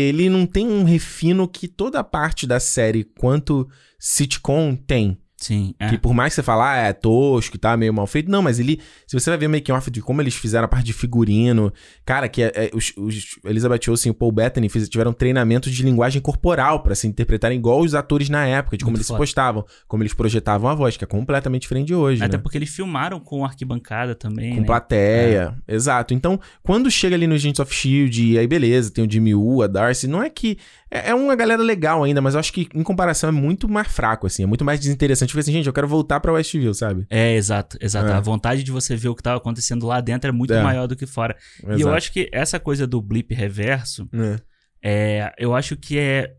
[0.09, 5.19] ele não tem um refino que toda parte da série quanto sitcom tem.
[5.41, 5.73] Sim.
[5.79, 5.89] É.
[5.89, 8.29] Que por mais que você fale, ah, é tosco e tá meio mal feito.
[8.31, 8.81] Não, mas ele.
[9.07, 11.73] Se você vai ver making off de como eles fizeram a parte de figurino.
[12.05, 15.71] Cara, que é, é, os, os Elizabeth Olsen e o Paul Bettany fiz- tiveram treinamento
[15.71, 19.07] de linguagem corporal pra se interpretarem igual os atores na época, de como Muito eles
[19.07, 19.19] foda.
[19.19, 22.23] se postavam, como eles projetavam a voz, que é completamente diferente de hoje.
[22.23, 22.43] Até né?
[22.43, 24.67] porque eles filmaram com arquibancada também, Com né?
[24.67, 26.13] plateia, exato.
[26.15, 29.63] Então, quando chega ali no Agents of Shield, e aí beleza, tem o Jimmy Woo,
[29.63, 30.59] a Darcy, não é que.
[30.91, 33.87] É, é uma galera legal ainda, mas eu acho que em comparação é muito mais
[33.89, 35.28] fraco, assim, é muito mais desinteressante.
[35.33, 37.07] Porque assim, gente, eu quero voltar pra Westview, sabe?
[37.11, 38.09] É, exato, exato.
[38.09, 38.13] É.
[38.13, 40.63] A vontade de você ver o que tava acontecendo lá dentro é muito É.
[40.63, 41.37] maior do que fora.
[41.63, 41.95] E eu Exato.
[41.97, 44.41] acho que essa coisa do blip reverso, É.
[44.83, 46.35] é, eu acho que é,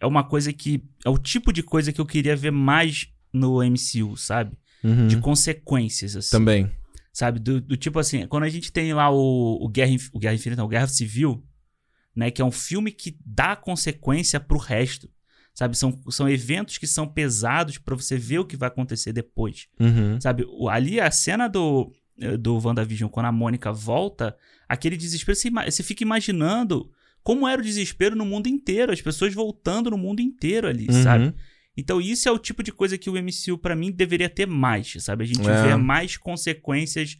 [0.00, 0.82] é uma coisa que.
[1.04, 4.56] É o tipo de coisa que eu queria ver mais no MCU, sabe?
[4.82, 5.06] Uhum.
[5.08, 6.30] De consequências, assim.
[6.30, 6.70] Também.
[7.12, 7.38] Sabe?
[7.38, 10.64] Do, do tipo assim, quando a gente tem lá o, o, Guerra, o Guerra Infinita,
[10.64, 11.42] o Guerra Civil,
[12.14, 12.30] né?
[12.30, 15.08] Que é um filme que dá consequência pro resto.
[15.54, 15.78] Sabe?
[15.78, 19.68] São, são eventos que são pesados pra você ver o que vai acontecer depois.
[19.78, 20.20] Uhum.
[20.20, 20.44] Sabe?
[20.48, 24.36] O- ali a cena do, eh, do WandaVision, quando a Mônica volta,
[24.68, 26.90] aquele desespero, você, você fica imaginando
[27.22, 31.02] como era o desespero no mundo inteiro, as pessoas voltando no mundo inteiro ali, Uhum.
[31.02, 31.34] sabe?
[31.76, 34.92] Então isso é o tipo de coisa que o MCU, pra mim, deveria ter mais,
[34.98, 35.24] sabe?
[35.24, 35.62] A gente É.
[35.68, 37.16] vê mais consequências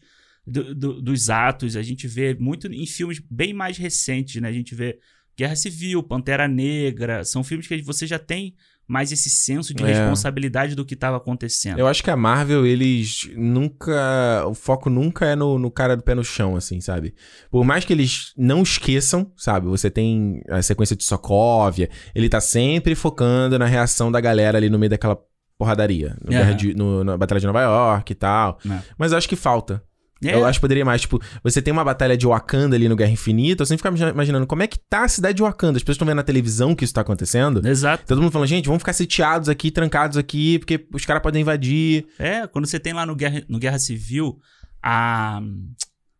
[0.46, 4.48] do- do- dos atos, a gente vê muito em filmes bem mais recentes, né?
[4.48, 4.98] A gente vê
[5.36, 8.54] Guerra Civil, Pantera Negra, são filmes que você já tem
[8.86, 9.86] mais esse senso de É.
[9.86, 11.78] responsabilidade do que estava acontecendo.
[11.78, 14.44] Eu acho que a Marvel, eles nunca.
[14.46, 17.14] O foco nunca é no, no cara do pé no chão, assim, sabe?
[17.50, 19.66] Por mais que eles não esqueçam, sabe?
[19.68, 24.68] Você tem a sequência de Sokovia, ele tá sempre focando na reação da galera ali
[24.68, 25.18] no meio daquela
[25.56, 26.16] porradaria.
[26.22, 26.30] No.
[26.30, 28.58] Guerra de- no- na Batalha de Nova York e tal.
[28.70, 28.80] É.
[28.98, 29.82] Mas eu acho que falta.
[30.28, 30.34] É.
[30.34, 33.10] Eu acho que poderia mais, tipo, você tem uma batalha de Wakanda ali no Guerra
[33.12, 35.76] Infinita, eu sempre ficava imagi- imaginando como é que tá a cidade de Wakanda.
[35.76, 37.66] As pessoas estão vendo na televisão que isso tá acontecendo.
[37.66, 38.04] Exato.
[38.06, 42.06] Todo mundo falando, gente, vamos ficar sitiados aqui, trancados aqui, porque os caras podem invadir.
[42.18, 44.38] É, quando você tem lá no Guerra, no Guerra Civil
[44.82, 45.40] a,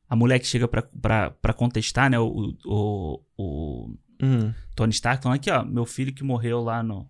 [0.08, 2.18] a mulher que chega pra, pra, pra contestar, né?
[2.18, 4.54] O, o, o Uhum.
[4.76, 7.06] Tony Stark falando aqui, ó, meu filho que morreu lá no.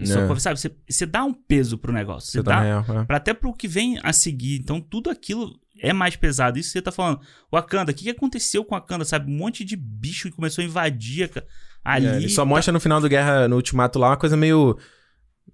[0.00, 0.06] Em É.
[0.06, 0.58] Sokovia", sabe?
[0.60, 2.30] Você, você dá um peso pro negócio.
[2.30, 2.60] Você, Você tá dá.
[2.62, 3.04] real, é.
[3.04, 4.58] Pra, até pro que vem a seguir.
[4.60, 6.58] Então, tudo aquilo é mais pesado.
[6.58, 7.20] Isso que você tá falando.
[7.52, 9.04] Wakanda, o que, que aconteceu com Wakanda?
[9.04, 9.30] Sabe?
[9.32, 11.42] Um monte de bicho que começou a invadir ca-
[11.84, 12.06] ali.
[12.06, 14.76] É, ele só tá- mostra no final do Guerra, no Ultimato lá, uma coisa meio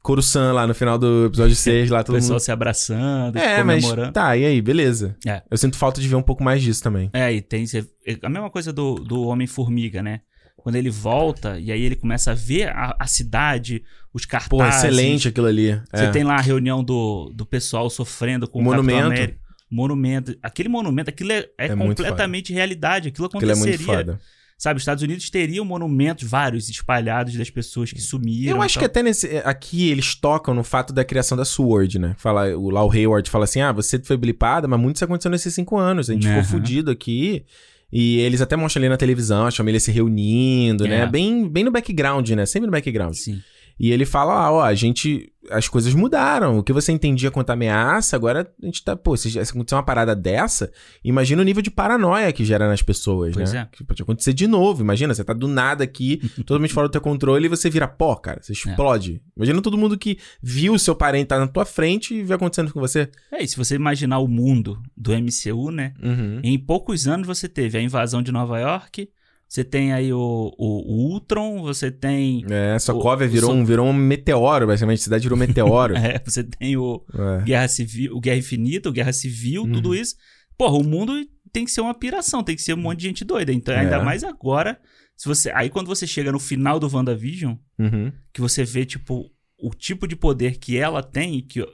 [0.03, 2.41] Coruscant lá no final do episódio 6, lá o todo pessoal mundo...
[2.43, 4.13] se abraçando, É, mas comemorando.
[4.13, 5.17] tá, e aí, beleza.
[5.27, 5.43] É.
[5.51, 7.11] Eu sinto falta de ver um pouco mais disso também.
[7.13, 7.65] É, e tem
[8.05, 10.21] é a mesma coisa do, do Homem-Formiga, né?
[10.57, 13.83] Quando ele volta e aí ele começa a ver a, a cidade,
[14.17, 14.49] os cartazes.
[14.49, 15.73] Pô, excelente aquilo ali.
[15.93, 16.11] Você É.
[16.11, 19.37] tem lá a reunião do, do pessoal sofrendo com O monumento.
[19.71, 20.39] Monumento.
[20.43, 23.09] Aquele monumento, aquilo é, é É completamente realidade.
[23.09, 23.87] Aquilo Aquilo é aconteceria.
[23.87, 24.21] muito foda.
[24.59, 28.57] Sabe, os Estados Unidos teriam monumentos vários espalhados das pessoas que sumiram.
[28.57, 32.15] Eu acho que até nesse, aqui eles tocam no fato da criação da Sword, né?
[32.17, 35.53] Fala, o Lau Hayward fala assim: ah, você foi blipada, mas muito isso aconteceu nesses
[35.53, 36.09] cinco anos.
[36.09, 36.43] A gente Aham.
[36.43, 37.45] ficou fudido aqui.
[37.93, 41.01] E eles até mostram ali na televisão, a família se reunindo, né?
[41.03, 41.07] É.
[41.07, 42.45] Bem, bem no background, né?
[42.47, 43.15] Sempre no background.
[43.15, 43.41] Sim.
[43.79, 45.33] E ele fala lá, ó, a gente.
[45.49, 46.59] As coisas mudaram.
[46.59, 48.97] O que você entendia quanto ameaça, agora a gente tá.
[48.97, 50.73] Pô, se se acontecer uma parada dessa,
[51.05, 53.69] imagina o nível de paranoia que gera nas pessoas, Pois né?
[53.73, 53.77] é.
[53.77, 54.83] Que pode acontecer de novo.
[54.83, 58.17] Imagina, você tá do nada aqui, totalmente fora do teu controle, e você vira pó,
[58.17, 58.41] cara.
[58.41, 58.43] É.
[58.43, 59.23] Você explode.
[59.37, 62.73] Imagina todo mundo que viu o seu parente tá na tua frente e vê acontecendo
[62.73, 63.09] com você.
[63.31, 65.93] É, e se você imaginar o mundo do MCU, né?
[66.03, 66.41] Uhum.
[66.43, 69.09] Em poucos anos você teve a invasão de Nova York,
[69.49, 70.19] você tem aí o,
[70.59, 72.45] o, o Ultron, você tem.
[72.51, 75.01] É, Sokovia o virou, So- um, virou um meteoro, basicamente.
[75.01, 75.95] A cidade virou um meteoro.
[75.97, 77.43] É, você tem o É.
[77.45, 79.73] Guerra Civil, o Guerra Infinita, o Guerra Civil, Uhum.
[79.73, 80.17] tudo isso.
[80.59, 81.13] Porra, o mundo
[81.53, 83.53] tem que ser uma piração, tem que ser um monte de gente doida.
[83.53, 83.81] Então, É.
[83.81, 84.79] ainda mais agora.
[85.17, 88.13] Se você, aí quando você chega no final do WandaVision, Uhum.
[88.35, 91.65] que você vê, tipo, o tipo de poder que ela tem, que.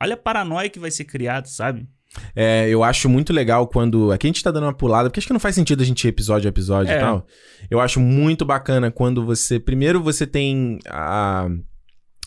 [0.00, 1.86] Olha a paranoia que vai ser criada, sabe?
[2.34, 4.10] É, eu acho muito legal quando.
[4.12, 6.04] Aqui a gente tá dando uma pulada, porque acho que não faz sentido a gente
[6.04, 6.96] ir episódio a episódio É.
[6.96, 7.26] e tal.
[7.70, 9.58] Eu acho muito bacana quando você.
[9.58, 11.48] Primeiro você tem a.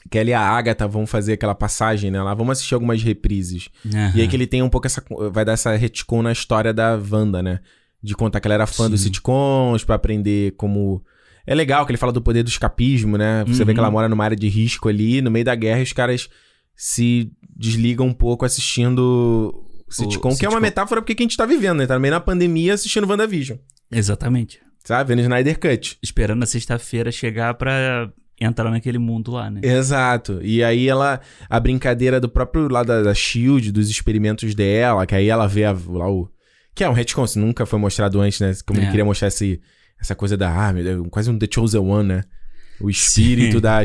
[0.10, 2.22] Kelly e a Agatha vão fazer aquela passagem, né?
[2.24, 3.70] Lá vamos assistir algumas reprises.
[4.16, 5.04] E aí que ele tem um pouco essa.
[5.32, 7.60] Vai dar essa retcon na história da Wanda, né?
[8.02, 9.08] De contar que ela era fã dos Sim.
[9.08, 11.04] sitcoms, pra aprender como.
[11.46, 13.44] É legal que ele fala do poder do escapismo, né?
[13.48, 13.74] Você vê Uhum.
[13.76, 16.30] que ela mora numa área de risco ali, no meio da guerra, e os caras
[16.76, 19.54] se desligam um pouco assistindo
[19.90, 21.88] sitcom, que é uma metáfora porque que a gente tá vivendo, né?
[21.88, 23.58] Tá no meio da pandemia assistindo WandaVision.
[23.92, 24.60] Exatamente.
[24.84, 25.10] Sabe?
[25.10, 25.98] Vendo Snyder Cut.
[26.02, 28.10] Esperando a sexta-feira chegar pra
[28.40, 29.60] entrar naquele mundo lá, né?
[29.64, 30.40] Exato.
[30.42, 31.20] E aí ela.
[31.50, 35.66] A brincadeira do próprio lá da, da Shield, dos experimentos dela, que aí ela vê
[35.66, 36.30] a- lá o.
[36.74, 38.54] Que é um retcon, isso nunca foi mostrado antes, né?
[38.66, 38.90] Como ele É.
[38.90, 39.60] queria mostrar esse,
[40.00, 40.68] essa coisa da.
[40.68, 42.24] Ah, meu Deus, quase um The Chosen One, né?
[42.80, 43.62] O espírito Sim.
[43.62, 43.80] da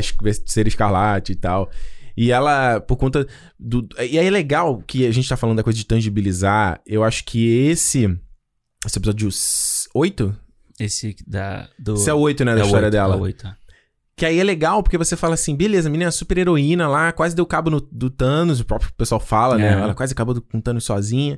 [0.45, 1.69] ser escarlate e tal.
[2.17, 3.27] E ela, por conta
[3.59, 3.87] do.
[3.99, 6.81] E aí é legal que a gente tá falando da coisa de tangibilizar.
[6.85, 8.05] Eu acho que esse.
[8.85, 9.29] Esse episódio
[9.93, 10.35] 8?
[10.79, 11.69] Esse da.
[11.77, 11.95] Do...
[11.95, 12.53] Esse é o 8, né?
[12.55, 13.15] Da é o história dela.
[13.15, 13.55] é o oito, é.
[14.17, 17.11] Que aí é legal, porque você fala assim, beleza, a menina é super heroína lá,
[17.11, 19.67] quase deu cabo no- do Thanos, o próprio pessoal fala, né?
[19.67, 19.71] É.
[19.73, 21.37] Ela quase acabou com o Thanos sozinha.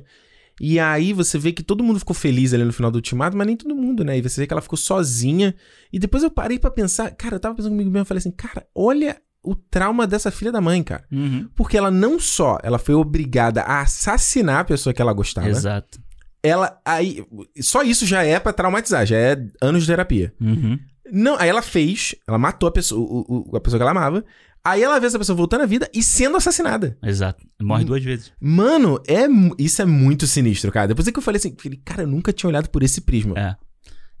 [0.60, 3.46] E aí você vê que todo mundo ficou feliz ali no final do ultimato, mas
[3.48, 4.16] nem todo mundo, né?
[4.18, 5.54] E você vê que ela ficou sozinha.
[5.92, 8.30] E depois eu parei pra pensar, cara, eu tava pensando comigo mesmo, eu falei assim,
[8.30, 9.20] cara, olha
[9.50, 11.04] o trauma dessa filha da mãe, cara.
[11.10, 11.48] Uhum.
[11.54, 15.98] Porque ela não só, ela foi obrigada a assassinar a pessoa que ela gostava, Exato.
[16.42, 17.24] ela aí,
[17.60, 20.32] só isso já é pra traumatizar, já é anos de terapia.
[20.40, 20.78] Uhum.
[21.10, 24.24] Não, aí ela fez, ela matou a pessoa, o- o- a pessoa que ela amava.
[24.64, 26.98] Aí ela vê essa pessoa voltando à vida e sendo assassinada.
[27.02, 27.46] Exato.
[27.62, 28.32] Morre duas vezes.
[28.38, 29.26] Mano, é,
[29.58, 30.88] isso é muito sinistro, cara.
[30.88, 33.34] Depois é que eu falei assim, falei, cara, eu nunca tinha olhado por esse prisma.
[33.38, 33.56] É.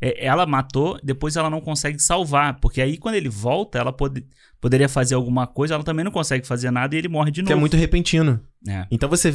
[0.00, 2.58] É, Ela matou, depois ela não consegue salvar.
[2.60, 4.24] Porque aí, quando ele volta, ela pode,
[4.60, 7.48] poderia fazer alguma coisa, ela também não consegue fazer nada e ele morre de que
[7.50, 7.52] novo.
[7.54, 8.40] é muito repentino.
[8.68, 8.86] É.
[8.90, 9.32] Então você.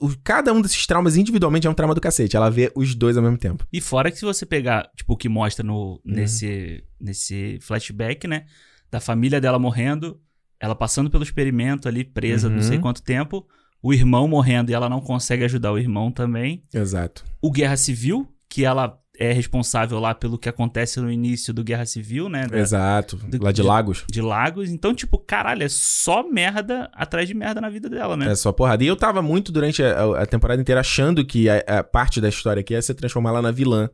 [0.00, 2.36] o- Cada um desses traumas individualmente é um trauma do cacete.
[2.36, 3.66] Ela vê os dois ao mesmo tempo.
[3.72, 6.00] E fora que se você pegar, tipo, o que mostra no, Uhum.
[6.04, 8.44] nesse, nesse flashback, né?
[8.90, 10.20] Da família dela morrendo,
[10.60, 12.54] ela passando pelo experimento ali, presa Uhum.
[12.56, 13.46] não sei quanto tempo,
[13.82, 16.62] o irmão morrendo e ela não consegue ajudar o irmão também.
[16.74, 17.24] Exato.
[17.40, 21.84] O Guerra Civil, que ela é responsável lá pelo que acontece no início do Guerra
[21.84, 22.46] Civil, né?
[22.46, 23.16] da- Exato.
[23.18, 24.04] do- Lá de de- Lagos.
[24.10, 24.70] de Lagos.
[24.70, 28.32] Então, tipo, caralho, é só merda atrás de merda na vida dela, né?
[28.32, 28.82] É só porrada.
[28.82, 32.28] E eu tava muito durante a, a temporada inteira achando que a, a parte da
[32.30, 33.90] história aqui ia se transformar lá na vilã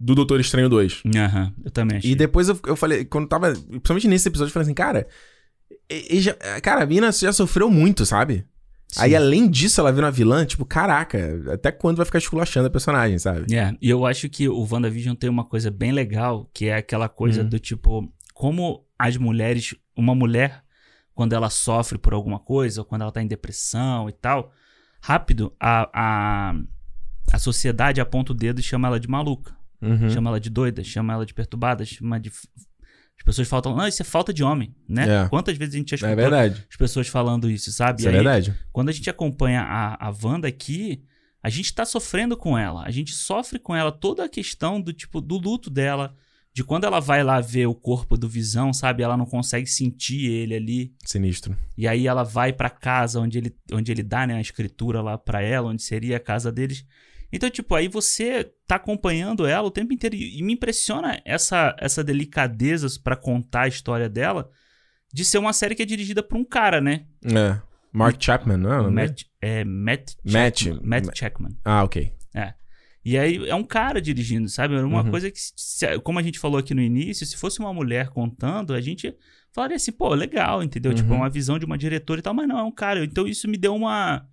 [0.00, 1.02] do Doutor Estranho 2.
[1.14, 2.10] Aham, eu também achei.
[2.10, 3.52] E depois eu, eu falei, quando tava.
[3.52, 5.06] Principalmente nesse episódio, eu falei assim, cara.
[5.90, 8.44] e- e já- cara, a mina já sofreu muito, sabe?
[8.94, 9.02] Sim.
[9.02, 11.18] Aí, além disso, ela vira uma vilã, tipo, caraca,
[11.52, 13.52] até quando vai ficar esculachando a personagem, sabe?
[13.54, 17.08] É, e eu acho que o WandaVision tem uma coisa bem legal, que é aquela
[17.08, 17.48] coisa Uhum.
[17.48, 20.62] do tipo, como as mulheres, uma mulher,
[21.14, 24.52] quando ela sofre por alguma coisa, ou quando ela tá em depressão e tal,
[25.00, 26.54] rápido, a, a,
[27.32, 30.08] a sociedade aponta o dedo e chama ela de maluca, Uhum.
[30.08, 32.30] chama ela de doida, chama ela de perturbada, chama de.
[33.18, 35.24] As pessoas falam, não, isso é falta de homem, né?
[35.24, 35.28] É.
[35.28, 36.66] Quantas vezes a gente É escutou verdade.
[36.70, 38.00] as pessoas falando isso, sabe?
[38.00, 38.54] Isso é aí, verdade.
[38.72, 41.02] quando a gente acompanha a, a Wanda aqui,
[41.42, 42.82] a gente tá sofrendo com ela.
[42.84, 46.14] A gente sofre com ela toda a questão do tipo do luto dela,
[46.52, 49.02] de quando ela vai lá ver o corpo do Visão, sabe?
[49.02, 50.94] Ela não consegue sentir ele ali.
[51.04, 51.56] Sinistro.
[51.76, 55.18] E aí ela vai pra casa onde ele, onde ele dá, né, a escritura lá
[55.18, 56.84] pra ela, onde seria a casa deles.
[57.34, 62.02] Então, tipo, aí você tá acompanhando ela o tempo inteiro e, me impressiona essa essa
[62.04, 64.48] delicadeza pra contar a história dela
[65.12, 67.06] de ser uma série que é dirigida por um cara, né?
[67.24, 67.60] É.
[67.92, 68.80] Mark Chapman, não é?
[68.80, 68.90] o?
[68.90, 70.62] Matt, é, Matt, Matt.
[70.64, 71.56] Chapman, Matt Checkman.
[71.64, 72.12] Ah, ok.
[73.06, 74.74] E aí é um cara dirigindo, sabe?
[74.74, 75.10] Era uma Uhum.
[75.10, 75.38] coisa que,
[76.02, 79.14] como a gente falou aqui no início, se fosse uma mulher contando, a gente
[79.52, 80.94] falaria assim, pô, legal, entendeu?
[80.94, 81.18] Tipo, é Uhum.
[81.18, 83.04] uma visão de uma diretora e tal, mas não, é um cara.
[83.04, 84.26] Então isso me deu uma.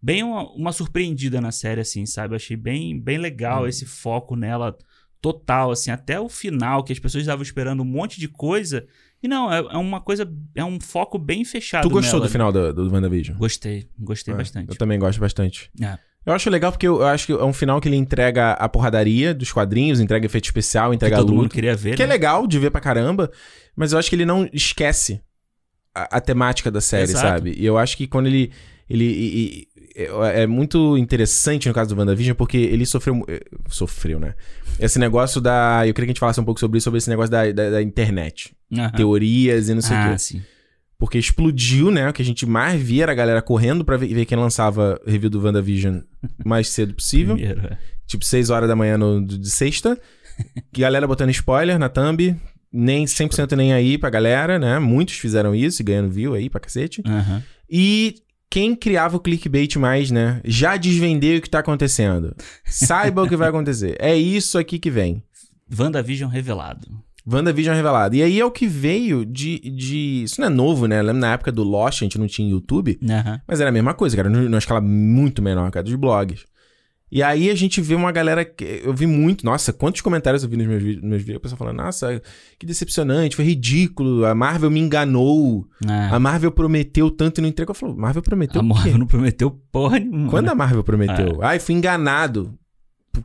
[0.00, 2.32] Bem uma, uma surpreendida na série, assim, sabe?
[2.34, 3.68] Eu achei bem, bem legal Uhum.
[3.68, 4.76] esse foco nela
[5.20, 8.86] total, assim, até o final, que as pessoas estavam esperando um monte de coisa.
[9.20, 11.82] E não, é, é uma coisa, é um foco bem fechado.
[11.82, 12.28] Tu gostou nela.
[12.28, 13.36] do final do, do WandaVision?
[13.36, 14.68] Gostei, gostei É, bastante.
[14.70, 15.68] Eu também gosto bastante.
[15.82, 15.98] É.
[16.24, 18.68] Eu acho legal porque eu, eu acho que é um final que ele entrega a
[18.68, 22.06] porradaria dos quadrinhos, entrega efeito especial, Que entrega a todo mundo queria ver, Que é
[22.06, 22.12] né?
[22.12, 23.28] legal de ver pra caramba,
[23.74, 25.20] mas eu acho que ele não esquece
[25.94, 27.26] a, a temática da série, Exato.
[27.26, 27.54] sabe?
[27.58, 28.52] E eu acho que quando ele.
[28.88, 29.66] ele
[29.98, 33.24] é é muito interessante no caso do WandaVision, porque ele sofreu.
[33.28, 34.34] eh, Sofreu, né?
[34.78, 35.86] Esse negócio da.
[35.86, 37.70] Eu queria que a gente falasse um pouco sobre isso, sobre esse negócio da, da,
[37.70, 38.54] da internet.
[38.72, 38.90] Aham.
[38.92, 40.18] Teorias e não sei o ah, quê.
[40.18, 40.42] sim.
[40.98, 42.08] Porque explodiu, né?
[42.08, 45.00] O que a gente mais via era a galera correndo pra ver, ver quem lançava
[45.06, 46.00] review do WandaVision
[46.44, 47.34] mais cedo possível.
[47.36, 47.78] Primeiro, é.
[48.06, 49.98] Tipo, 6 horas da manhã no, de sexta.
[50.76, 52.34] Galera botando spoiler na thumb.
[52.72, 54.78] Nem 100% nem aí pra galera, né?
[54.78, 57.02] Muitos fizeram isso e ganhando view aí pra cacete.
[57.06, 57.42] Aham.
[57.70, 58.16] E
[58.50, 60.40] quem criava o clickbait mais, né?
[60.44, 62.34] Já desvendei o que tá acontecendo.
[62.64, 63.96] Saiba o que vai acontecer.
[63.98, 65.22] É isso aqui que vem.
[65.76, 66.88] WandaVision revelado.
[67.30, 68.16] WandaVision revelado.
[68.16, 70.22] E aí é o que veio de, de.
[70.24, 70.98] Isso não é novo, né?
[70.98, 72.98] Eu lembro na época do Lost, a gente não tinha YouTube.
[73.02, 73.40] Aham.
[73.46, 76.44] Mas era a mesma coisa, cara, numa escala muito menor, cara, dos blogs.
[77.10, 78.82] E aí a gente vê uma galera que.
[78.84, 79.44] Eu vi muito.
[79.44, 81.36] Nossa, quantos comentários eu vi nos meus, nos meus vídeos?
[81.38, 82.20] A pessoa falando, nossa,
[82.58, 84.26] que decepcionante, foi ridículo.
[84.26, 85.66] A Marvel me enganou.
[85.86, 87.70] Ah, A Marvel prometeu tanto e não entregou.
[87.72, 88.64] Eu falo, Marvel prometeu a?
[88.64, 90.28] Marvel não prometeu porra nenhuma.
[90.30, 90.52] Quando né?
[90.52, 91.42] a Marvel prometeu?
[91.42, 92.58] Ai, fui enganado.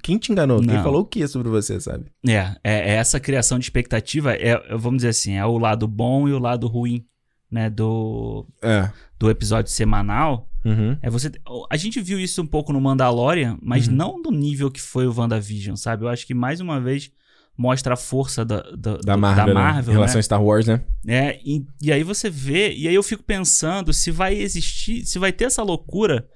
[0.01, 0.59] Quem te enganou?
[0.59, 0.83] Quem Não.
[0.83, 2.05] falou o que sobre você, sabe?
[2.27, 5.87] É, é, é essa criação de expectativa, é, é, vamos dizer assim, é o lado
[5.87, 7.05] bom e o lado ruim,
[7.51, 8.89] né, do, É.
[9.19, 10.49] do episódio semanal.
[10.65, 10.97] Uhum.
[11.01, 11.31] É você.
[11.69, 13.95] A gente viu isso um pouco no Mandalorian, mas Uhum.
[13.95, 16.05] não do nível que foi o WandaVision, sabe?
[16.05, 17.11] Eu acho que mais uma vez
[17.57, 19.59] mostra a força da, da, Da Marvel, da né?
[19.59, 20.19] Marvel Em relação né?
[20.19, 20.81] a Star Wars, né?
[21.07, 25.19] É, e, e aí você vê, e aí eu fico pensando se vai existir, se
[25.19, 26.27] vai ter essa loucura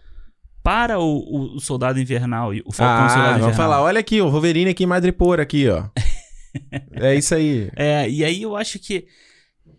[0.61, 3.53] para o, o, Soldado Invernal e o Falcão Ah, Soldado Invernal.
[3.55, 5.85] falar, olha aqui, o Wolverine aqui em Madripoor, aqui, ó.
[6.91, 7.69] é isso aí.
[7.75, 9.07] É, e aí eu acho que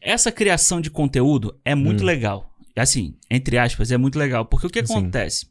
[0.01, 2.07] essa criação de conteúdo é muito Hum.
[2.07, 2.51] legal.
[2.79, 4.45] Assim, entre aspas, é muito legal.
[4.47, 4.93] Porque o que Sim.
[4.95, 5.47] acontece?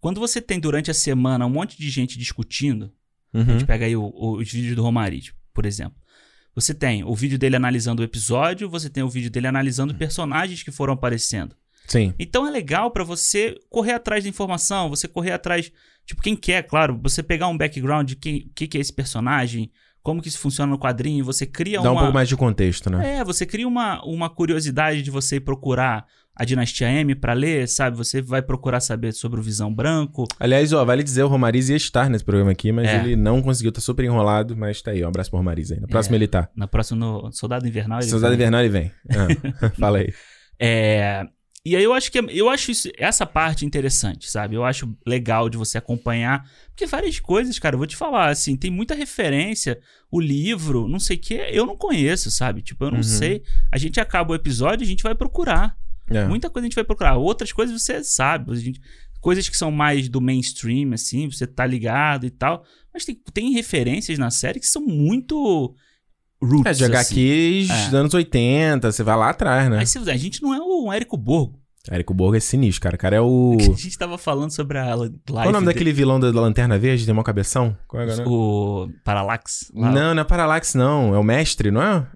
[0.00, 2.90] Quando você tem durante a semana um monte de gente discutindo,
[3.34, 3.44] a Uhum.
[3.44, 5.96] gente pega aí o- o- os vídeos do Romariz, por exemplo.
[6.54, 10.62] Você tem o vídeo dele analisando o episódio, você tem o vídeo dele analisando personagens
[10.62, 11.54] que foram aparecendo.
[11.86, 12.14] Sim.
[12.18, 15.70] Então é legal pra você correr atrás da informação, você correr atrás,
[16.06, 18.92] tipo, quem quer, claro, você pegar um background de quem, o que, que é esse
[18.92, 19.70] personagem,
[20.02, 22.00] como que isso funciona no quadrinho, você cria Dá um uma...
[22.02, 23.18] pouco mais de contexto, né?
[23.18, 26.06] É, você cria uma, uma curiosidade de você ir procurar
[26.40, 27.96] a Dinastia M pra ler, sabe?
[27.98, 30.26] Você vai procurar saber sobre o Visão Branco.
[30.40, 32.96] Aliás, ó, vale dizer, o Romariz ia estar nesse programa aqui, mas É.
[32.98, 35.78] ele não conseguiu, tá super enrolado, mas tá aí, um abraço pro Romariz aí.
[35.78, 36.18] No próximo É.
[36.18, 36.48] ele tá.
[36.56, 38.00] Na próxima, no Soldado Invernal.
[38.00, 38.90] ele Soldado vai- Invernal ele vem.
[39.10, 40.12] Ah, fala aí.
[40.58, 41.24] É,
[41.64, 44.54] e aí eu acho que eu acho isso- essa parte interessante, sabe?
[44.54, 48.56] Eu acho legal de você acompanhar, porque várias coisas, cara, eu vou te falar, assim,
[48.56, 49.78] tem muita referência,
[50.10, 52.62] o livro, não sei o que, eu não conheço, sabe?
[52.62, 53.02] Tipo, eu não Uhum.
[53.02, 53.42] sei.
[53.70, 55.76] A gente acaba o episódio, a gente vai procurar.
[56.10, 56.26] É.
[56.26, 57.16] Muita coisa a gente vai procurar.
[57.16, 58.80] Outras coisas você sabe, gente-
[59.20, 62.64] coisas que são mais do mainstream, assim, você tá ligado e tal.
[62.92, 65.74] Mas tem, tem referências na série que são muito
[66.42, 67.14] roots, É, de assim.
[67.14, 67.84] HQs É.
[67.86, 69.78] dos anos 80, você vai lá atrás, né?
[69.78, 71.58] Aí a gente não é o Érico Borgo.
[71.90, 72.94] Érico Borgo é sinistro, cara.
[72.96, 73.56] O cara é o.
[73.60, 76.30] A gente tava falando sobre a live Qual é o nome de- daquele vilão da
[76.30, 77.06] da Lanterna Verde?
[77.06, 77.74] Tem mó cabeção?
[77.88, 78.28] Qual é agora?
[78.28, 79.70] O Parallax?
[79.74, 79.90] lá.
[79.90, 81.14] Não, não é Parallax, não.
[81.14, 82.06] É o Mestre, não é?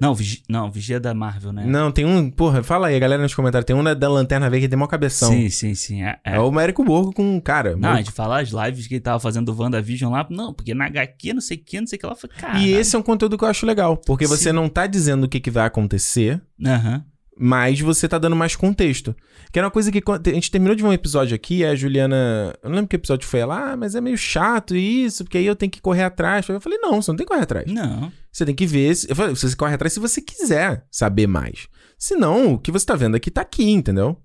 [0.00, 0.42] Não, Vigi...
[0.48, 1.64] não, Vigia da Marvel, né?
[1.66, 2.30] Não, tem um.
[2.30, 3.66] Porra, fala aí, galera, nos comentários.
[3.66, 5.30] Tem um da, da Lanterna Verde que tem mó cabeção.
[5.30, 6.02] Sim, sim, sim.
[6.02, 6.36] É, é.
[6.36, 7.76] É o Érico Borgo com um cara.
[7.76, 10.26] Não, a gente fala as lives que ele tava fazendo do WandaVision lá.
[10.28, 12.16] Não, porque na HQ, não sei o que, não sei o que lá.
[12.38, 12.58] Cara.
[12.58, 14.56] E esse é um conteúdo que eu acho legal, porque você Sim.
[14.56, 17.04] não tá dizendo o que, que vai acontecer, Aham.
[17.38, 19.14] Mas você tá dando mais contexto.
[19.52, 22.54] Que era uma coisa que a gente terminou de ver um episódio aqui, a Juliana.
[22.62, 25.46] Eu não lembro que episódio foi ela, ah, mas é meio chato isso, porque aí
[25.46, 26.48] eu tenho que correr atrás.
[26.48, 27.70] Eu falei, não, você não tem que correr atrás.
[27.72, 28.10] Não.
[28.32, 28.94] Você tem que ver.
[28.94, 31.68] se- Eu falei, você corre atrás se você quiser saber mais.
[31.98, 34.16] Se não, o que você tá vendo aqui tá aqui, entendeu?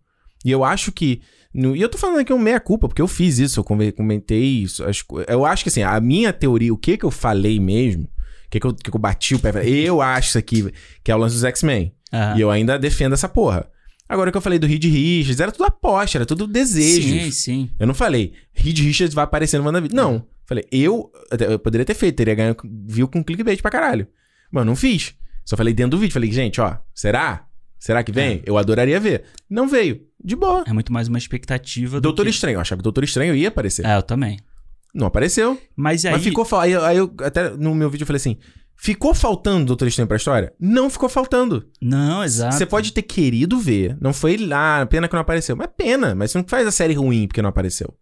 [0.44, 1.22] E eu acho que.
[1.54, 4.84] no- e eu tô falando aqui um meia-culpa, porque eu fiz isso, eu comentei isso.
[4.84, 8.04] as co- eu acho que assim, a minha teoria, o que que eu falei mesmo,
[8.06, 10.72] o que que eu, que que eu bati o pé, eu acho isso aqui,
[11.04, 11.94] que é o lance dos X-Men.
[12.12, 12.38] Aham.
[12.38, 13.70] E eu ainda defendo essa porra.
[14.08, 17.08] Agora o que eu falei do Reed Richards, era tudo aposta, era tudo desejo.
[17.08, 17.70] Sim, sim.
[17.78, 19.96] Eu não falei, Reed Richards vai aparecer no WandaVision.
[19.96, 20.26] Não.
[20.46, 21.12] Falei, eu,
[21.48, 22.56] eu poderia ter feito, teria ganho,
[22.88, 24.08] viu com clickbait pra caralho.
[24.52, 25.14] Mas não fiz.
[25.46, 27.46] Só falei dentro do vídeo, falei, gente, ó, será?
[27.78, 28.42] Será que vem?
[28.46, 29.24] Eu adoraria ver.
[29.50, 30.02] Não veio.
[30.22, 30.66] De boa.
[30.68, 32.02] É muito mais uma expectativa do.
[32.02, 32.32] Doutor que...
[32.32, 33.86] Estranho, eu achava que o Doutor Estranho ia aparecer.
[33.86, 34.38] É, eu também.
[34.94, 35.58] Não apareceu.
[35.76, 36.12] Mas aí.
[36.12, 38.38] Mas ficou aí, aí eu até no meu vídeo eu falei assim:
[38.82, 40.54] ficou faltando Doutor Estranho pra história?
[40.60, 41.68] Não ficou faltando.
[41.82, 42.56] Não, exato.
[42.56, 43.98] Você pode ter querido ver.
[44.02, 45.56] Não foi lá, pena que não apareceu.
[45.56, 47.94] Mas pena, mas você não faz a série ruim porque não apareceu.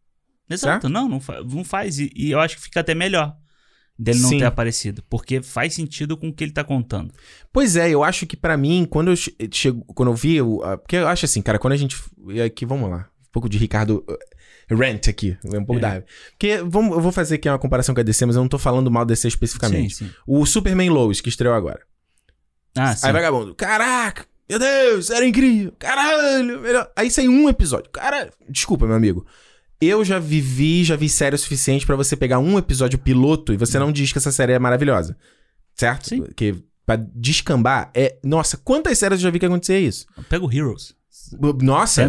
[0.50, 2.00] Exato, não, não, fa- não faz.
[2.00, 3.36] E, e eu acho que fica até melhor.
[4.00, 4.38] dele não Sim.
[4.40, 5.04] ter aparecido.
[5.10, 7.14] Porque faz sentido com o que ele tá contando.
[7.52, 10.38] Pois é, eu acho que pra mim, quando eu che- chego, quando eu vi,
[10.84, 11.98] porque eu acho assim, cara, quando a gente
[12.46, 14.06] aqui, vamos lá, um pouco de Ricardo
[14.70, 15.80] rant aqui, um pouco É.
[15.80, 16.06] da raiva.
[16.32, 18.58] Porque vamos, eu vou fazer aqui uma comparação com a DC, mas eu não tô
[18.58, 19.96] falando mal da DC especificamente.
[19.96, 20.12] Sim, sim.
[20.26, 21.82] O Superman Lois que estreou agora.
[22.76, 23.08] Ah, sim.
[23.08, 26.92] Aí vagabundo, caraca, meu Deus, era incrível, caralho, melhor.
[26.96, 27.90] Aí sai um episódio.
[27.92, 29.26] Cara, desculpa, meu amigo.
[29.80, 33.58] Eu já vivi, já vi série o suficiente pra você pegar um episódio piloto e
[33.58, 35.16] você não diz que essa série é maravilhosa.
[35.76, 36.10] Certo?
[36.10, 36.24] Sim.
[36.24, 38.18] Porque pra descambar é.
[38.24, 40.08] Nossa, quantas séries eu já vi que acontecia isso?
[40.30, 40.96] Pega o Heroes.
[41.62, 42.02] Nossa,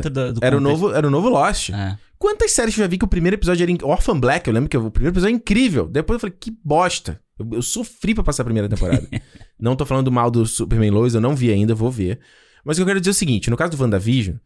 [0.43, 1.71] era o, novo, era o novo Lost.
[1.71, 1.99] É.
[2.19, 3.71] Quantas séries eu já vi que o primeiro episódio era.
[3.71, 5.87] in- Orphan Black, eu lembro que o primeiro episódio é incrível.
[5.89, 7.21] Depois eu falei, que bosta.
[7.39, 9.07] Eu, eu sofri pra passar a primeira temporada.
[9.59, 12.19] não tô falando mal do Superman Lois, eu não vi ainda, vou ver.
[12.65, 14.37] Mas o que eu quero dizer é o seguinte: no caso do WandaVision,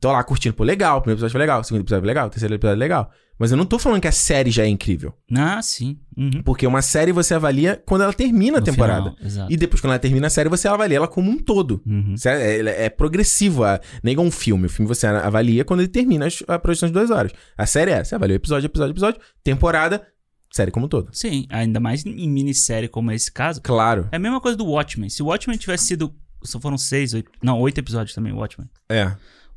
[0.00, 2.26] tô lá curtindo, pô, legal, o primeiro episódio foi legal, o segundo episódio foi legal,
[2.26, 3.10] o terceiro episódio foi legal.
[3.38, 5.14] Mas eu não tô falando que a série já é incrível.
[5.34, 5.98] Ah, sim.
[6.14, 6.42] Uhum.
[6.44, 9.14] Porque uma série você avalia quando ela termina a No temporada.
[9.18, 9.46] final.
[9.50, 11.80] E depois, quando ela termina a série, você avalia ela como um todo.
[11.86, 12.14] Uhum.
[12.26, 13.64] É, é- é progressivo.
[13.64, 14.66] A, nem igual um filme.
[14.66, 17.32] O filme você avalia quando ele termina as- a produção de duas horas.
[17.56, 20.06] A série é, você avalia episódio, episódio, episódio, temporada,
[20.52, 21.08] série como um todo.
[21.10, 23.62] Sim, ainda mais em minissérie como esse caso.
[23.62, 24.06] Claro.
[24.12, 25.08] É a mesma coisa do Watchmen.
[25.08, 26.14] Se o Watchmen tivesse sido.
[26.42, 27.30] Só foram seis, oito.
[27.42, 28.68] Não, oito episódios também, o Watchmen.
[28.88, 29.12] É.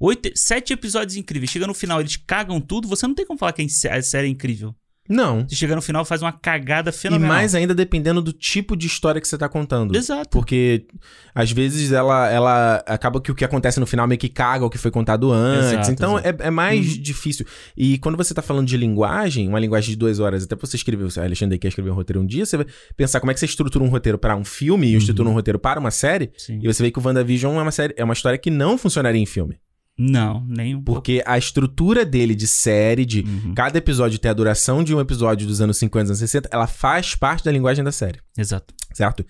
[0.06, 1.50] Oito, sete episódios incríveis.
[1.50, 2.90] Chega no final, eles cagam tudo.
[2.90, 4.76] Você não tem como falar que a série é incrível.
[5.08, 5.48] Não.
[5.48, 7.28] Se chega no final, faz uma cagada E fenomenal.
[7.38, 9.96] mais ainda dependendo do tipo de história que você tá contando.
[9.96, 10.30] Exato.
[10.30, 10.88] Porque
[11.34, 14.70] às vezes ela, ela acaba que o que acontece no final meio que caga o
[14.70, 15.72] que foi contado antes.
[15.74, 16.44] Exato, então exato.
[16.44, 17.02] É, é mais Uhum.
[17.02, 17.46] difícil.
[17.76, 20.76] E quando você tá falando de linguagem, uma linguagem de duas horas, até pra você
[20.78, 22.66] escrever, o Alexandre quer escrever um roteiro um dia, você vai
[22.98, 24.98] pensar como é que você estrutura um roteiro para um filme e Uhum.
[25.00, 26.32] estrutura um roteiro para uma série.
[26.38, 26.60] Sim.
[26.62, 29.20] E você vê que o WandaVision é uma série, é uma história que não funcionaria
[29.22, 29.58] em filme.
[29.98, 31.00] Não, nem um pouco.
[31.02, 33.54] Porque a estrutura dele de série, de Uhum.
[33.54, 37.14] cada episódio ter a duração de um episódio dos anos 50, anos 60, ela faz
[37.16, 38.74] parte da linguagem da série, Exato.
[38.94, 39.24] certo?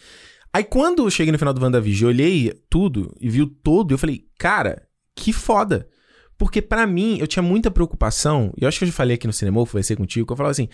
[0.54, 3.94] Aí quando eu cheguei no final do WandaVision, eu olhei tudo e vi todo, e
[3.94, 4.84] eu falei, cara,
[5.16, 5.88] que foda.
[6.38, 9.28] Porque pra mim, eu tinha muita preocupação, e eu acho que eu já falei aqui
[9.28, 10.70] no cinema, foi ser contigo, que eu falava assim,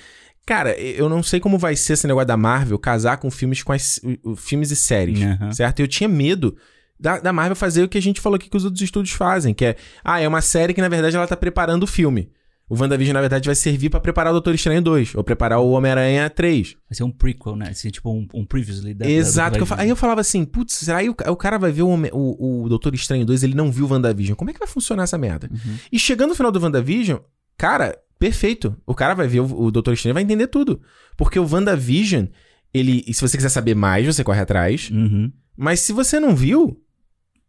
[0.45, 3.71] cara, eu não sei como vai ser esse negócio da Marvel casar com filmes com
[3.73, 3.99] as,
[4.37, 5.51] filmes e séries, Aham.
[5.51, 5.79] certo?
[5.79, 6.55] Eu tinha medo
[6.99, 9.53] da, da Marvel fazer o que a gente falou aqui que os outros estúdios fazem,
[9.53, 12.29] que é, ah, é uma série que na verdade ela tá preparando o filme.
[12.69, 15.71] O WandaVision, na verdade, vai servir pra preparar o Doutor Estranho 2, ou preparar o
[15.71, 16.75] Homem-Aranha 3.
[16.87, 17.69] Vai ser um prequel, né?
[17.71, 19.57] Assim, tipo um, um previously da, Exato.
[19.57, 21.87] da- eu aí eu falava assim, putz, será que o, o cara vai ver o,
[22.13, 24.35] o, o Doutor Estranho 2 ele não viu o WandaVision?
[24.35, 25.49] Como é que vai funcionar essa merda?
[25.51, 25.77] Uhum.
[25.91, 27.17] E chegando no final do WandaVision,
[27.57, 28.75] cara, perfeito.
[28.85, 30.79] O cara vai ver o, o Doutor Estranho e vai entender tudo.
[31.17, 32.27] Porque o WandaVision,
[32.71, 33.03] ele.
[33.07, 34.91] E se você quiser saber mais, você corre atrás.
[34.91, 35.31] Uhum.
[35.57, 36.79] Mas se você não viu,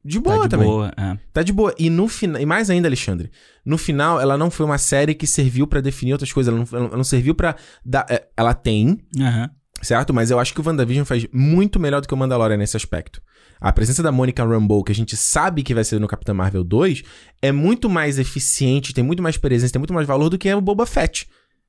[0.04, 0.66] de boa tá de também.
[0.68, 0.92] boa.
[0.96, 1.18] é.
[1.32, 1.74] Tá de boa.
[1.78, 2.40] E no final.
[2.40, 3.30] E mais ainda, Alexandre.
[3.64, 6.52] No final, ela não foi uma série que serviu pra definir outras coisas.
[6.54, 7.54] Ela não, ela não serviu pra.
[7.84, 9.50] Dar, é, ela tem, Aham.
[9.82, 10.14] certo?
[10.14, 13.20] Mas eu acho que o WandaVision faz muito melhor do que o Mandalorian nesse aspecto.
[13.60, 16.64] A presença da Monica Rambeau, que a gente sabe que vai ser no Capitão Marvel
[16.64, 17.02] 2,
[17.42, 20.60] é muito mais eficiente, tem muito mais presença, tem muito mais valor do que o
[20.62, 21.28] Boba Fett.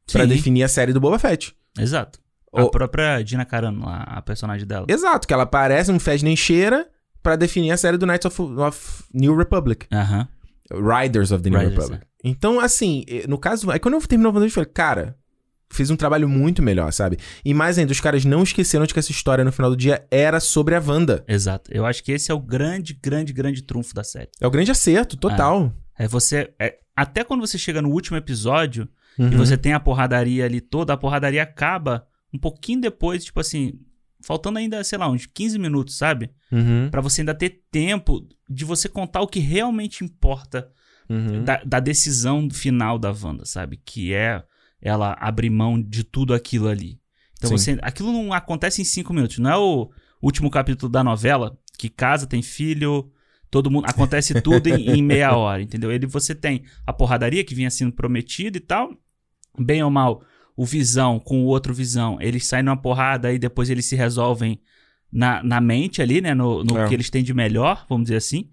[0.10, 0.30] Pra Sim.
[0.30, 1.53] definir a série do Boba Fett.
[1.78, 2.18] Exato.
[2.53, 4.86] O- A própria Gina Carano, a personagem dela.
[4.90, 6.88] Exato, que ela parece, não fede nem cheira,
[7.22, 9.88] pra definir a série do Knights of, of New Republic.
[9.91, 10.27] Aham.
[10.72, 12.06] Riders of the New Riders, Republic.
[12.23, 13.69] Então, assim, no caso.
[13.72, 15.18] Aí quando eu terminou o WandaVision, eu falei, cara,
[15.69, 17.18] fez um trabalho muito melhor, sabe?
[17.43, 20.06] E mais ainda, os caras não esqueceram de que essa história no final do dia
[20.10, 21.23] era sobre a Wanda.
[21.27, 21.69] Exato.
[21.73, 24.30] Eu acho que esse é o grande, grande, grande trunfo da série.
[24.39, 25.73] É o grande acerto, total.
[25.98, 26.53] É você.
[26.60, 28.88] é- até quando você chega no último episódio
[29.19, 29.27] Uhum.
[29.31, 33.73] e você tem a porradaria ali toda, a porradaria acaba um pouquinho depois, tipo assim,
[34.22, 36.30] faltando ainda, sei lá, uns 15 minutos, sabe?
[36.52, 36.89] Uhum.
[36.89, 40.69] Pra você ainda ter tempo de você contar o que realmente importa
[41.10, 41.43] Uhum.
[41.43, 43.76] da, da decisão final da Wanda, sabe?
[43.84, 44.41] Que é
[44.81, 47.02] ela abrir mão de tudo aquilo ali.
[47.38, 47.76] Então Sim.
[47.76, 47.80] você.
[47.81, 49.38] Aquilo não acontece em cinco minutos.
[49.39, 49.91] Não é o
[50.22, 53.11] último capítulo da novela que casa, tem filho,
[53.49, 53.85] todo mundo.
[53.89, 55.91] Acontece tudo em, em meia hora, entendeu?
[55.91, 58.91] Ele você tem a porradaria que vinha sendo prometida e tal.
[59.60, 60.23] Bem ou mal,
[60.62, 64.60] o visão com o outro visão, eles saem numa porrada e depois eles se resolvem
[65.12, 66.34] na, na mente ali, né?
[66.34, 66.88] No, no É.
[66.88, 68.50] que eles têm de melhor, vamos dizer assim.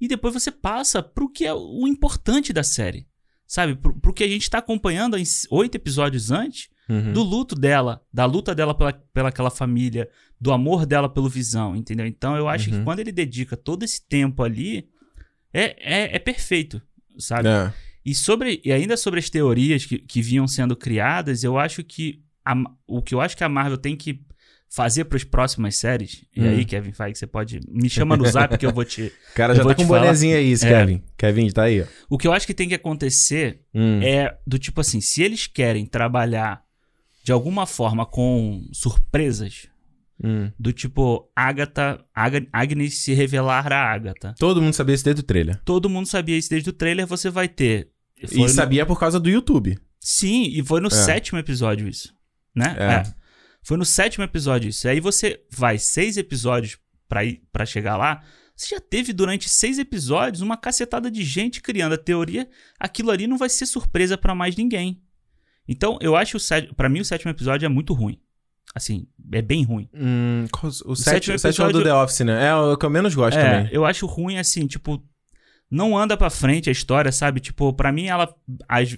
[0.00, 3.06] E depois você passa pro que é o importante da série.
[3.46, 3.74] Sabe?
[3.76, 5.16] Pro, pro que a gente tá acompanhando
[5.50, 7.12] oito episódios antes Uhum.
[7.12, 10.08] do luto dela, da luta dela pela, pela aquela família,
[10.40, 12.06] do amor dela pelo Visão, entendeu?
[12.06, 12.78] Então eu acho Uhum.
[12.78, 14.88] que quando ele dedica todo esse tempo ali,
[15.52, 16.80] é, é, é perfeito,
[17.18, 17.48] sabe?
[17.48, 17.72] É.
[18.06, 22.22] E, sobre, e ainda sobre as teorias que, que vinham sendo criadas, eu acho que
[22.44, 22.54] a-
[22.86, 24.20] o que eu acho que a Marvel tem que
[24.68, 26.48] fazer para as próximas séries, e Hum.
[26.50, 27.60] aí, Kevin Feige, você pode.
[27.68, 29.12] Me chama no zap que eu vou te.
[29.34, 30.70] Cara já vou tá com um bonezinho aí, esse É.
[30.70, 31.02] Kevin.
[31.16, 31.86] Kevin, tá aí, ó.
[32.10, 34.00] O que eu acho que tem que acontecer Hum.
[34.02, 36.62] é do tipo assim, se eles querem trabalhar
[37.24, 39.68] de alguma forma com surpresas.
[40.22, 40.50] Hum.
[40.58, 44.34] Do tipo, Agatha, Ag Agnes se revelar a Agatha.
[44.38, 45.60] Todo mundo sabia isso desde o trailer.
[45.64, 47.88] Todo mundo sabia isso desde o trailer, você vai ter.
[48.22, 48.48] E no...
[48.48, 49.78] sabia por causa do YouTube.
[50.00, 50.90] Sim, e foi no é.
[50.90, 52.14] sétimo episódio isso.
[52.54, 52.74] Né?
[52.78, 52.84] É.
[52.84, 53.14] é.
[53.62, 54.88] Foi no sétimo episódio isso.
[54.88, 56.78] Aí você vai seis episódios
[57.08, 58.22] pra, ir, pra chegar lá.
[58.54, 62.48] Você já teve durante seis episódios uma cacetada de gente criando a teoria.
[62.78, 65.02] Aquilo ali não vai ser surpresa para mais ninguém.
[65.68, 68.20] Então, eu acho o para mim o sétimo episódio é muito ruim.
[68.74, 69.88] Assim, é bem ruim.
[69.92, 71.38] Hum, o, o, sétimo, episódio...
[71.38, 72.46] sétimo é do The Office, né?
[72.46, 73.74] É o que eu menos gosto é, também.
[73.74, 75.02] Eu acho ruim, assim, tipo,
[75.70, 77.40] não anda pra frente a história, sabe?
[77.40, 78.32] Tipo, pra mim ela.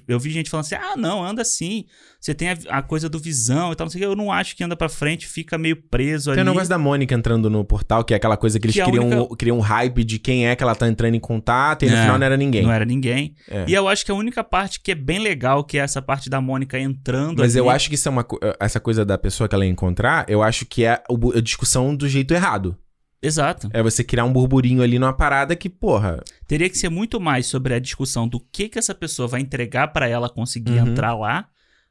[0.06, 1.86] Eu vi gente falando assim: ah, não, anda assim.
[2.20, 4.06] Você tem a, a coisa do visão e tal, não sei o que.
[4.06, 6.42] Eu não acho que anda pra frente, fica meio preso tem ali.
[6.42, 8.82] Tem o negócio da Mônica entrando no portal, que é aquela coisa que eles que
[8.82, 9.36] criam, única...
[9.36, 12.02] criam um hype de quem é que ela tá entrando em contato, e no é,
[12.02, 12.62] final não era ninguém.
[12.62, 13.34] Não era ninguém.
[13.48, 13.64] É.
[13.66, 16.28] E eu acho que a única parte que é bem legal, que é essa parte
[16.28, 17.38] da Mônica entrando.
[17.38, 17.64] Mas ali...
[17.64, 18.26] eu acho que isso é uma.
[18.60, 22.06] Essa coisa da pessoa que ela ia encontrar, eu acho que é a discussão do
[22.06, 22.76] jeito errado.
[23.22, 23.68] Exato.
[23.72, 26.22] É você criar um burburinho ali numa parada que, porra.
[26.46, 29.88] Teria que ser muito mais sobre a discussão do que que essa pessoa vai entregar
[29.88, 30.88] para ela conseguir uhum.
[30.88, 31.48] entrar lá,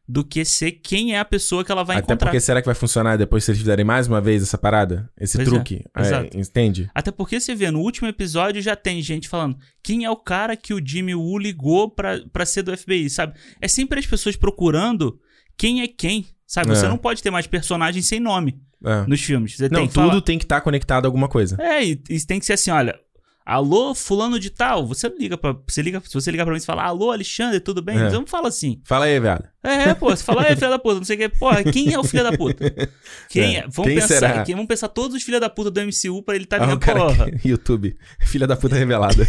[0.08, 2.16] do que ser quem é a pessoa que ela vai Até encontrar.
[2.16, 5.10] Até porque será que vai funcionar depois se eles fizerem mais uma vez essa parada?
[5.20, 5.86] Esse pois é, truque?
[5.96, 6.38] É, exato.
[6.38, 6.90] entende?
[6.96, 10.56] Até porque você vê, no último episódio já tem gente falando quem é o cara
[10.56, 13.38] que o Jimmy Woo ligou pra, pra ser do FBI, sabe?
[13.60, 15.20] É sempre as pessoas procurando
[15.58, 16.72] quem é quem, sabe?
[16.72, 16.76] É.
[16.76, 19.06] Você não pode ter mais personagens sem nome é.
[19.08, 19.56] nos filmes.
[19.56, 20.22] Você não, tem tudo falar...
[20.22, 21.58] tem que estar tá conectado a alguma coisa.
[21.60, 23.00] É, e, e tem que ser assim, olha,
[23.48, 26.66] Alô, fulano de tal, você liga para você liga, se você ligar para mim e
[26.66, 27.98] falar, alô, Alexandre, tudo bem?
[27.98, 28.12] É.
[28.26, 28.82] Fala assim.
[28.84, 29.42] Fala aí, velho.
[29.64, 31.30] É, pô, você fala aí, filho da puta, não sei o que.
[31.30, 32.66] Porra, quem é o filho da puta?
[33.30, 33.60] Quem é?
[33.60, 33.62] é?
[33.62, 34.44] Vamos quem pensar, será?
[34.44, 36.90] Quem, vamos pensar todos os filhos da puta do MCU pra ele estar tá ligando,
[36.90, 37.32] ah, porra.
[37.46, 39.26] YouTube, filha da puta revelada.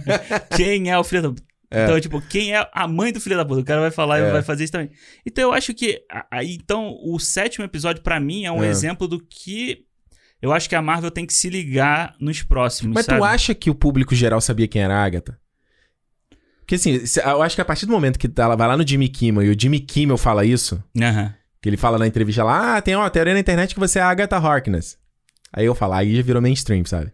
[0.56, 1.42] quem é o filho da puta?
[1.70, 1.84] É.
[1.84, 3.60] Então, tipo, quem é a mãe do filho da puta?
[3.60, 4.28] O cara vai falar é.
[4.28, 4.90] e vai fazer isso também.
[5.24, 6.02] Então, eu acho que.
[6.30, 8.68] Aí, então, o sétimo episódio, para mim, é um é.
[8.68, 9.84] exemplo do que.
[10.40, 12.94] Eu acho que a Marvel tem que se ligar nos próximos.
[12.94, 13.18] Mas sabe?
[13.18, 15.38] tu acha que o público geral sabia quem era a Agatha?
[16.60, 19.08] Porque assim, eu acho que a partir do momento que ela vai lá no Jimmy
[19.08, 21.30] Kimmel e o Jimmy Kimmel fala isso, uhum.
[21.62, 24.02] que ele fala na entrevista lá, ah, tem uma teoria na internet que você é
[24.02, 24.98] a Agatha Harkness.
[25.50, 27.10] Aí eu falo, aí já virou mainstream, sabe?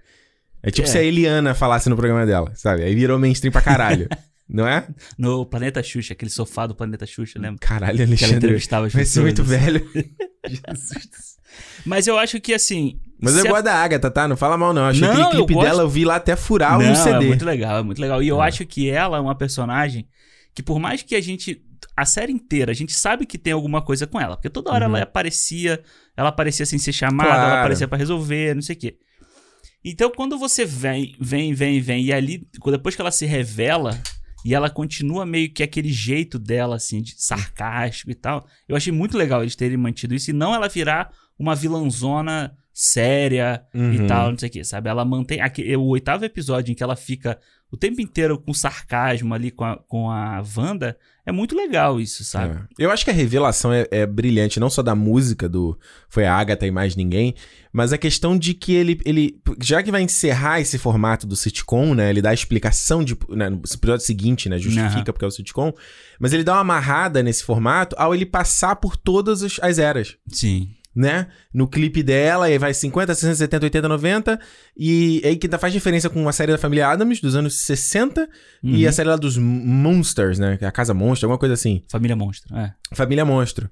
[0.60, 0.90] É tipo é.
[0.90, 2.82] se a Eliana falasse no programa dela, sabe?
[2.82, 4.08] Aí virou mainstream pra caralho.
[4.48, 4.86] Não é?
[5.16, 7.58] No Planeta Xuxa, aquele sofá do Planeta Xuxa, lembra?
[7.60, 8.16] Caralho, Alexandre.
[8.16, 9.84] Que ela entrevistava Vai ser muito velho.
[10.46, 11.38] Jesus.
[11.84, 13.00] Mas eu acho que assim.
[13.20, 13.48] Mas eu a...
[13.48, 14.28] gosto da Agatha, tá?
[14.28, 14.86] Não fala mal, não.
[14.86, 15.66] Achei não, aquele clipe gosto...
[15.66, 17.24] dela, eu vi lá até furar não, um CD.
[17.24, 18.22] É muito legal, é muito legal.
[18.22, 18.46] E eu é.
[18.46, 20.06] acho que ela é uma personagem
[20.54, 21.62] que, por mais que a gente.
[21.96, 24.36] A série inteira, a gente sabe que tem alguma coisa com ela.
[24.36, 24.96] Porque toda hora uhum.
[24.96, 25.82] ela aparecia.
[26.16, 27.50] Ela aparecia sem ser chamada, claro.
[27.50, 28.98] ela aparecia para resolver, não sei o quê.
[29.84, 34.00] Então, quando você vem, vem, vem, vem, e ali, depois que ela se revela,
[34.44, 38.46] e ela continua meio que aquele jeito dela, assim, de sarcástico e tal.
[38.68, 43.64] Eu achei muito legal eles terem mantido isso e não ela virar uma vilãzona séria
[43.72, 43.92] uhum.
[43.92, 44.90] e tal, não sei o que, sabe?
[44.90, 45.40] Ela mantém.
[45.40, 47.38] Aqui, o oitavo episódio em que ela fica
[47.70, 50.96] o tempo inteiro com sarcasmo ali com a, com a Wanda,
[51.26, 52.54] é muito legal isso, sabe?
[52.78, 52.84] É.
[52.84, 55.78] Eu acho que a revelação é, é, brilhante, não só da música do
[56.08, 57.34] Foi a Agatha e mais ninguém,
[57.72, 61.94] mas a questão de que ele, ele já que vai encerrar esse formato do sitcom,
[61.94, 62.10] né?
[62.10, 64.58] Ele dá a explicação de, né, no episódio seguinte, né?
[64.58, 65.04] Justifica uhum.
[65.04, 65.72] porque é o sitcom,
[66.20, 70.16] mas ele dá uma amarrada nesse formato ao ele passar por todas as eras.
[70.28, 71.26] Sim né?
[71.52, 74.40] No clipe dela, aí vai 50, 60, 70, 80, 90.
[74.76, 78.22] E aí que faz diferença com a série da família Adams, dos anos 60,
[78.62, 78.70] uhum.
[78.70, 80.58] e a série lá dos Monsters, né?
[80.60, 81.82] É a Casa Monstro, alguma coisa assim.
[81.88, 82.72] Família Monstro, é.
[82.92, 83.68] Família Monstro.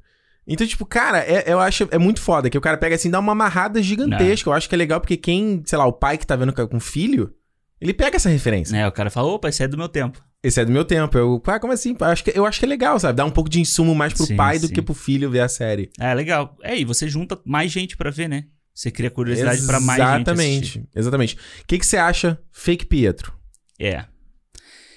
[0.46, 3.20] Então, tipo, cara, é, eu acho é muito foda que o cara pega assim, dá
[3.20, 4.48] uma amarrada gigantesca.
[4.48, 4.52] Não.
[4.52, 6.76] Eu acho que é legal porque quem, sei lá, o pai que tá vendo com
[6.76, 7.32] o filho,
[7.80, 8.76] ele pega essa referência.
[8.76, 10.20] É, o cara fala, opa, esse é do meu tempo.
[10.42, 11.16] Esse é do meu tempo.
[11.16, 11.96] Eu, ah, como assim?
[11.98, 13.16] Eu acho, que, eu acho que é legal, sabe?
[13.16, 14.66] Dá um pouco de insumo mais pro sim, pai sim.
[14.66, 15.90] do que pro filho ver a série.
[16.00, 16.56] É, legal.
[16.62, 18.44] É, e você junta mais gente para ver, né?
[18.74, 21.34] Você cria curiosidade para mais gente Exatamente, exatamente.
[21.36, 23.32] O que, que você acha Fake Pietro?
[23.78, 24.04] É.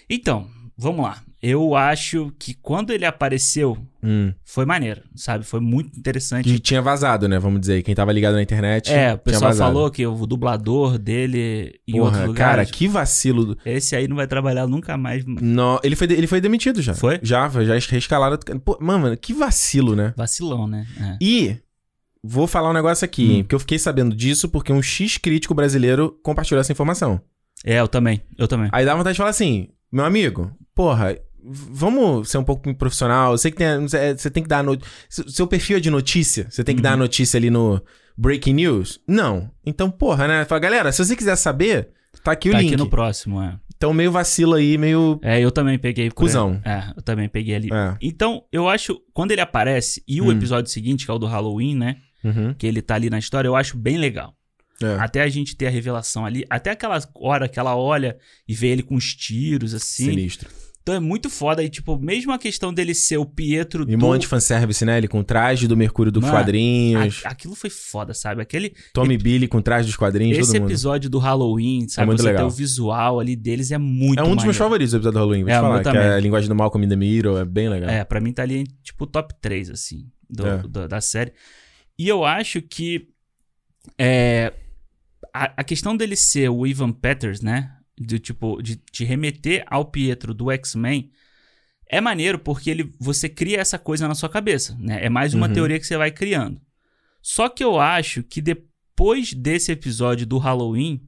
[0.10, 1.22] Então, vamos lá.
[1.48, 4.34] Eu acho que quando ele apareceu, hum.
[4.44, 5.46] foi maneiro, sabe?
[5.46, 6.52] Foi muito interessante.
[6.52, 7.38] Que tinha vazado, né?
[7.38, 7.84] Vamos dizer.
[7.84, 8.92] Quem tava ligado na internet.
[8.92, 12.50] É, o pessoal falou que o dublador dele em Porra, outro lugar.
[12.50, 13.56] Cara, que vacilo.
[13.64, 15.24] Esse aí não vai trabalhar nunca mais.
[15.24, 16.96] Não, ele foi, ele foi demitido já.
[16.96, 17.20] Foi?
[17.22, 18.40] Já, já reescalado.
[18.62, 20.16] Pô, mano, que vacilo, né?
[20.18, 20.88] Vacilão, né?
[21.00, 21.18] É.
[21.22, 21.58] E
[22.24, 23.44] vou falar um negócio aqui, hum.
[23.44, 27.22] porque eu fiquei sabendo disso porque um X crítico brasileiro compartilhou essa informação.
[27.64, 28.68] É, eu também, eu também.
[28.72, 31.16] Aí dá vontade de falar assim, meu amigo, porra,
[31.48, 33.34] vamos ser um pouco profissional.
[33.34, 34.64] Eu sei que tem, você tem que dar.
[34.64, 34.78] No,
[35.10, 36.48] seu perfil é de notícia.
[36.50, 36.84] Você tem que uhum.
[36.84, 37.82] dar a notícia ali no
[38.18, 39.00] Breaking News?
[39.08, 39.52] Não.
[39.66, 40.46] Então, porra, né?
[40.46, 41.90] Fala, galera, se você quiser saber,
[42.24, 42.70] tá aqui o tá link.
[42.70, 43.60] aqui no próximo, é.
[43.78, 45.20] Então meio vacila aí, meio.
[45.22, 46.10] É, eu também peguei.
[46.10, 46.62] Cusão.
[46.64, 47.70] É, eu também peguei ali.
[47.72, 47.96] É.
[48.02, 50.32] Então, eu acho, quando ele aparece, e o Hum.
[50.32, 51.98] episódio seguinte, que é o do Halloween, né?
[52.24, 52.54] Uhum.
[52.54, 54.34] Que ele tá ali na história, eu acho bem legal.
[54.82, 54.96] É.
[55.00, 58.18] Até a gente ter a revelação ali, até aquela hora que ela olha
[58.48, 60.06] e vê ele com os tiros, assim.
[60.06, 60.50] Sinistro.
[60.86, 61.64] Então é muito foda.
[61.64, 64.06] E, tipo, mesmo a questão dele ser o Pietro E um do.
[64.06, 65.00] monte de fanservice, né?
[65.00, 67.24] Ele com traje do Mercúrio dos Mano, quadrinhos.
[67.26, 68.40] a- aquilo foi foda, sabe?
[68.40, 68.72] Aquele.
[68.94, 72.06] Tommy Billy com traje dos quadrinhos, Esse episódio do Halloween, sabe?
[72.06, 72.46] muito Você legal.
[72.46, 74.58] o visual ali deles é muito É um dos meus maneiro.
[74.60, 75.82] favoritos do episódio do Halloween, vou É, te o falar.
[75.82, 77.90] Que é a linguagem do Malcolm in the Middle, é bem legal.
[77.90, 80.58] É, pra mim tá ali, tipo, top 3, assim, do- É.
[80.60, 81.34] do- da série.
[81.98, 83.08] E eu acho que
[83.98, 84.54] é,
[85.34, 87.72] a, a questão dele ser o Ivan Peters, né?
[87.98, 91.12] De, tipo, de te remeter ao Pietro do X-Men
[91.90, 95.06] é maneiro porque ele, você cria essa coisa na sua cabeça, né?
[95.06, 95.54] É mais uma Uhum.
[95.54, 96.60] teoria que você vai criando.
[97.22, 101.08] Só que eu acho que depois desse episódio do Halloween,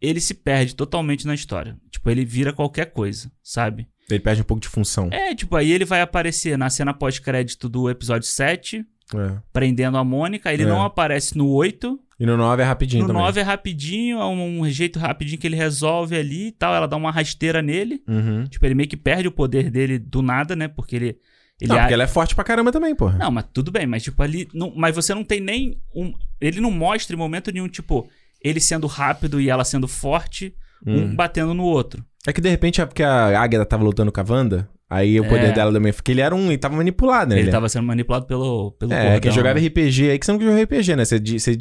[0.00, 1.76] ele se perde totalmente na história.
[1.90, 3.86] Tipo, ele vira qualquer coisa, sabe?
[4.08, 5.08] Ele perde um pouco de função.
[5.12, 8.84] É, tipo, aí ele vai aparecer na cena pós-crédito do episódio 7,
[9.14, 9.38] É.
[9.52, 10.52] prendendo a Mônica.
[10.52, 10.66] Ele É.
[10.66, 11.98] não aparece no 8.
[12.18, 13.22] E no 9 é rapidinho No também.
[13.22, 16.74] 9 é rapidinho, é um, jeito rapidinho que ele resolve ali e tal.
[16.74, 18.02] Ela dá uma rasteira nele.
[18.08, 18.44] Uhum.
[18.44, 20.68] Tipo, ele meio que perde o poder dele do nada, né?
[20.68, 21.18] Porque ele.
[21.60, 23.18] ele não, a- porque ela é forte pra caramba também, porra.
[23.18, 24.48] Não, mas tudo bem, mas tipo, ali.
[24.54, 26.12] Não, mas você não tem nem um.
[26.40, 28.08] Ele não mostra em momento nenhum, tipo,
[28.42, 30.54] ele sendo rápido e ela sendo forte,
[30.86, 31.16] um Hum.
[31.16, 32.04] batendo no outro.
[32.26, 35.24] É que de repente é porque a Águeda tava lutando com a Wanda, aí o
[35.24, 35.52] poder É.
[35.52, 35.92] dela também.
[35.92, 36.46] Porque ele era um.
[36.48, 37.36] Ele tava manipulado, né?
[37.36, 38.72] Ele Ele- tava sendo manipulado pelo.
[38.72, 39.58] pelo É, cordão, quem jogava?
[39.58, 41.04] RPG aí que você não joga RPG, né?
[41.04, 41.58] Você, você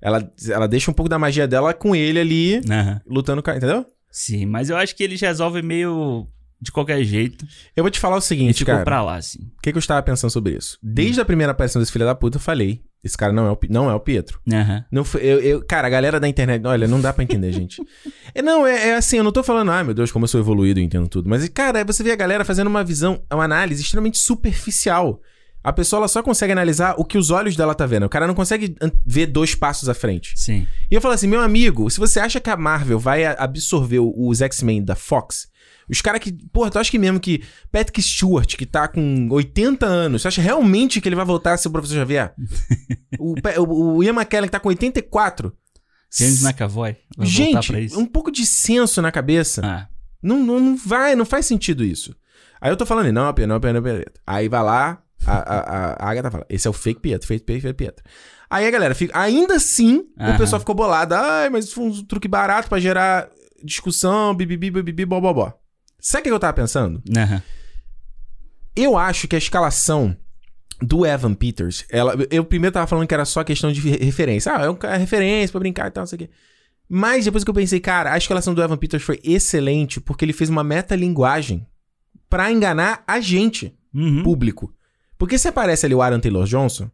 [0.00, 2.60] ela, ela deixa um pouco da magia dela com ele ali,
[3.06, 3.50] lutando com.
[3.50, 3.84] Entendeu?
[4.10, 6.26] Sim, mas eu acho que eles resolvem meio
[6.60, 7.44] de qualquer jeito.
[7.76, 8.84] Eu vou te falar o seguinte, ficou cara.
[8.84, 9.38] pra lá, assim.
[9.58, 10.76] O que, que eu estava pensando sobre isso?
[10.82, 13.58] Desde a primeira aparição desse filho da puta, eu falei: esse cara não é o,
[13.70, 14.40] não é o Pietro.
[14.52, 14.84] Aham.
[14.90, 17.80] Não foi, eu, eu- cara, a galera da internet, olha, não dá pra entender, gente.
[18.34, 20.38] É, não, é, é assim, eu não tô falando, ai meu Deus, como eu sou
[20.38, 21.28] evoluído e entendo tudo.
[21.28, 25.20] Mas, cara, você vê a galera fazendo uma visão, uma análise extremamente superficial.
[25.64, 28.04] A pessoa ela só consegue analisar o que os olhos dela tá vendo.
[28.06, 30.34] O cara não consegue ver dois passos à frente.
[30.36, 30.66] Sim.
[30.90, 34.40] E eu falo assim, meu amigo, se você acha que a Marvel vai absorver os
[34.40, 35.48] X-Men da Fox,
[35.88, 36.32] os caras que.
[36.52, 37.42] Porra, tu acha que mesmo que
[37.72, 41.56] Patrick Stewart, que tá com 80 anos, você acha realmente que ele vai voltar a
[41.56, 42.34] ser o professor Xavier?
[43.18, 45.52] o, o, o Ian McKellen, que tá com 84.
[46.10, 46.96] James McAvoy.
[47.20, 49.60] Gente, um pouco de senso na cabeça.
[49.64, 49.88] Ah,
[50.22, 52.16] Não, não, não vai, não faz sentido isso.
[52.60, 54.12] Aí eu tô falando, não, não, não, Pietro.
[54.26, 57.44] Aí vai lá, a, a, a, a Agatha fala, esse é o fake Pietro, fake
[57.44, 58.04] Pietro, fake Pietro.
[58.50, 60.38] Aí a galera fica, ainda assim, o Aham.
[60.38, 61.14] pessoal ficou bolado.
[61.14, 63.28] Ai, mas foi um truque barato pra gerar
[63.62, 65.52] discussão, bibibi, bibibi, bobobó.
[66.00, 67.02] Sabe o que eu tava pensando?
[67.16, 67.42] aham.
[68.76, 70.16] Eu acho que a escalação
[70.80, 74.52] do Evan Peters, ela, eu primeiro tava falando que era só questão de re- referência.
[74.54, 76.30] Ah, é uma referência pra brincar e tal, não sei o quê.
[76.88, 80.32] Mas depois que eu pensei, cara, a escalação do Evan Peters foi excelente porque ele
[80.32, 81.66] fez uma metalinguagem
[82.30, 84.22] pra enganar a gente, Uhum.
[84.22, 84.72] público.
[85.18, 86.88] Porque se aparece ali o Aaron Taylor Johnson,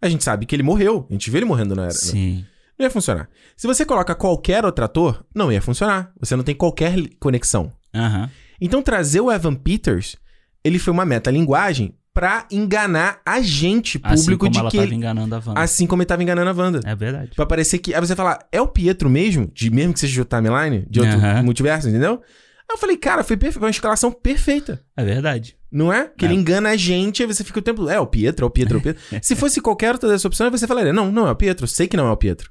[0.00, 1.06] a gente sabe que ele morreu.
[1.10, 1.90] A gente vê ele morrendo na era.
[1.92, 2.46] Sim.
[2.78, 3.28] Não ia funcionar.
[3.56, 6.12] Se você coloca qualquer outro ator, não ia funcionar.
[6.20, 7.72] Você não tem qualquer conexão.
[7.94, 8.30] Aham.
[8.60, 10.16] Então trazer o Evan Peters,
[10.64, 14.86] ele foi uma metalinguagem pra enganar a gente, Assim público como de ela que tava
[14.88, 15.60] ele, enganando a Wanda.
[15.60, 16.80] assim como ele tava enganando a Wanda.
[16.84, 17.32] É verdade.
[17.36, 17.94] Pra parecer que.
[17.94, 19.50] Aí você fala, é o Pietro mesmo?
[19.54, 20.86] De mesmo que seja de outra timeline?
[20.88, 21.42] De outro Aham.
[21.42, 22.22] multiverso, entendeu?
[22.68, 24.82] Aí eu falei, cara, foi, perfe- foi uma escalação perfeita.
[24.96, 25.56] É verdade.
[25.70, 26.10] Não é?
[26.16, 26.28] Que É.
[26.28, 27.88] ele engana a gente, aí você fica o tempo.
[27.88, 29.02] É o Pietro, é o Pietro, é o Pietro.
[29.22, 31.86] Se fosse qualquer outra dessa opção, aí você falaria, não, não é o Pietro, sei
[31.86, 32.50] que não é o Pietro.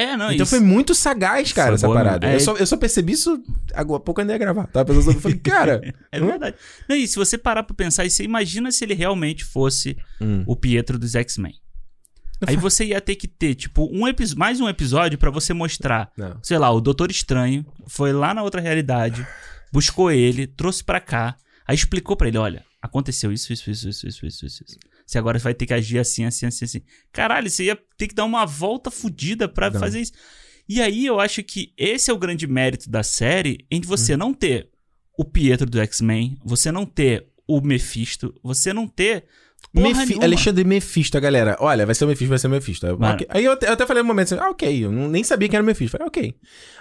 [0.00, 0.56] É, não, então isso.
[0.56, 2.26] foi muito sagaz, cara, essa boa parada.
[2.26, 2.32] mesmo.
[2.32, 3.42] É, eu, só, eu só percebi isso
[3.74, 4.66] agora há pouco eu andei a gravar.
[4.68, 5.94] Tava pensando sobre, eu falei, cara.
[6.10, 6.56] É verdade.
[6.88, 10.42] Não, e se você parar pra pensar, e você imagina se ele realmente fosse hum,
[10.46, 11.54] o Pietro dos X-Men.
[12.46, 16.38] Aí você ia ter que ter, tipo, um mais um episódio pra você mostrar, não.
[16.42, 19.26] sei lá, o Doutor Estranho foi lá na outra realidade,
[19.70, 21.36] buscou ele, trouxe pra cá,
[21.66, 24.78] aí explicou pra ele, olha, aconteceu isso, isso, isso, isso, isso, isso, isso.
[25.10, 26.82] Você agora vai ter que agir assim, assim, assim, assim.
[27.12, 29.80] Caralho, você ia ter que dar uma volta fodida pra Não.
[29.80, 30.12] fazer isso.
[30.68, 34.32] E aí eu acho que esse é o grande mérito da série, em você não
[34.32, 34.68] ter
[35.18, 39.24] o Pietro do X-Men, você não ter o Mephisto, você não ter
[39.74, 40.24] Mefi- nenhuma.
[40.24, 41.56] Alexandre Mephisto, galera.
[41.58, 42.86] Olha, vai ser o Mephisto, vai ser o Mephisto.
[42.86, 43.14] Aí eu- Mano.
[43.14, 43.26] ok.
[43.30, 45.56] Aí eu, até- eu até falei no momento assim, ah, ok, eu nem sabia que
[45.56, 45.90] era o Mephisto.
[45.98, 46.34] Falei, ok.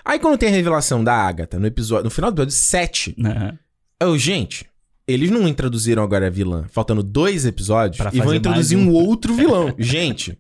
[0.06, 3.58] Aí quando tem a revelação da Agatha no episódio, no final do episódio 7, Aham.
[4.00, 4.70] eu, gente,
[5.12, 8.94] eles não introduziram agora a vilã, faltando dois episódios, Pra e vão introduzir um um.
[8.94, 9.74] outro vilão.
[9.80, 10.38] gente.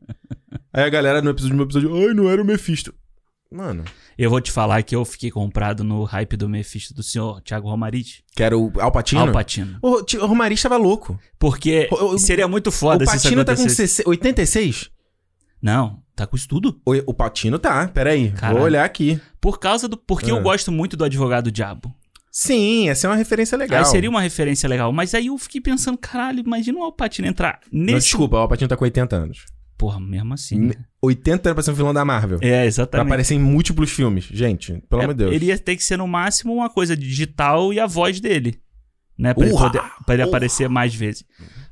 [0.73, 2.93] Aí a galera no episódio, no episódio, ai, não era o Mephisto.
[3.51, 3.83] Mano,
[4.15, 7.67] Eu vou te falar que eu fiquei comprado no hype do Mephisto do senhor Thiago
[7.67, 8.23] Romarich.
[8.35, 9.21] que era o Alpatino.
[9.21, 9.79] Alpatino.
[9.81, 11.19] O, o Romari estava louco.
[11.39, 13.95] Porque O- o- seria muito foda o se isso Patino tá com acontecesse.
[14.03, 14.91] 60 86?
[15.61, 16.79] Não, tá com estudo.
[16.85, 18.31] O, o Patino tá, peraí.
[18.31, 18.57] Caralho.
[18.57, 19.19] Vou olhar aqui.
[19.41, 19.97] Por causa do.
[19.97, 20.35] Porque Ah.
[20.35, 21.93] eu gosto muito do advogado diabo.
[22.31, 23.79] Sim, essa é uma referência legal.
[23.79, 24.91] Aí seria uma referência legal.
[24.93, 27.91] Mas aí eu fiquei pensando, caralho, imagina o Alpatino entrar nesse.
[27.93, 29.45] Não, desculpa, o Patino tá com 80 anos.
[29.77, 30.59] Porra, mesmo assim.
[30.59, 30.73] Né?
[31.01, 32.37] 80 anos pra ser um vilão da Marvel.
[32.41, 33.07] É, Pra exatamente.
[33.07, 34.25] aparecer em múltiplos filmes.
[34.25, 35.33] Gente, pelo É, amor de Deus.
[35.33, 38.59] Ele ia ter que ser no máximo uma coisa digital e a voz dele.
[39.17, 39.33] Né?
[39.33, 40.29] Pra, ele, poder- pra ele Urra!
[40.31, 41.25] aparecer mais vezes.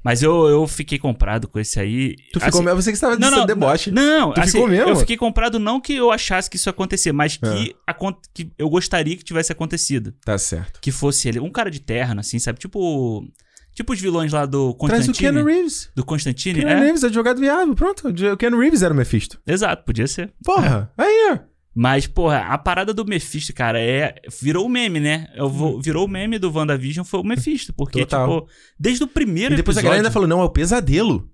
[0.07, 2.15] Mas eu, eu fiquei comprado com esse aí.
[2.31, 2.81] Tu ficou Assim, mesmo?
[2.81, 3.91] Você que estava dizendo não, deboche.
[3.91, 4.89] Não, Tu assim, ficou mesmo?
[4.89, 7.53] eu fiquei comprado não que eu achasse que isso ia acontecer, mas Ah.
[7.53, 10.13] que, acon- que eu gostaria que tivesse acontecido.
[10.23, 10.79] Tá certo.
[10.79, 12.57] Que fosse ele, um cara de terno, assim, sabe?
[12.57, 13.27] Tipo.
[13.75, 15.31] Tipo os vilões lá do Traz o Constantine.
[15.33, 15.91] Keanu Reeves.
[15.93, 16.85] Do Constantine, Keanu é?
[16.85, 17.75] Reeves, advogado viável.
[17.75, 18.07] Pronto.
[18.07, 19.37] O Keanu Reeves era o Mephisto.
[19.45, 20.31] Exato, podia ser.
[20.43, 20.89] Porra.
[20.97, 21.37] Aí, ó.
[21.79, 24.15] Mas, porra, a parada do Mephisto, cara, é.
[24.41, 25.27] Virou o meme, né?
[25.35, 27.71] Eu vou, virou o meme do WandaVision foi o Mephisto.
[27.71, 27.99] Porque.
[27.99, 28.41] Total.
[28.41, 29.83] tipo, desde o primeiro E depois a episódio.
[29.83, 31.29] galera ainda falou, não, é o pesadelo.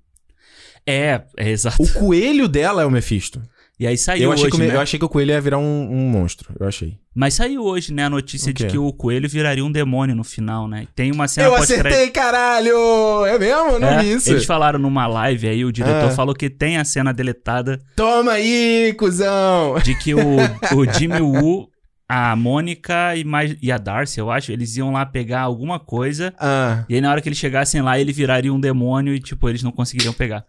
[0.86, 1.82] É, é exato.
[1.82, 3.41] O coelho dela é o Mephisto.
[3.80, 4.76] E aí saiu Eu achei, hoje, que né?
[4.76, 6.54] eu achei que o coelho ia virar um, um monstro.
[6.60, 6.98] Eu achei.
[7.14, 10.68] Mas saiu hoje, né, a notícia de que o coelho viraria um demônio no final,
[10.68, 10.88] né?
[10.95, 13.26] Tem uma cena eu acertei, caralho!
[13.26, 13.80] É mesmo?
[13.80, 14.30] Não É, vi isso.
[14.30, 16.12] Eles falaram numa live aí, o diretor Ah.
[16.12, 19.76] falou que tem a cena deletada Toma aí, cuzão!
[19.84, 20.20] de que o,
[20.78, 21.68] o Jimmy Woo,
[22.08, 26.34] a Mônica e, mais, e a Darcy, eu acho, eles iam lá pegar alguma coisa.
[26.40, 29.50] Ah, E aí, na hora que eles chegassem lá, ele viraria um demônio e, tipo,
[29.50, 30.45] eles não conseguiriam pegar.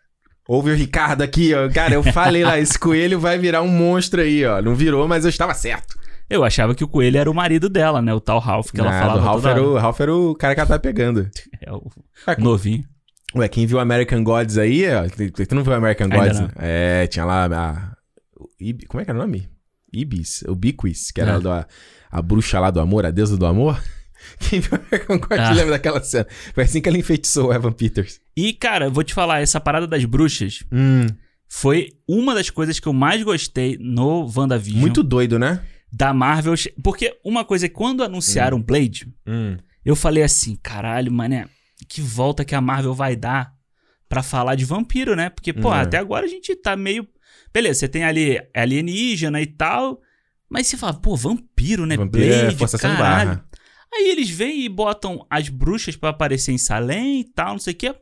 [0.49, 1.69] Ouve o Ricardo aqui, ó.
[1.71, 4.61] Cara, eu falei lá, esse coelho vai virar um monstro aí, ó.
[4.63, 5.99] Não virou, mas eu estava certo.
[6.29, 8.13] Eu achava que o coelho era o marido dela, né?
[8.15, 10.55] O tal Ralph, que ela Nada, falava o Ralph, era o, Ralph era o cara
[10.55, 11.29] que ela tá pegando.
[11.61, 11.83] É o
[12.27, 12.83] É, novinho.
[13.37, 15.03] Ué, quem viu American Gods aí, ó.
[15.09, 16.41] Tu não viu American Ainda Gods?
[16.41, 16.51] não.
[16.57, 17.97] É, tinha lá a.
[18.89, 19.49] como é que era o nome?
[19.93, 21.49] Ibis, o Biquis, que era É.
[21.49, 21.67] a,
[22.11, 23.81] a bruxa lá do amor, a deusa do amor.
[24.39, 25.51] Quem viu American Ah.
[25.53, 26.27] lembra daquela cena?
[26.55, 28.21] Foi assim que ela enfeitiçou o Evan Peters.
[28.37, 31.07] E, cara, eu vou te falar, essa parada das bruxas Hum,
[31.49, 34.81] foi uma das coisas que eu mais gostei no WandaVision.
[34.81, 35.61] muito doido, né?
[35.93, 36.55] Da Marvel.
[36.83, 39.57] Porque uma coisa é que quando anunciaram Blade, Hum.
[39.85, 41.47] eu falei assim, caralho, mané,
[41.89, 43.53] que volta que a Marvel vai dar
[44.09, 45.31] pra falar de vampiro, né?
[45.31, 45.81] Porque, pô, É.
[45.81, 47.07] até agora a gente tá meio.
[47.53, 50.01] Beleza, você tem ali alienígena e tal.
[50.49, 51.97] Mas você fala, pô, vampiro, né?
[51.97, 53.31] Vampiro é Blade, forçação de caralho.
[53.31, 53.45] barra.
[53.97, 57.73] Aí eles vêm e botam as bruxas pra aparecer em Salem e tal, não sei
[57.73, 57.95] o quê.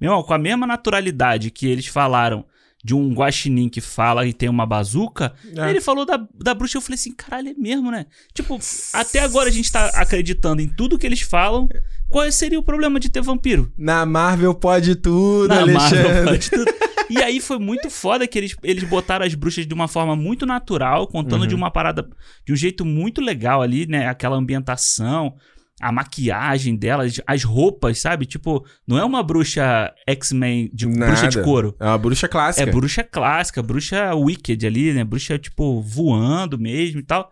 [0.00, 2.44] Meu irmão, com a mesma naturalidade que eles falaram
[2.86, 5.68] de um guaxinim que fala e tem uma bazuca, É.
[5.70, 8.06] ele falou da, da bruxa, eu falei assim, caralho, é mesmo, né?
[8.32, 8.60] Tipo,
[8.92, 11.68] até agora a gente tá acreditando em tudo que eles falam.
[12.08, 13.72] Qual seria o problema de ter vampiro?
[13.76, 16.02] Na Marvel pode tudo, Na Alexandre.
[16.04, 16.72] Marvel, pode tudo.
[17.10, 20.46] E aí foi muito foda que eles, eles botaram as bruxas de uma forma muito
[20.46, 21.48] natural, contando Uhum.
[21.48, 22.08] de uma parada
[22.44, 24.06] de um jeito muito legal ali, né?
[24.06, 25.34] Aquela ambientação,
[25.80, 28.24] a maquiagem delas, as roupas, sabe?
[28.24, 31.42] Tipo, não é uma bruxa X-Men, de bruxa de Nada.
[31.42, 31.76] couro.
[31.78, 32.68] É uma bruxa clássica.
[32.68, 35.04] É bruxa clássica, bruxa wicked ali, né?
[35.04, 37.30] Bruxa, tipo, voando mesmo e tal.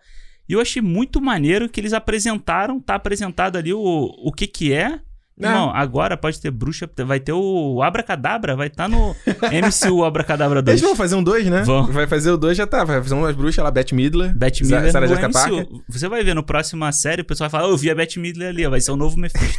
[0.49, 4.73] E eu achei muito maneiro que eles apresentaram, tá apresentado ali o, o que que
[4.73, 5.01] é.
[5.40, 5.47] É.
[5.47, 10.78] Irmão, agora pode ter bruxa, vai ter o Abracadabra, vai estar no MCU Abracadabra 2.
[10.78, 11.62] Eles vão fazer um 2, né?
[11.62, 11.86] Vão.
[11.89, 12.85] Vai fazer o 2 já tá.
[12.85, 14.32] Vai fazer umas bruxas lá, Beth Midler.
[14.36, 15.31] Beth Midler Sarah Jessica.
[15.31, 15.66] Parker.
[15.89, 18.16] Você vai ver no próxima série, o pessoal vai falar, "Oh, eu vi a Beth
[18.16, 19.59] Midler ali, ó, vai ser o novo Mephisto.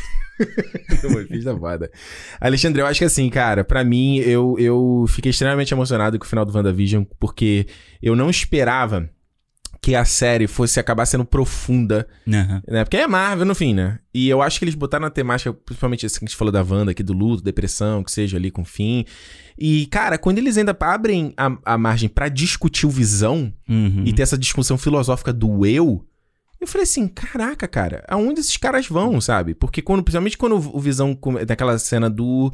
[1.03, 1.89] Eu fiz da foda.
[2.39, 6.27] Alexandre, eu acho que assim, cara, pra mim, eu, eu fiquei extremamente emocionado com o
[6.27, 7.67] final do WandaVision, porque
[8.01, 9.09] eu não esperava
[9.85, 12.59] que a série fosse acabar sendo profunda, Aham.
[12.67, 12.83] né?
[12.83, 13.99] Porque é Marvel, no fim, né?
[14.11, 16.63] E eu acho que eles botaram na temática, principalmente assim que a gente falou da
[16.63, 19.05] Wanda aqui, do luto, depressão, que seja ali com o fim.
[19.55, 24.01] E, cara, quando eles ainda abrem a, a margem pra discutir o Visão, Uhum.
[24.07, 26.03] e ter essa discussão filosófica do eu,
[26.59, 29.53] eu falei assim, caraca, cara, aonde esses caras vão, sabe?
[29.53, 32.51] Porque quando, principalmente quando o Visão, daquela cena do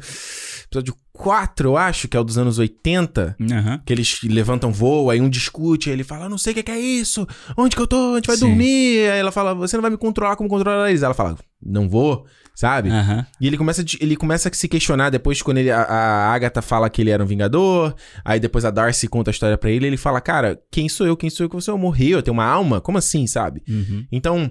[0.72, 3.80] episódio 4, eu acho, que é o dos anos 80, Aham.
[3.84, 6.78] que eles levantam voo, aí um discute, aí ele fala, não sei o que é
[6.78, 7.26] isso,
[7.56, 8.46] onde que eu tô, a gente vai Sim.
[8.46, 11.88] dormir, aí ela fala, você não vai me controlar como controla eles, ela fala, não
[11.88, 12.90] vou, sabe?
[12.90, 13.26] Aham.
[13.40, 16.88] E ele começa, ele começa a se questionar depois quando ele, a, a Agatha fala
[16.90, 17.94] que ele era um vingador,
[18.24, 21.16] aí depois a Darcy conta a história pra ele, ele fala, cara, quem sou eu?
[21.16, 22.10] Quem sou eu que você eu morri?
[22.10, 22.80] Eu tenho uma alma?
[22.80, 23.62] Como assim, sabe?
[23.68, 24.06] Uhum.
[24.10, 24.50] Então,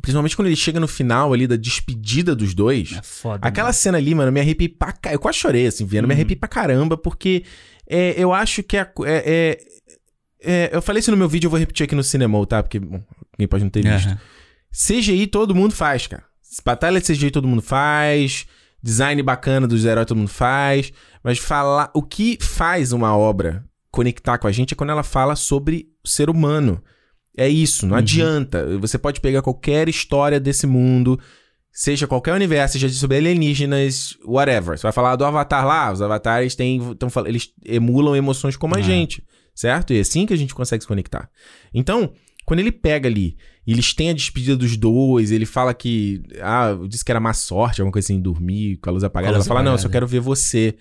[0.00, 3.46] principalmente quando ele chega no final ali da despedida dos dois, É foda.
[3.46, 5.12] aquela cena ali, mano, eu me arrepiei pra ca...
[5.12, 6.18] Eu quase chorei, assim, vendo, me Uhum.
[6.18, 7.44] arrepiei pra caramba, porque
[7.88, 9.58] é, eu acho que a é, é-
[10.42, 12.62] é- Eu falei isso no meu vídeo, eu vou repetir aqui no cinema, tá?
[12.62, 13.02] Porque bom,
[13.32, 14.06] alguém pode não ter visto.
[14.08, 14.18] Aham.
[14.72, 16.24] CGI todo mundo faz, cara.
[16.64, 18.46] Batalha de CGI todo mundo faz.
[18.82, 20.92] Design bacana dos heróis todo mundo faz.
[21.22, 21.90] Mas falar.
[21.94, 26.08] O que faz uma obra conectar com a gente é quando ela fala sobre o
[26.08, 26.82] ser humano.
[27.42, 27.98] É isso, não Uhum.
[27.98, 28.78] adianta.
[28.78, 31.18] Você pode pegar qualquer história desse mundo
[31.72, 34.76] seja qualquer universo, seja sobre alienígenas, whatever.
[34.76, 38.80] Você vai falar do Avatar lá, os avatares têm, tão, eles emulam emoções como a
[38.80, 38.82] É.
[38.82, 39.22] gente,
[39.54, 39.92] certo?
[39.92, 41.30] E é assim que a gente consegue se conectar.
[41.72, 42.12] Então,
[42.44, 43.36] quando ele pega ali,
[43.66, 47.20] e eles têm a despedida dos dois, ele fala que, ah, eu disse que era
[47.20, 49.36] má sorte, alguma coisa assim, dormir com a luz apagada.
[49.36, 49.92] A luz ela fala, não, eu só apagada.
[49.92, 50.74] quero ver você.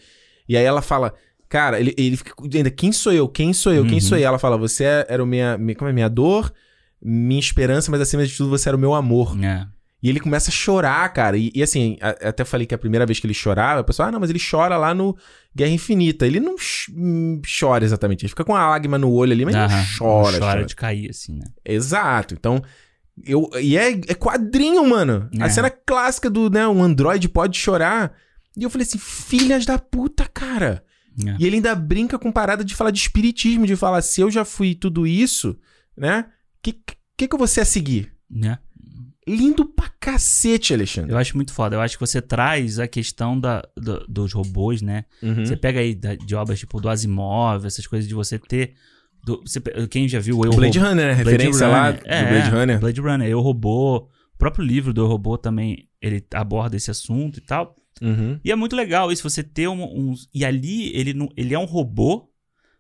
[0.49, 1.13] E aí ela fala,
[1.49, 3.27] cara, ele, ele fica ainda, quem sou eu?
[3.27, 3.83] Quem sou eu?
[3.83, 4.01] Quem Uhum.
[4.01, 4.25] sou eu?
[4.27, 6.53] Ela fala, você era o minha, minha, como é, minha dor,
[7.01, 9.35] minha esperança, mas acima de tudo você era o meu amor.
[9.43, 9.65] É.
[10.01, 11.35] E ele começa a chorar, cara.
[11.37, 14.07] E, e assim, a- até falei que a primeira vez que ele chorava, a pessoa,
[14.07, 15.17] ah, não, mas ele chora lá no
[15.53, 16.25] Guerra Infinita.
[16.25, 18.21] Ele não ch- hum, chora exatamente.
[18.23, 19.67] Ele fica com a lágrima no olho ali, mas Aham.
[19.75, 20.63] não chora, Não chora.
[20.65, 21.45] de cair, assim, né?
[21.65, 22.33] Exato.
[22.33, 22.61] Então,
[23.25, 25.29] eu, e é, é quadrinho, mano.
[25.37, 25.49] A É.
[25.49, 28.13] cena clássica do, né, um androide pode chorar.
[28.55, 30.81] E eu falei assim, filhas da puta, cara.
[31.27, 31.35] É.
[31.39, 34.45] E ele ainda brinca com parada de falar de espiritismo, de falar, se eu já
[34.45, 35.57] fui tudo isso,
[35.97, 36.25] né,
[36.61, 36.73] que
[37.17, 38.13] que, que eu vou ser a seguir?
[38.29, 38.57] Né?
[39.27, 41.11] Lindo pra cacete, Alexandre.
[41.11, 41.75] Eu acho muito foda.
[41.75, 45.05] Eu acho que você traz a questão da, do- dos robôs, né?
[45.21, 45.45] Uhum.
[45.45, 48.73] Você pega aí da- de obras tipo do Asimov, essas coisas de você ter.
[49.23, 49.59] do- você
[49.89, 51.13] quem já viu o Eu Blade Robô- Runner, né?
[51.15, 52.01] Blade Referência lá Runner.
[52.01, 52.79] do É, Blade Runner.
[52.79, 53.97] Blade Runner, Eu Robô.
[53.97, 57.75] O próprio livro do Eu Robô também ele aborda esse assunto e tal.
[58.01, 58.39] Uhum.
[58.43, 59.83] E é muito legal isso, você ter um.
[59.83, 62.29] um- e ali ele, não, ele é um robô,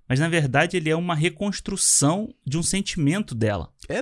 [0.07, 3.71] mas na verdade ele é uma reconstrução de um sentimento dela.
[3.87, 4.01] É...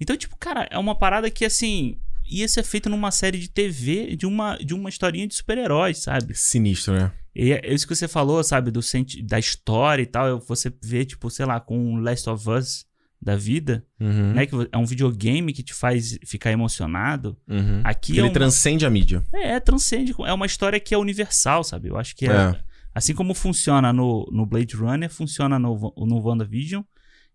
[0.00, 1.98] Então, tipo, cara, é uma parada que assim.
[2.26, 6.34] Ia ser feita numa série de TV de uma, de uma historinha de super-heróis, sabe?
[6.34, 7.12] Sinistro, né?
[7.34, 8.70] E é isso que você falou, sabe?
[8.70, 10.40] Do senti da história e tal.
[10.40, 12.86] Você vê, tipo, sei lá, com Last of Us
[13.24, 14.32] da vida, Uhum.
[14.34, 14.44] né?
[14.46, 17.36] Que é um videogame que te faz ficar emocionado.
[17.48, 17.80] Uhum.
[17.82, 19.24] Aqui Ele é, uma, transcende a mídia.
[19.32, 20.14] é, transcende.
[20.26, 21.88] É uma história que é universal, sabe?
[21.88, 22.32] Eu acho que é.
[22.32, 22.56] É.
[22.94, 26.82] Assim como funciona no, no Blade Runner, funciona no, no WandaVision.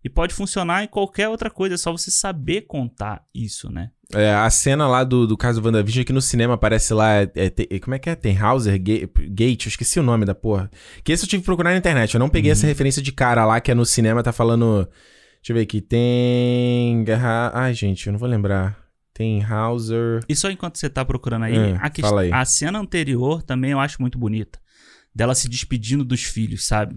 [0.02, 3.90] E pode funcionar em qualquer outra coisa, é só você saber contar isso, né?
[4.14, 7.16] É, a cena lá do, do caso do WandaVision aqui no cinema aparece lá.
[7.16, 8.14] é, é, como é que é?
[8.14, 9.66] Tenhauser Ga- Gate?
[9.66, 10.70] Eu esqueci o nome da porra.
[11.04, 12.14] Que esse eu tive que procurar na internet.
[12.14, 12.56] Eu não peguei Uhum.
[12.56, 14.88] essa referência de cara lá que é no cinema, tá falando.
[15.42, 15.80] Deixa eu ver aqui.
[15.80, 17.04] Tem.
[17.52, 18.78] Ai, gente, eu não vou lembrar.
[19.14, 20.20] Tem Hauser.
[20.28, 22.32] E só enquanto você tá procurando aí, É, a, fala aí.
[22.32, 24.58] a cena anterior também eu acho muito bonita.
[25.14, 26.96] Dela se despedindo dos filhos, sabe?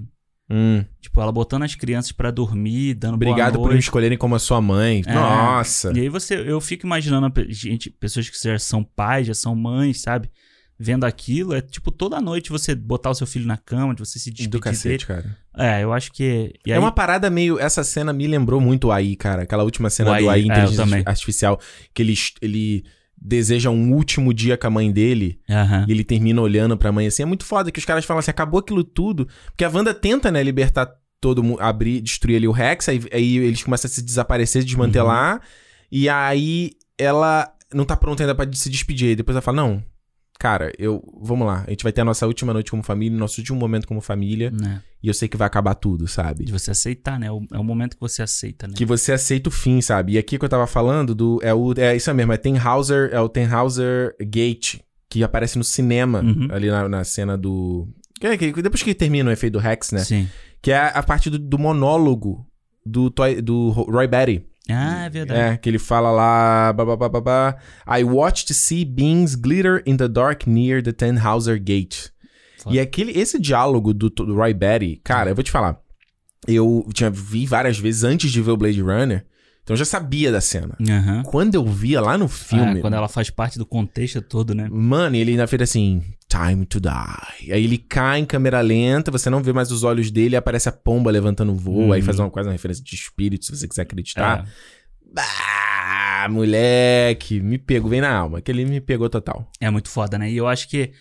[0.49, 4.39] Hum, Tipo, ela botando as crianças pra dormir, dando obrigado por me escolherem como a
[4.39, 5.01] sua mãe.
[5.05, 5.13] É.
[5.13, 5.91] Nossa.
[5.95, 10.01] E aí você, eu fico imaginando gente, pessoas que já são pais, já são mães,
[10.01, 10.29] sabe?
[10.79, 14.17] Vendo aquilo, é tipo toda noite você botar o seu filho na cama, de você
[14.17, 15.21] se despedir Do cacete, dele.
[15.21, 15.37] cara.
[15.55, 16.53] É, eu acho que.
[16.67, 17.59] É aí, uma parada meio.
[17.59, 19.43] Essa cena me lembrou muito o AI, cara.
[19.43, 21.03] Aquela última cena O do AI, AI, é, inteligência também.
[21.05, 21.59] artificial.
[21.93, 22.83] Que ele, ele
[23.15, 25.39] deseja um último dia com a mãe dele.
[25.49, 25.85] Aham.
[25.87, 27.21] E ele termina olhando pra mãe assim.
[27.21, 29.27] É muito foda que os caras falam assim: acabou aquilo tudo.
[29.45, 30.89] Porque a Wanda tenta, né, libertar
[31.21, 32.89] todo mundo, abrir, destruir ali o Rex.
[32.89, 35.39] Aí, aí eles começam a se desaparecer, desmantelar.
[35.91, 39.09] E aí ela não tá pronta ainda pra se despedir.
[39.09, 39.83] Aí depois ela fala: não.
[40.43, 41.01] Cara, eu.
[41.21, 41.63] Vamos lá.
[41.65, 44.51] A gente vai ter a nossa última noite como família, nosso último momento como família.
[44.51, 44.81] Né?
[45.01, 46.43] E eu sei que vai acabar tudo, sabe?
[46.43, 47.31] De você aceitar, né?
[47.31, 48.73] O- É o momento que você aceita, né?
[48.75, 50.11] Que você aceita o fim, sabe?
[50.13, 51.39] E aqui que eu tava falando do.
[51.41, 54.79] É, o, é isso mesmo, é Tenhauser, é o Tenhauser Gate,
[55.09, 56.49] que aparece no cinema, Uhum.
[56.51, 57.87] ali na, na cena do.
[58.19, 59.99] que é que- depois que termina o efeito do Rex, né?
[59.99, 60.27] Sim.
[60.61, 62.45] Que é a parte do, do monólogo
[62.85, 63.09] do,
[63.41, 64.45] do Roy Batty.
[64.69, 65.39] Ah, é verdade.
[65.39, 66.71] É, que ele fala lá.
[66.73, 67.57] Ba, ba, ba, ba, ba,
[67.87, 72.11] I watched see beings glitter in the dark near the Tenhauser Gate.
[72.69, 75.77] E aquele, esse diálogo do, do Roy Batty, cara, eu vou te falar.
[76.47, 79.25] Eu tinha vi várias vezes antes de ver o Blade Runner,
[79.63, 80.77] então eu já sabia da cena.
[80.81, 81.23] Aham.
[81.23, 84.67] Quando eu via lá no filme, É, quando ela faz parte do contexto todo, né?
[84.71, 86.01] mano, ele ainda fez assim,
[86.37, 87.51] time to die.
[87.51, 90.71] Aí ele cai em câmera lenta, você não vê mais os olhos dele, aparece a
[90.71, 92.05] pomba levantando voo, aí Uhum.
[92.05, 94.45] faz uma quase uma referência de espírito, se você quiser acreditar.
[94.47, 95.21] É.
[95.21, 98.39] Ah, moleque, me pegou, vem na alma.
[98.39, 99.49] Aquele me pegou total.
[99.59, 100.31] É muito foda, né?
[100.31, 100.91] E eu acho que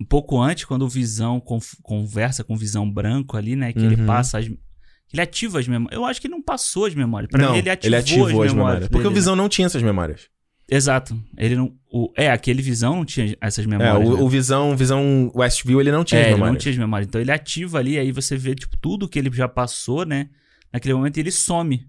[0.00, 1.40] um pouco antes, quando o Visão
[1.82, 3.72] conversa com o Visão Branco ali, né?
[3.72, 4.06] Que ele Uhum.
[4.06, 4.46] passa as.
[4.46, 5.96] Ele ativa as memórias.
[5.96, 7.30] Eu acho que ele não passou as memórias.
[7.30, 8.88] Pra não, mim, ele ativou, as, memórias.
[8.88, 10.22] Porque o dele, Visão não tinha essas memórias.
[10.74, 11.16] Exato.
[11.36, 11.72] Ele não.
[11.90, 12.10] O...
[12.16, 14.08] É, aquele Visão não tinha essas É, memórias.
[14.08, 14.22] o, né?
[14.22, 16.62] o Visão, Visão Westview, ele não tinha É, as ele não memórias.
[16.62, 17.08] tinha as memórias.
[17.08, 20.28] Então ele ativa ali, aí você vê, tipo, tudo que ele já passou, né?
[20.72, 21.86] Naquele momento ele some.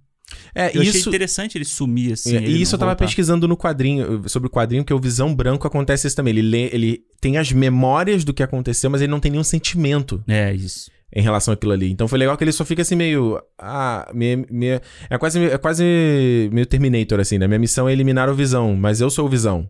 [0.55, 2.33] É, Eu achei isso, interessante ele sumir assim.
[2.35, 3.05] É, ele e isso eu tava voltar.
[3.05, 6.31] pesquisando no quadrinho, sobre o quadrinho, que o Visão Branco acontece isso também.
[6.33, 10.23] Ele, lê, ele tem as memórias do que aconteceu, mas ele não tem nenhum sentimento
[10.27, 10.89] É, isso.
[11.15, 11.91] Em relação àquilo ali.
[11.91, 13.41] Então foi legal que ele só fica assim meio.
[13.59, 17.47] Ah, minha, minha- é, quase, é quase meio Terminator, assim, né?
[17.47, 19.69] Minha missão é eliminar o Visão, mas eu sou o Visão.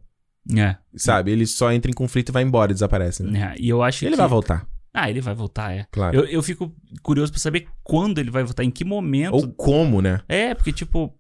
[0.58, 0.76] É.
[0.96, 1.32] Sabe?
[1.32, 3.54] Ele só entra em conflito e vai embora e desaparece, né?
[3.56, 3.62] é.
[3.62, 4.18] E eu acho Ele que.
[4.18, 5.86] vai voltar, Ah, ele vai voltar, é.
[5.92, 6.18] claro.
[6.18, 9.34] Eu, eu fico curioso pra saber quando ele vai voltar, em que momento.
[9.34, 10.20] Ou como, né?
[10.28, 11.14] É, porque, tipo,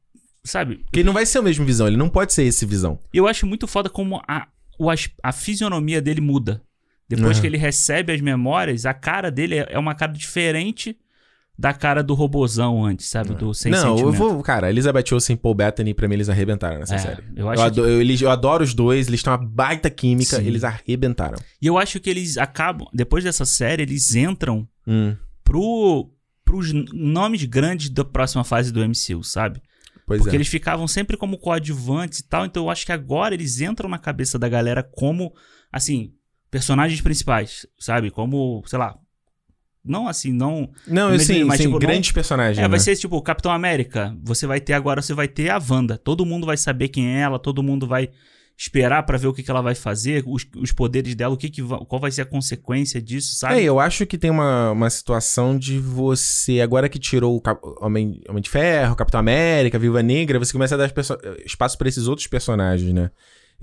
[0.45, 2.99] sabe, Porque ele não vai ser o mesmo Visão, ele não pode ser esse Visão.
[3.13, 4.47] eu acho muito foda como a,
[4.77, 4.89] o,
[5.23, 6.61] a fisionomia dele muda.
[7.07, 7.41] Depois Uhum.
[7.41, 10.97] que ele recebe as memórias, a cara dele é é uma cara diferente
[11.57, 13.35] da cara do robozão antes, sabe?
[13.35, 14.17] Do sem não, eu sentimento.
[14.17, 14.41] vou.
[14.41, 17.21] Cara, Elizabeth Olsen e Paul Bettany, pra mim, eles arrebentaram nessa É, série.
[17.35, 20.37] eu Eu, acho ado- eu- eles- eu adoro os dois, eles têm uma baita química,
[20.37, 20.45] Sim.
[20.47, 21.37] eles arrebentaram.
[21.61, 26.09] E eu acho que eles acabam, depois dessa série, eles entram Hum, pro,
[26.43, 29.61] pros nomes grandes da próxima fase do MCU, sabe?
[30.07, 30.37] pois Porque é.
[30.37, 33.97] eles ficavam sempre como coadjuvantes e tal, então eu acho que agora eles entram na
[33.99, 35.31] cabeça da galera como,
[35.71, 36.11] assim,
[36.53, 38.11] personagens principais, sabe?
[38.11, 38.95] Como, sei lá,
[39.83, 40.69] não assim, não...
[40.87, 42.59] Não, Mas- assim, mas, sim, tipo, não- grandes personagens.
[42.59, 42.79] É, vai né?
[42.79, 46.23] ser tipo o Capitão América, você vai ter agora, você vai ter a Wanda, todo
[46.25, 48.09] mundo vai saber quem é ela, todo mundo vai
[48.55, 51.49] esperar pra ver o que, que ela vai fazer, os, os poderes dela, o que
[51.49, 53.55] que qual vai ser a consequência disso, sabe?
[53.55, 57.59] É, eu acho que tem uma, uma situação de você, agora que tirou o Cap-
[57.81, 60.93] Homem, Homem de Ferro, Capitão América, Viúva Negra, você começa a dar
[61.43, 63.09] espaço pra esses outros personagens, né?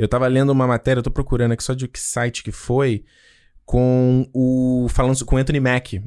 [0.00, 3.04] Eu tava lendo uma matéria, eu tô procurando aqui só de que site que foi,
[3.66, 4.86] com o.
[4.88, 6.02] falando com o Anthony Mack,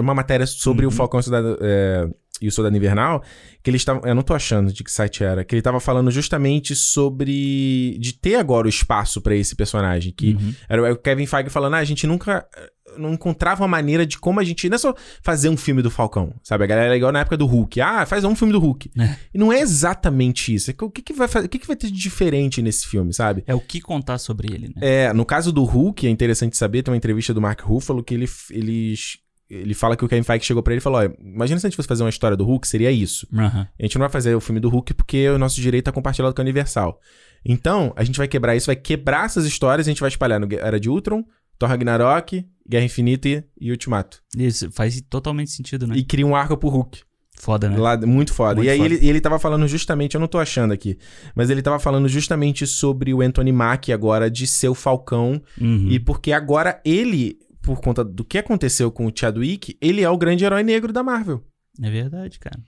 [0.00, 0.88] uma matéria sobre Uhum.
[0.88, 2.08] o Falcão o Soldado, é,
[2.40, 3.22] e o Soldado Invernal,
[3.62, 4.02] que eles estavam.
[4.04, 7.96] Eu não tô achando de que site era, que ele tava falando justamente sobre.
[7.98, 10.12] de ter agora o espaço pra esse personagem.
[10.16, 10.54] Que Uhum.
[10.68, 12.46] era o Kevin Feige falando, ah, a gente nunca
[12.98, 14.68] não encontrava uma maneira de como a gente.
[14.68, 16.64] Não é só fazer um filme do Falcão, sabe?
[16.64, 17.80] A galera é igual na época do Hulk.
[17.80, 18.90] Ah, faz um filme do Hulk.
[18.98, 19.16] É.
[19.32, 20.70] E não é exatamente isso.
[20.70, 23.12] É O que, que vai fazer, o que, que vai ter de diferente nesse filme,
[23.14, 23.42] sabe?
[23.46, 24.74] É o que contar sobre ele, né?
[24.80, 28.14] É, no caso do Hulk, é interessante saber, tem uma entrevista do Mark Ruffalo que
[28.14, 29.18] ele, eles,
[29.48, 31.68] ele fala que o Kevin Feige chegou pra ele e falou: Olha, imagina se a
[31.70, 33.26] gente fosse fazer uma história do Hulk, seria isso.
[33.32, 33.66] Aham.
[33.78, 36.34] A gente não vai fazer o filme do Hulk porque o nosso direito é compartilhado
[36.34, 36.98] com a Universal.
[37.44, 40.48] Então, a gente vai quebrar isso, vai quebrar essas histórias, a gente vai espalhar no
[40.52, 41.22] Era de Ultron,
[41.58, 44.22] Thor Ragnarok, Guerra Infinita e, e Ultimato.
[44.36, 45.94] Isso faz totalmente sentido, né?
[45.96, 47.02] E cria um arco pro Hulk.
[47.36, 47.76] Foda, né?
[47.76, 48.54] Lá, muito foda.
[48.54, 48.94] Muito e aí foda.
[48.94, 50.96] Ele, ele tava falando justamente, eu não tô achando aqui,
[51.34, 55.88] mas ele tava falando justamente sobre o Anthony Mack agora de ser o Falcão Uhum.
[55.90, 60.16] e porque agora ele, por conta do que aconteceu com o Chadwick, ele é o
[60.18, 61.42] grande herói negro da Marvel.
[61.82, 62.58] É verdade, cara.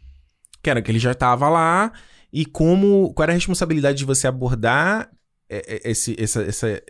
[0.62, 1.92] Que era que ele já tava lá
[2.32, 5.10] e como qual era a responsabilidade de você abordar
[5.48, 6.82] é, é, esse, essa, essa,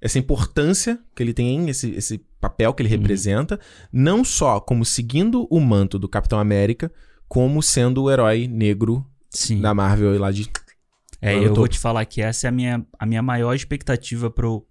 [0.00, 3.00] essa importância que ele tem, esse, esse papel que ele Uhum.
[3.00, 3.58] representa,
[3.92, 6.92] não só como seguindo o manto do Capitão América,
[7.26, 9.60] como sendo o herói negro Sim.
[9.60, 10.48] da Marvel e lá de.
[11.20, 13.54] É, Eu eu tô- vou te falar que essa é a minha, a minha maior
[13.54, 14.64] expectativa pro,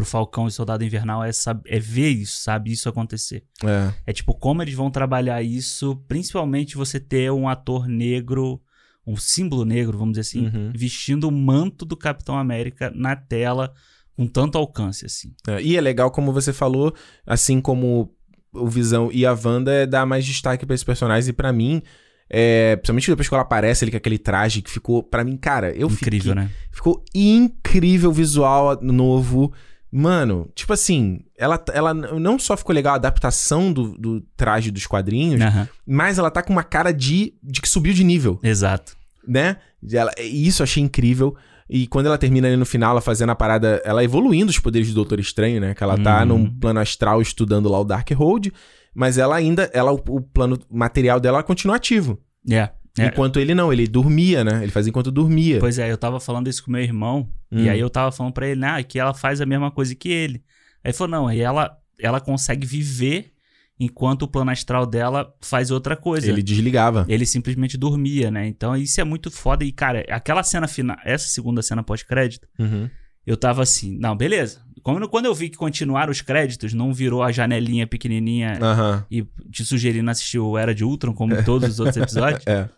[0.00, 1.30] pro Falcão e Soldado Invernal é,
[1.66, 2.72] é ver isso, sabe?
[2.72, 3.44] Isso acontecer.
[3.62, 3.92] É.
[4.06, 8.60] É tipo, como eles vão trabalhar isso, principalmente você ter um ator negro,
[9.06, 10.72] um símbolo negro, vamos dizer assim, Uhum.
[10.74, 13.72] vestindo o manto do Capitão América na tela
[14.16, 15.34] com tanto alcance, assim.
[15.46, 16.94] É, E é legal, como você falou,
[17.26, 18.14] assim como
[18.52, 21.28] o Visão e a Wanda, é dar mais destaque pra esses personagens.
[21.28, 21.82] E pra mim,
[22.28, 25.70] é, principalmente depois que ela aparece ali com aquele traje que ficou, pra mim, cara,
[25.72, 26.50] eu Incrível, fiquei, né?
[26.70, 29.52] Ficou incrível visual novo.
[29.92, 34.86] Mano, tipo assim, ela, ela não só ficou legal a adaptação do, do traje dos
[34.86, 38.96] quadrinhos, Aham, mas ela tá com uma cara de, de que subiu de nível, Exato.
[39.26, 39.56] né?
[39.92, 41.34] Ela, isso eu achei incrível.
[41.68, 44.88] E quando ela termina ali no final, ela fazendo a parada, ela evoluindo os poderes
[44.88, 45.74] do Doutor Estranho, né?
[45.74, 46.26] Que ela tá Uhum.
[46.26, 48.52] num plano astral estudando lá o Darkhold,
[48.94, 52.18] mas ela ainda, ela, o, o plano material dela continua ativo.
[52.50, 52.70] É.
[52.98, 53.06] é.
[53.06, 54.62] Enquanto ele não, ele dormia, né?
[54.62, 55.58] Ele fazia enquanto dormia.
[55.60, 57.60] Pois é, eu tava falando isso com meu irmão, Hum.
[57.60, 60.08] e aí eu tava falando pra ele, ah, que ela faz a mesma coisa que
[60.08, 60.42] ele.
[60.82, 63.32] Aí ele falou, não, aí ela, ela consegue viver
[63.78, 66.28] enquanto o plano astral dela faz outra coisa.
[66.28, 67.04] Ele desligava.
[67.08, 68.46] Ele simplesmente dormia, né?
[68.46, 69.64] Então isso é muito foda.
[69.64, 72.88] E, cara, aquela cena final, essa segunda cena pós-crédito, Uhum.
[73.26, 74.60] eu tava assim, não, beleza.
[74.82, 79.04] Quando, quando eu vi que continuaram os créditos, não virou a janelinha pequenininha Aham.
[79.10, 82.46] e te sugerindo assistir o Era de Ultron, como em todos os outros episódios.
[82.46, 82.68] É.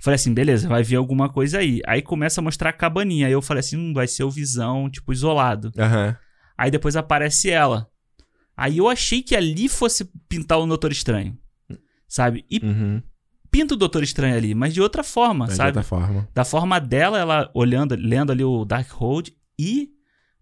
[0.00, 1.80] Falei assim, beleza, vai vir alguma coisa aí.
[1.86, 3.26] Aí começa a mostrar a cabaninha.
[3.26, 5.70] Aí eu falei assim, hum, vai ser o Visão, tipo, isolado.
[5.78, 6.16] Aham.
[6.56, 7.86] Aí depois aparece ela.
[8.56, 11.36] Aí eu achei que ali fosse pintar o Doutor Estranho.
[12.08, 12.44] Sabe?
[12.50, 13.02] E Uhum.
[13.50, 15.68] pinta o Doutor Estranho ali, mas de outra forma, Mas de sabe?
[15.68, 16.28] outra forma.
[16.34, 19.90] Da forma dela, ela olhando, lendo ali o Darkhold e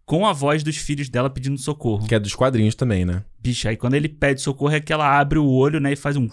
[0.05, 2.07] com a voz dos filhos dela pedindo socorro.
[2.07, 3.25] Que é dos quadrinhos também, né?
[3.41, 6.17] Bicho, aí quando ele pede socorro é que ela abre o olho, né, e faz
[6.17, 6.29] um...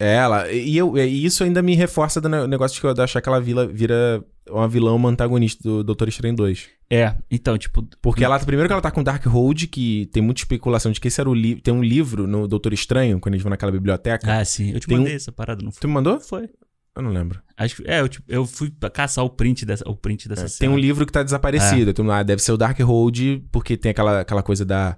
[0.00, 0.50] É ela.
[0.52, 3.40] E, eu, e isso ainda me reforça do ne- negócio de eu achar que ela
[3.40, 6.66] vila, vira uma vilã, uma antagonista do Doutor Estranho 2.
[6.90, 7.82] É, então, tipo...
[8.02, 11.20] Porque ela, primeiro que ela tá com Darkhold, que tem muita especulação de que esse
[11.20, 11.62] era o livro.
[11.62, 14.40] Tem um livro no Doutor Estranho, quando eles vão naquela biblioteca.
[14.40, 14.72] Ah, sim.
[14.72, 15.80] Eu te Tem mandei um- essa parada, não foi?
[15.80, 16.20] Tu me mandou?
[16.20, 16.48] Foi.
[16.96, 17.40] Eu não lembro.
[17.56, 20.48] Acho que, é, eu, tipo, eu fui caçar o print dessa, o print dessa É,
[20.48, 20.58] cena.
[20.60, 21.90] tem um livro que tá desaparecido.
[21.90, 24.96] Então, ah, deve ser o Darkhold, porque tem aquela, aquela coisa da.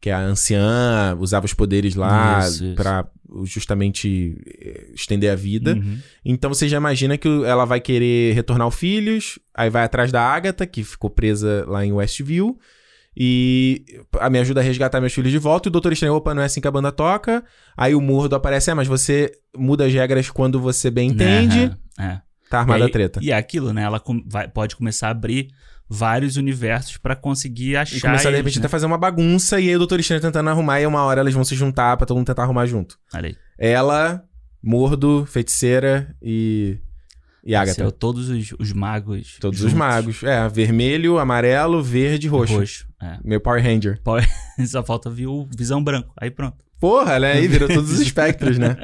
[0.00, 2.74] que é a anciã, usava os poderes lá isso.
[2.76, 3.06] pra
[3.44, 5.74] justamente eh, estender a vida.
[5.74, 5.98] Uhum.
[6.24, 10.22] Então você já imagina que ela vai querer retornar os filhos, aí vai atrás da
[10.22, 12.58] Agatha, que ficou presa lá em Westview,
[13.20, 13.84] e
[14.20, 15.68] a me ajuda a resgatar meus filhos de volta.
[15.68, 17.44] E o Doutor Estranho, opa, não é assim que a banda toca.
[17.76, 21.64] Aí o Murdo aparece, é, mas você muda as regras quando você bem entende.
[21.98, 22.20] Aham, é.
[22.48, 23.20] Tá armada e, a aí- treta.
[23.22, 23.82] E é aquilo, né?
[23.82, 25.48] Ela vai- pode começar a abrir
[25.88, 27.96] vários universos pra conseguir achar.
[27.96, 28.60] E começar de eles, repente né?
[28.62, 31.34] até fazer uma bagunça, e aí o Doutor Estranho tentando arrumar, e uma hora eles
[31.34, 32.98] vão se juntar pra todo mundo tentar arrumar junto.
[33.14, 33.36] Olha aí.
[33.58, 34.22] Ela,
[34.62, 36.78] Mordo, Feiticeira e.
[37.44, 37.86] E Agatha.
[37.86, 39.38] O- todos os, os magos.
[39.40, 39.78] Todos os juntos.
[39.78, 40.22] magos.
[40.22, 42.58] É, vermelho, amarelo, verde e roxo.
[42.58, 42.86] Roxo.
[43.00, 43.16] É.
[43.24, 43.98] Meu Power Ranger.
[44.66, 46.12] Só falta vir o Visão Branco.
[46.20, 46.56] Aí pronto.
[46.78, 47.32] Porra, né?
[47.32, 48.76] Aí virou todos os espectros, né?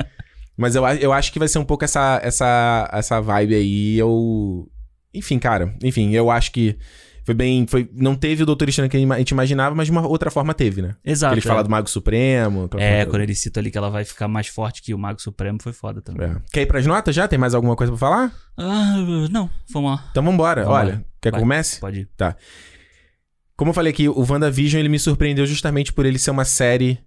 [0.56, 3.98] Mas eu, eu acho que vai ser um pouco essa, essa, essa vibe aí.
[3.98, 4.68] Eu.
[5.14, 5.74] Enfim, cara.
[5.82, 6.76] Enfim, eu acho que
[7.24, 7.66] foi bem.
[7.66, 10.52] Foi, não teve o Doutor Estranho que a gente imaginava, mas de uma outra forma
[10.52, 10.94] teve, né?
[11.02, 11.34] Exato.
[11.34, 11.48] Eles é.
[11.48, 12.64] falam do Mago Supremo.
[12.64, 15.20] É, coisa quando ele cita ali que ela vai ficar mais forte que o Mago
[15.20, 16.28] Supremo, foi foda também.
[16.28, 16.36] É.
[16.52, 17.26] Quer ir pras notas já?
[17.26, 18.32] Tem mais alguma coisa pra falar?
[18.58, 18.96] Ah,
[19.30, 20.04] não, vamos lá.
[20.10, 20.64] Então vambora.
[20.64, 21.02] Vamos Olha, lá.
[21.20, 21.80] quer que comece?
[21.80, 22.08] Pode ir.
[23.56, 26.98] Como eu falei aqui, o WandaVision ele me surpreendeu justamente por ele ser uma série.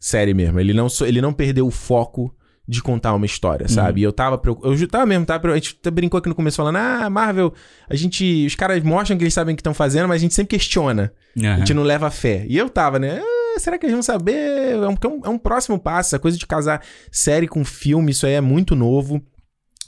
[0.00, 0.58] Série mesmo.
[0.58, 2.34] Ele não, ele não perdeu o foco
[2.70, 4.00] de contar uma história, sabe?
[4.00, 4.72] E eu tava preocupado.
[4.74, 7.52] Eu tava mesmo, tava, a gente brincou aqui no começo falando: ah, Marvel,
[7.88, 8.46] a gente.
[8.46, 11.12] Os caras mostram que eles sabem o que estão fazendo, mas a gente sempre questiona.
[11.36, 11.58] A Aham.
[11.58, 12.44] gente não leva fé.
[12.48, 13.20] E eu tava, né?
[13.20, 14.32] "Ah, será que eles vão saber?
[14.72, 16.14] É um, é um- é um próximo passo.
[16.14, 16.80] A coisa de casar
[17.10, 19.20] série com filme, isso aí é muito novo.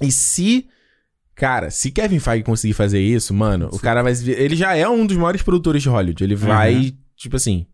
[0.01, 0.67] E se.
[1.35, 4.13] Cara, se Kevin Feige conseguir fazer isso, mano, o cara vai.
[4.13, 6.23] Ele já é um dos maiores produtores de Hollywood.
[6.23, 7.67] Ele vai, tipo assim.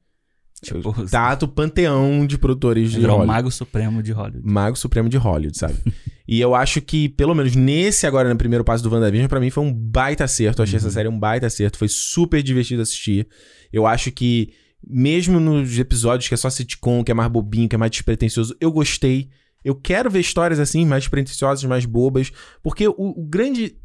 [0.61, 3.37] Tipo, Tato panteão de produtores de virou o Hollywood.
[3.37, 4.43] Mago Supremo de Hollywood.
[4.45, 5.75] Mago Supremo de Hollywood, sabe?
[6.27, 9.51] e eu acho que, pelo menos nesse agora, no primeiro passo do WandaVision, pra mim
[9.51, 10.61] foi um baita acerto.
[10.61, 11.79] Eu achei essa série um baita acerto.
[11.79, 13.29] Foi super divertido assistir.
[13.73, 14.53] Eu acho que,
[14.87, 18.57] mesmo nos episódios que é só sitcom, que é mais bobinho, que é mais despretensioso,
[18.61, 19.29] eu gostei.
[19.65, 22.33] Eu quero ver histórias assim, mais pretensiosas, mais bobas.
[22.63, 23.77] Porque o, o grande.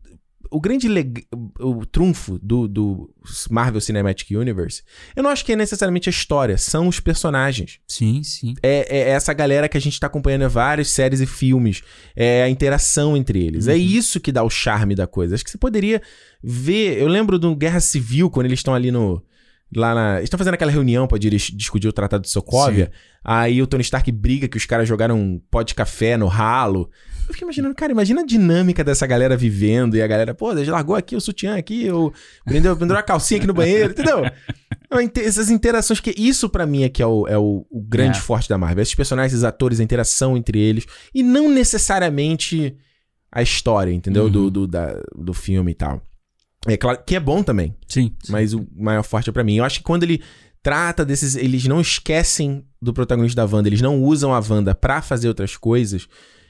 [0.52, 1.26] O grande leg...
[1.60, 3.14] o trunfo do, do
[3.49, 4.84] Marvel Cinematic Universe,
[5.15, 7.80] eu não acho que é necessariamente a história, são os personagens.
[7.88, 8.53] Sim, sim.
[8.61, 11.82] É, é essa galera que a gente tá acompanhando em várias séries e filmes.
[12.15, 13.68] É a interação entre eles.
[13.68, 15.36] É isso que dá o charme da coisa.
[15.36, 16.02] Acho que você poderia
[16.41, 16.99] ver.
[16.99, 19.24] Eu lembro do Guerra Civil, quando eles estão ali no.
[19.76, 20.12] Lá na.
[20.18, 22.91] Eles estão fazendo aquela reunião pra dis- discutir o Tratado de Sokovia.
[23.24, 26.90] Aí o Tony Stark briga que os caras jogaram um pó de café no ralo.
[27.28, 30.94] Eu fiquei imaginando, cara, imagina a dinâmica dessa galera vivendo e a galera, pô, largou
[30.95, 32.14] aqui o sutiã aqui, ou
[32.44, 34.24] prendeu, pendurou a calcinha aqui no banheiro, entendeu?
[35.02, 38.18] Inte- Essas interações, que isso pra mim é que é o, é o, o grande
[38.18, 38.22] É.
[38.22, 38.82] forte da Marvel.
[38.84, 40.86] Esses personagens, esses atores, a interação entre eles.
[41.16, 42.76] E não necessariamente
[43.32, 44.26] a história, entendeu?
[44.26, 44.30] Uhum.
[44.32, 46.02] Do, do, da- do filme e tal.
[46.68, 48.14] É claro que é bom também, Sim.
[48.23, 48.31] sim.
[48.31, 49.57] mas o maior forte é pra mim.
[49.57, 50.22] Eu acho que quando ele
[50.61, 51.35] trata desses.
[51.35, 55.57] Eles não esquecem do protagonista da Wanda, eles não usam a Wanda pra fazer outras
[55.57, 56.07] coisas.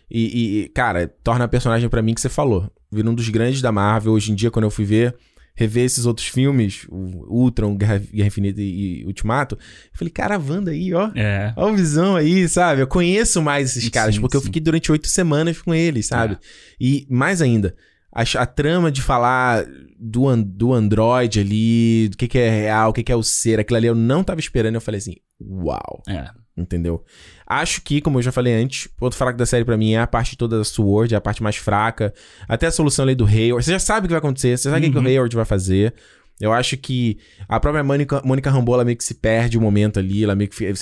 [0.10, 2.70] E, e, cara, torna a personagem pra mim que você falou.
[2.92, 4.14] Vira um dos grandes da Marvel.
[4.14, 5.16] Hoje em dia, quando eu fui ver,
[5.56, 10.36] rever esses outros filmes, o Ultron, Guerra, Guerra Infinita e, e Ultimato, eu falei, cara,
[10.36, 11.10] a Wanda aí, ó.
[11.16, 11.52] É.
[11.56, 12.82] Olha a visão aí, sabe?
[12.82, 14.46] Eu conheço mais esses caras, Sim, porque eu sim.
[14.48, 16.36] fiquei durante oito semanas com eles, sabe?
[16.36, 16.38] É.
[16.80, 17.76] E mais ainda,
[18.14, 19.66] a, a trama de falar
[20.00, 23.24] do, an- do Android ali, do que, que é real, o que, que é o
[23.24, 24.76] ser, aquilo ali eu não tava esperando.
[24.76, 26.30] Eu falei assim, uau, É.
[26.56, 27.04] entendeu?
[27.46, 30.00] Acho que, como eu já falei antes, o ponto fraco da série pra mim é
[30.00, 32.14] a parte toda da Sword, é a parte mais fraca.
[32.48, 33.64] Até a solução ali do Hayward.
[33.66, 35.04] Você já sabe o que vai acontecer, você sabe o que que Uhum.
[35.04, 35.94] o Hayward vai fazer.
[36.42, 40.00] Eu acho que a própria Mônica, Mônica Rambeau, ela meio que se perde um momento
[40.00, 40.74] ali, ela meio que...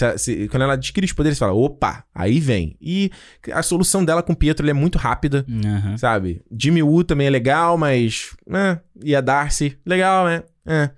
[0.49, 2.75] quando ela adquire os poderes, você fala, opa, aí vem.
[2.81, 3.11] E
[3.51, 5.97] a solução dela com o Pietro, é muito rápida, Aham.
[5.97, 6.41] sabe?
[6.57, 8.31] Jimmy Woo também é legal, mas...
[8.51, 10.43] É, e a Darcy, legal, né?
[10.65, 10.89] É.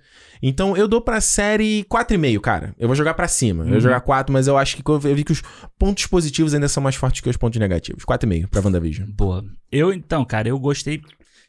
[0.42, 2.74] Então eu dou pra série 4,5, cara.
[2.78, 3.62] Eu vou jogar pra cima.
[3.64, 3.80] Eu vou Uhum.
[3.80, 5.42] jogar 4, mas eu acho que eu vi que os
[5.78, 8.04] pontos positivos ainda são mais fortes que os pontos negativos.
[8.04, 9.08] 4,5 pra WandaVision.
[9.10, 9.42] Boa.
[9.72, 11.00] Eu, então, cara, eu gostei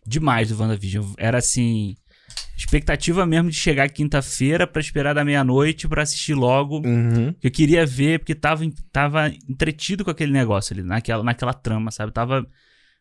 [0.08, 1.06] demais do WandaVision.
[1.18, 1.96] Era assim.
[2.58, 6.78] Expectativa mesmo de chegar quinta-feira pra esperar da meia-noite pra assistir logo.
[6.86, 7.36] Uhum.
[7.44, 12.14] Eu queria ver, porque tava, tava entretido com aquele negócio ali, naquela, naquela trama, sabe?
[12.14, 12.48] Tava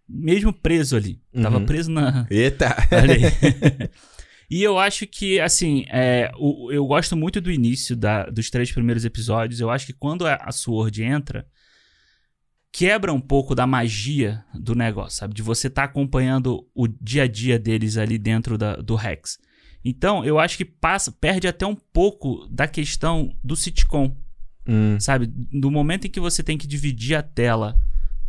[0.09, 1.21] mesmo preso ali.
[1.41, 1.67] Tava Uhum.
[1.67, 2.27] preso na.
[2.29, 2.75] Eita!
[2.91, 3.21] Olha aí.
[4.51, 8.73] e eu acho que, assim, é, o- eu gosto muito do início da- dos três
[8.73, 9.61] primeiros episódios.
[9.61, 11.47] Eu acho que quando a, a Sword entra,
[12.77, 15.33] quebra um pouco da magia do negócio, sabe?
[15.33, 19.39] De você estar acompanhando o dia a dia deles ali dentro da- do Rex.
[19.85, 24.17] Então, eu acho que passa, perde até um pouco da questão do sitcom
[24.67, 24.99] Hum.
[24.99, 25.27] sabe?
[25.53, 27.77] Do momento em que você tem que dividir a tela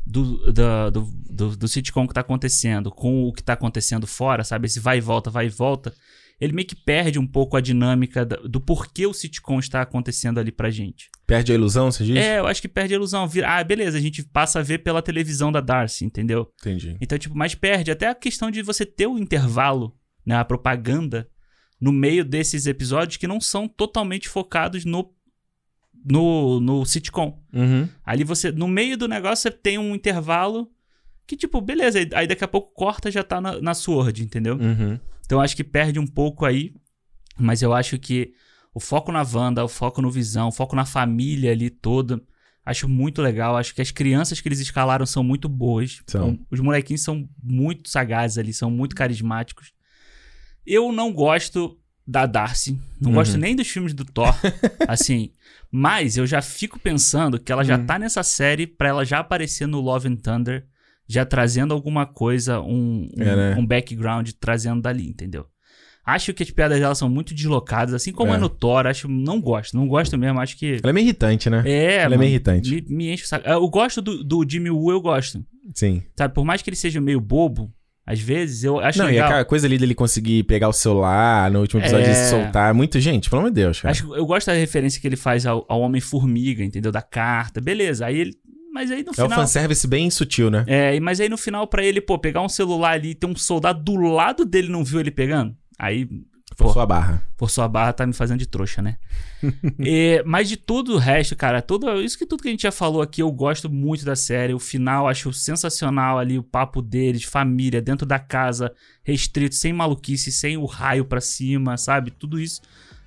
[0.05, 4.43] do, da- do, do, do sitcom que tá acontecendo com o que tá acontecendo fora,
[4.43, 4.67] sabe?
[4.67, 5.91] Esse vai e volta, vai e volta.
[6.39, 10.39] Ele meio que perde um pouco a dinâmica da- do porquê o sitcom está acontecendo
[10.39, 11.09] ali pra gente.
[11.25, 12.17] Perde a ilusão, você diz?
[12.17, 13.27] É, eu acho que perde a ilusão.
[13.27, 16.51] Vira, ah, beleza, a gente passa a ver pela televisão da Darcy, entendeu?
[16.61, 16.97] Entendi.
[17.01, 19.95] Então, tipo, mas perde até a questão de você ter o intervalo,
[20.25, 21.27] né, a propaganda
[21.79, 25.13] no meio desses episódios que não são totalmente focados no
[26.07, 27.41] no, no sitcom.
[27.53, 27.89] Uhum.
[28.05, 30.69] Ali você, no meio do negócio, você tem um intervalo
[31.27, 34.55] que, tipo, beleza, aí- daqui a pouco corta já tá na, na Sword, entendeu?
[34.57, 34.99] Uhum.
[35.25, 36.73] Então acho que perde um pouco aí,
[37.37, 38.33] mas eu acho que
[38.73, 42.21] o foco na Wanda, o foco no Visão, o foco na família ali toda,
[42.65, 43.55] acho muito legal.
[43.57, 46.01] Acho que as crianças que eles escalaram são muito boas.
[46.07, 46.37] São.
[46.51, 49.71] Os molequinhos são muito sagazes ali, são muito carismáticos.
[50.65, 53.15] Eu não gosto da Darcy, não Uhum.
[53.15, 54.33] gosto nem dos filmes do Thor,
[54.87, 55.31] assim,
[55.71, 57.85] mas eu já fico pensando que ela já Uhum.
[57.85, 60.67] tá nessa série pra ela já aparecer no Love and Thunder,
[61.07, 63.55] já trazendo alguma coisa, um, um, É, né?
[63.57, 65.45] um background trazendo dali, entendeu?
[66.05, 68.35] Acho que as piadas dela são muito deslocadas, assim como É.
[68.35, 70.73] é, no Thor, acho, não gosto, não gosto mesmo, acho que...
[70.83, 71.63] Ela é meio irritante, né?
[71.65, 72.69] É, Ela é meio irritante.
[72.69, 73.47] Me, me enche o saco.
[73.49, 75.43] Eu gosto do, do Jimmy Woo, eu gosto.
[75.73, 76.03] Sim.
[76.15, 77.73] Sabe, por mais que ele seja meio bobo,
[78.05, 79.25] às vezes, eu acho Não, e legal.
[79.29, 82.11] aquela coisa ali dele conseguir pegar o celular no último episódio É.
[82.11, 82.71] e soltar.
[82.71, 83.91] Muito, gente, pelo amor de Deus, cara.
[83.91, 86.91] Acho, eu gosto da referência que ele faz ao, ao Homem-Formiga, entendeu?
[86.91, 87.59] Da carta.
[87.59, 88.33] Beleza, aí ele...
[88.75, 89.39] Mas aí no É um final...
[89.39, 90.65] fanservice bem sutil, né?
[90.67, 93.33] É, mas aí no final, pra ele, pô, pegar um celular ali e ter um
[93.35, 96.05] soldado do lado dele e não viu ele pegando, aí
[96.57, 97.23] Por sua barra.
[97.37, 98.97] por sua barra tá me fazendo de trouxa, né?
[99.79, 102.71] E- mas de tudo o resto, cara, tudo, isso que tudo que a gente já
[102.71, 104.53] falou aqui, eu gosto muito da série.
[104.53, 108.73] O final acho sensacional ali, o papo deles, família, dentro da casa,
[109.03, 112.11] restrito, sem maluquice, sem o raio pra cima, sabe?
[112.11, 112.61] Tudo isso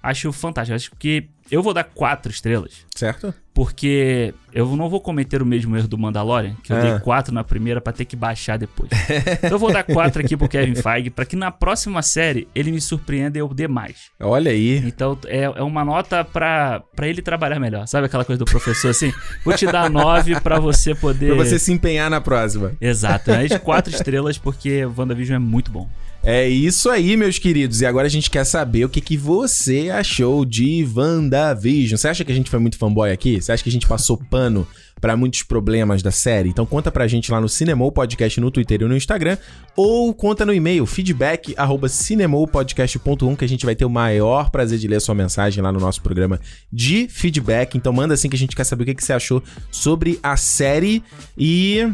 [0.09, 0.75] acho fantástico.
[0.75, 2.85] Acho que eu vou dar quatro estrelas.
[2.95, 3.33] Certo?
[3.55, 6.81] Porque eu não vou cometer o mesmo erro do Mandalorian, que eu Ah.
[6.81, 8.91] dei quatro na primeira pra ter que baixar depois.
[9.39, 12.71] então eu vou dar quatro aqui pro Kevin Feige, pra que na próxima série ele
[12.71, 14.11] me surpreenda e eu dê mais.
[14.21, 14.77] Olha aí.
[14.87, 17.87] Então é, é uma nota pra, pra ele trabalhar melhor.
[17.89, 19.13] Sabe aquela coisa do professor assim?
[19.45, 21.35] Vou te dar nove pra você poder.
[21.35, 22.73] Pra você se empenhar na próxima.
[22.81, 23.47] Exato, né?
[23.47, 25.89] de quatro estrelas porque WandaVision é muito bom.
[26.23, 27.81] É isso aí, meus queridos.
[27.81, 31.97] E agora a gente quer saber o que, que você achou de WandaVision.
[31.97, 33.41] Você acha que a gente foi muito fanboy aqui?
[33.41, 34.67] Você acha que a gente passou pano
[35.01, 36.49] pra muitos problemas da série?
[36.49, 39.39] Então conta pra gente lá no Cinemou Podcast no Twitter e no Instagram.
[39.77, 41.55] Ou conta no e-mail, feedback
[41.89, 45.71] cinemoupodcast.com, que a gente vai ter o maior prazer de ler a sua mensagem lá
[45.71, 46.41] no nosso programa
[46.71, 47.77] de feedback.
[47.77, 50.37] Então manda assim que a gente quer saber o que, que você achou sobre a
[50.37, 51.03] série.
[51.39, 51.89] E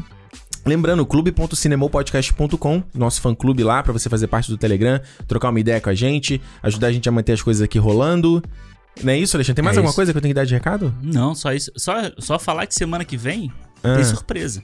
[0.66, 5.91] Lembrando, clube.cinemopodcast.com, nosso fã-clube lá, pra você fazer parte do Telegram, trocar uma ideia com
[5.91, 8.43] a gente, ajudar a gente a manter as coisas aqui rolando.
[9.03, 9.57] Não é isso, Alexandre?
[9.57, 9.97] Tem mais É alguma isso.
[9.97, 10.95] coisa que eu tenho que dar de recado?
[11.03, 11.70] Não, só isso.
[11.77, 13.95] Só, só falar que semana que vem Ah.
[13.97, 14.62] tem surpresa.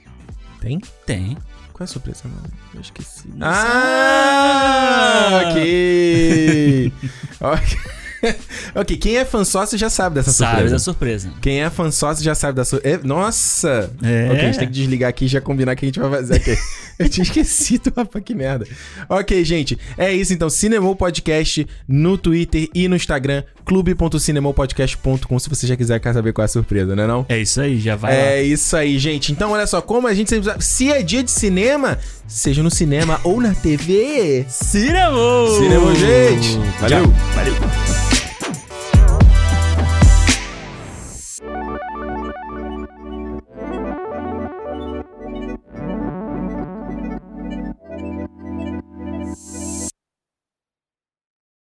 [0.60, 0.78] Tem?
[1.04, 1.36] Tem.
[1.72, 2.48] Qual é a surpresa, mano?
[2.74, 3.28] Eu esqueci.
[3.34, 6.92] Não Ah, ok.
[7.40, 7.78] ok.
[8.74, 10.74] ok, quem é fã sócio já sabe dessa Sabe surpresa.
[10.74, 11.32] da surpresa.
[11.40, 13.00] Quem é fã sócio já sabe da surpresa.
[13.04, 13.90] Nossa!
[14.02, 14.26] É.
[14.30, 16.10] Ok, a gente tem que desligar aqui e já combinar o que a gente vai
[16.10, 16.56] fazer aqui.
[16.98, 18.66] Eu tinha esquecido, rapaz, que merda.
[19.08, 20.50] Ok, gente, é isso então.
[20.50, 26.42] Cinemou Podcast no Twitter e no Instagram, clube.cinemopodcast.com, se você já quiser quer saber qual
[26.42, 27.24] é a surpresa, né não?
[27.28, 28.20] É isso aí, já vai lá.
[28.20, 29.30] É isso aí, gente.
[29.30, 32.70] Então, olha só, como a gente sempre sabe, se é dia de cinema, seja no
[32.70, 34.44] cinema ou na TV.
[34.48, 35.46] Cinema!
[35.56, 36.58] Cinema, gente.
[36.80, 37.06] Valeu.
[37.32, 38.29] Valeu.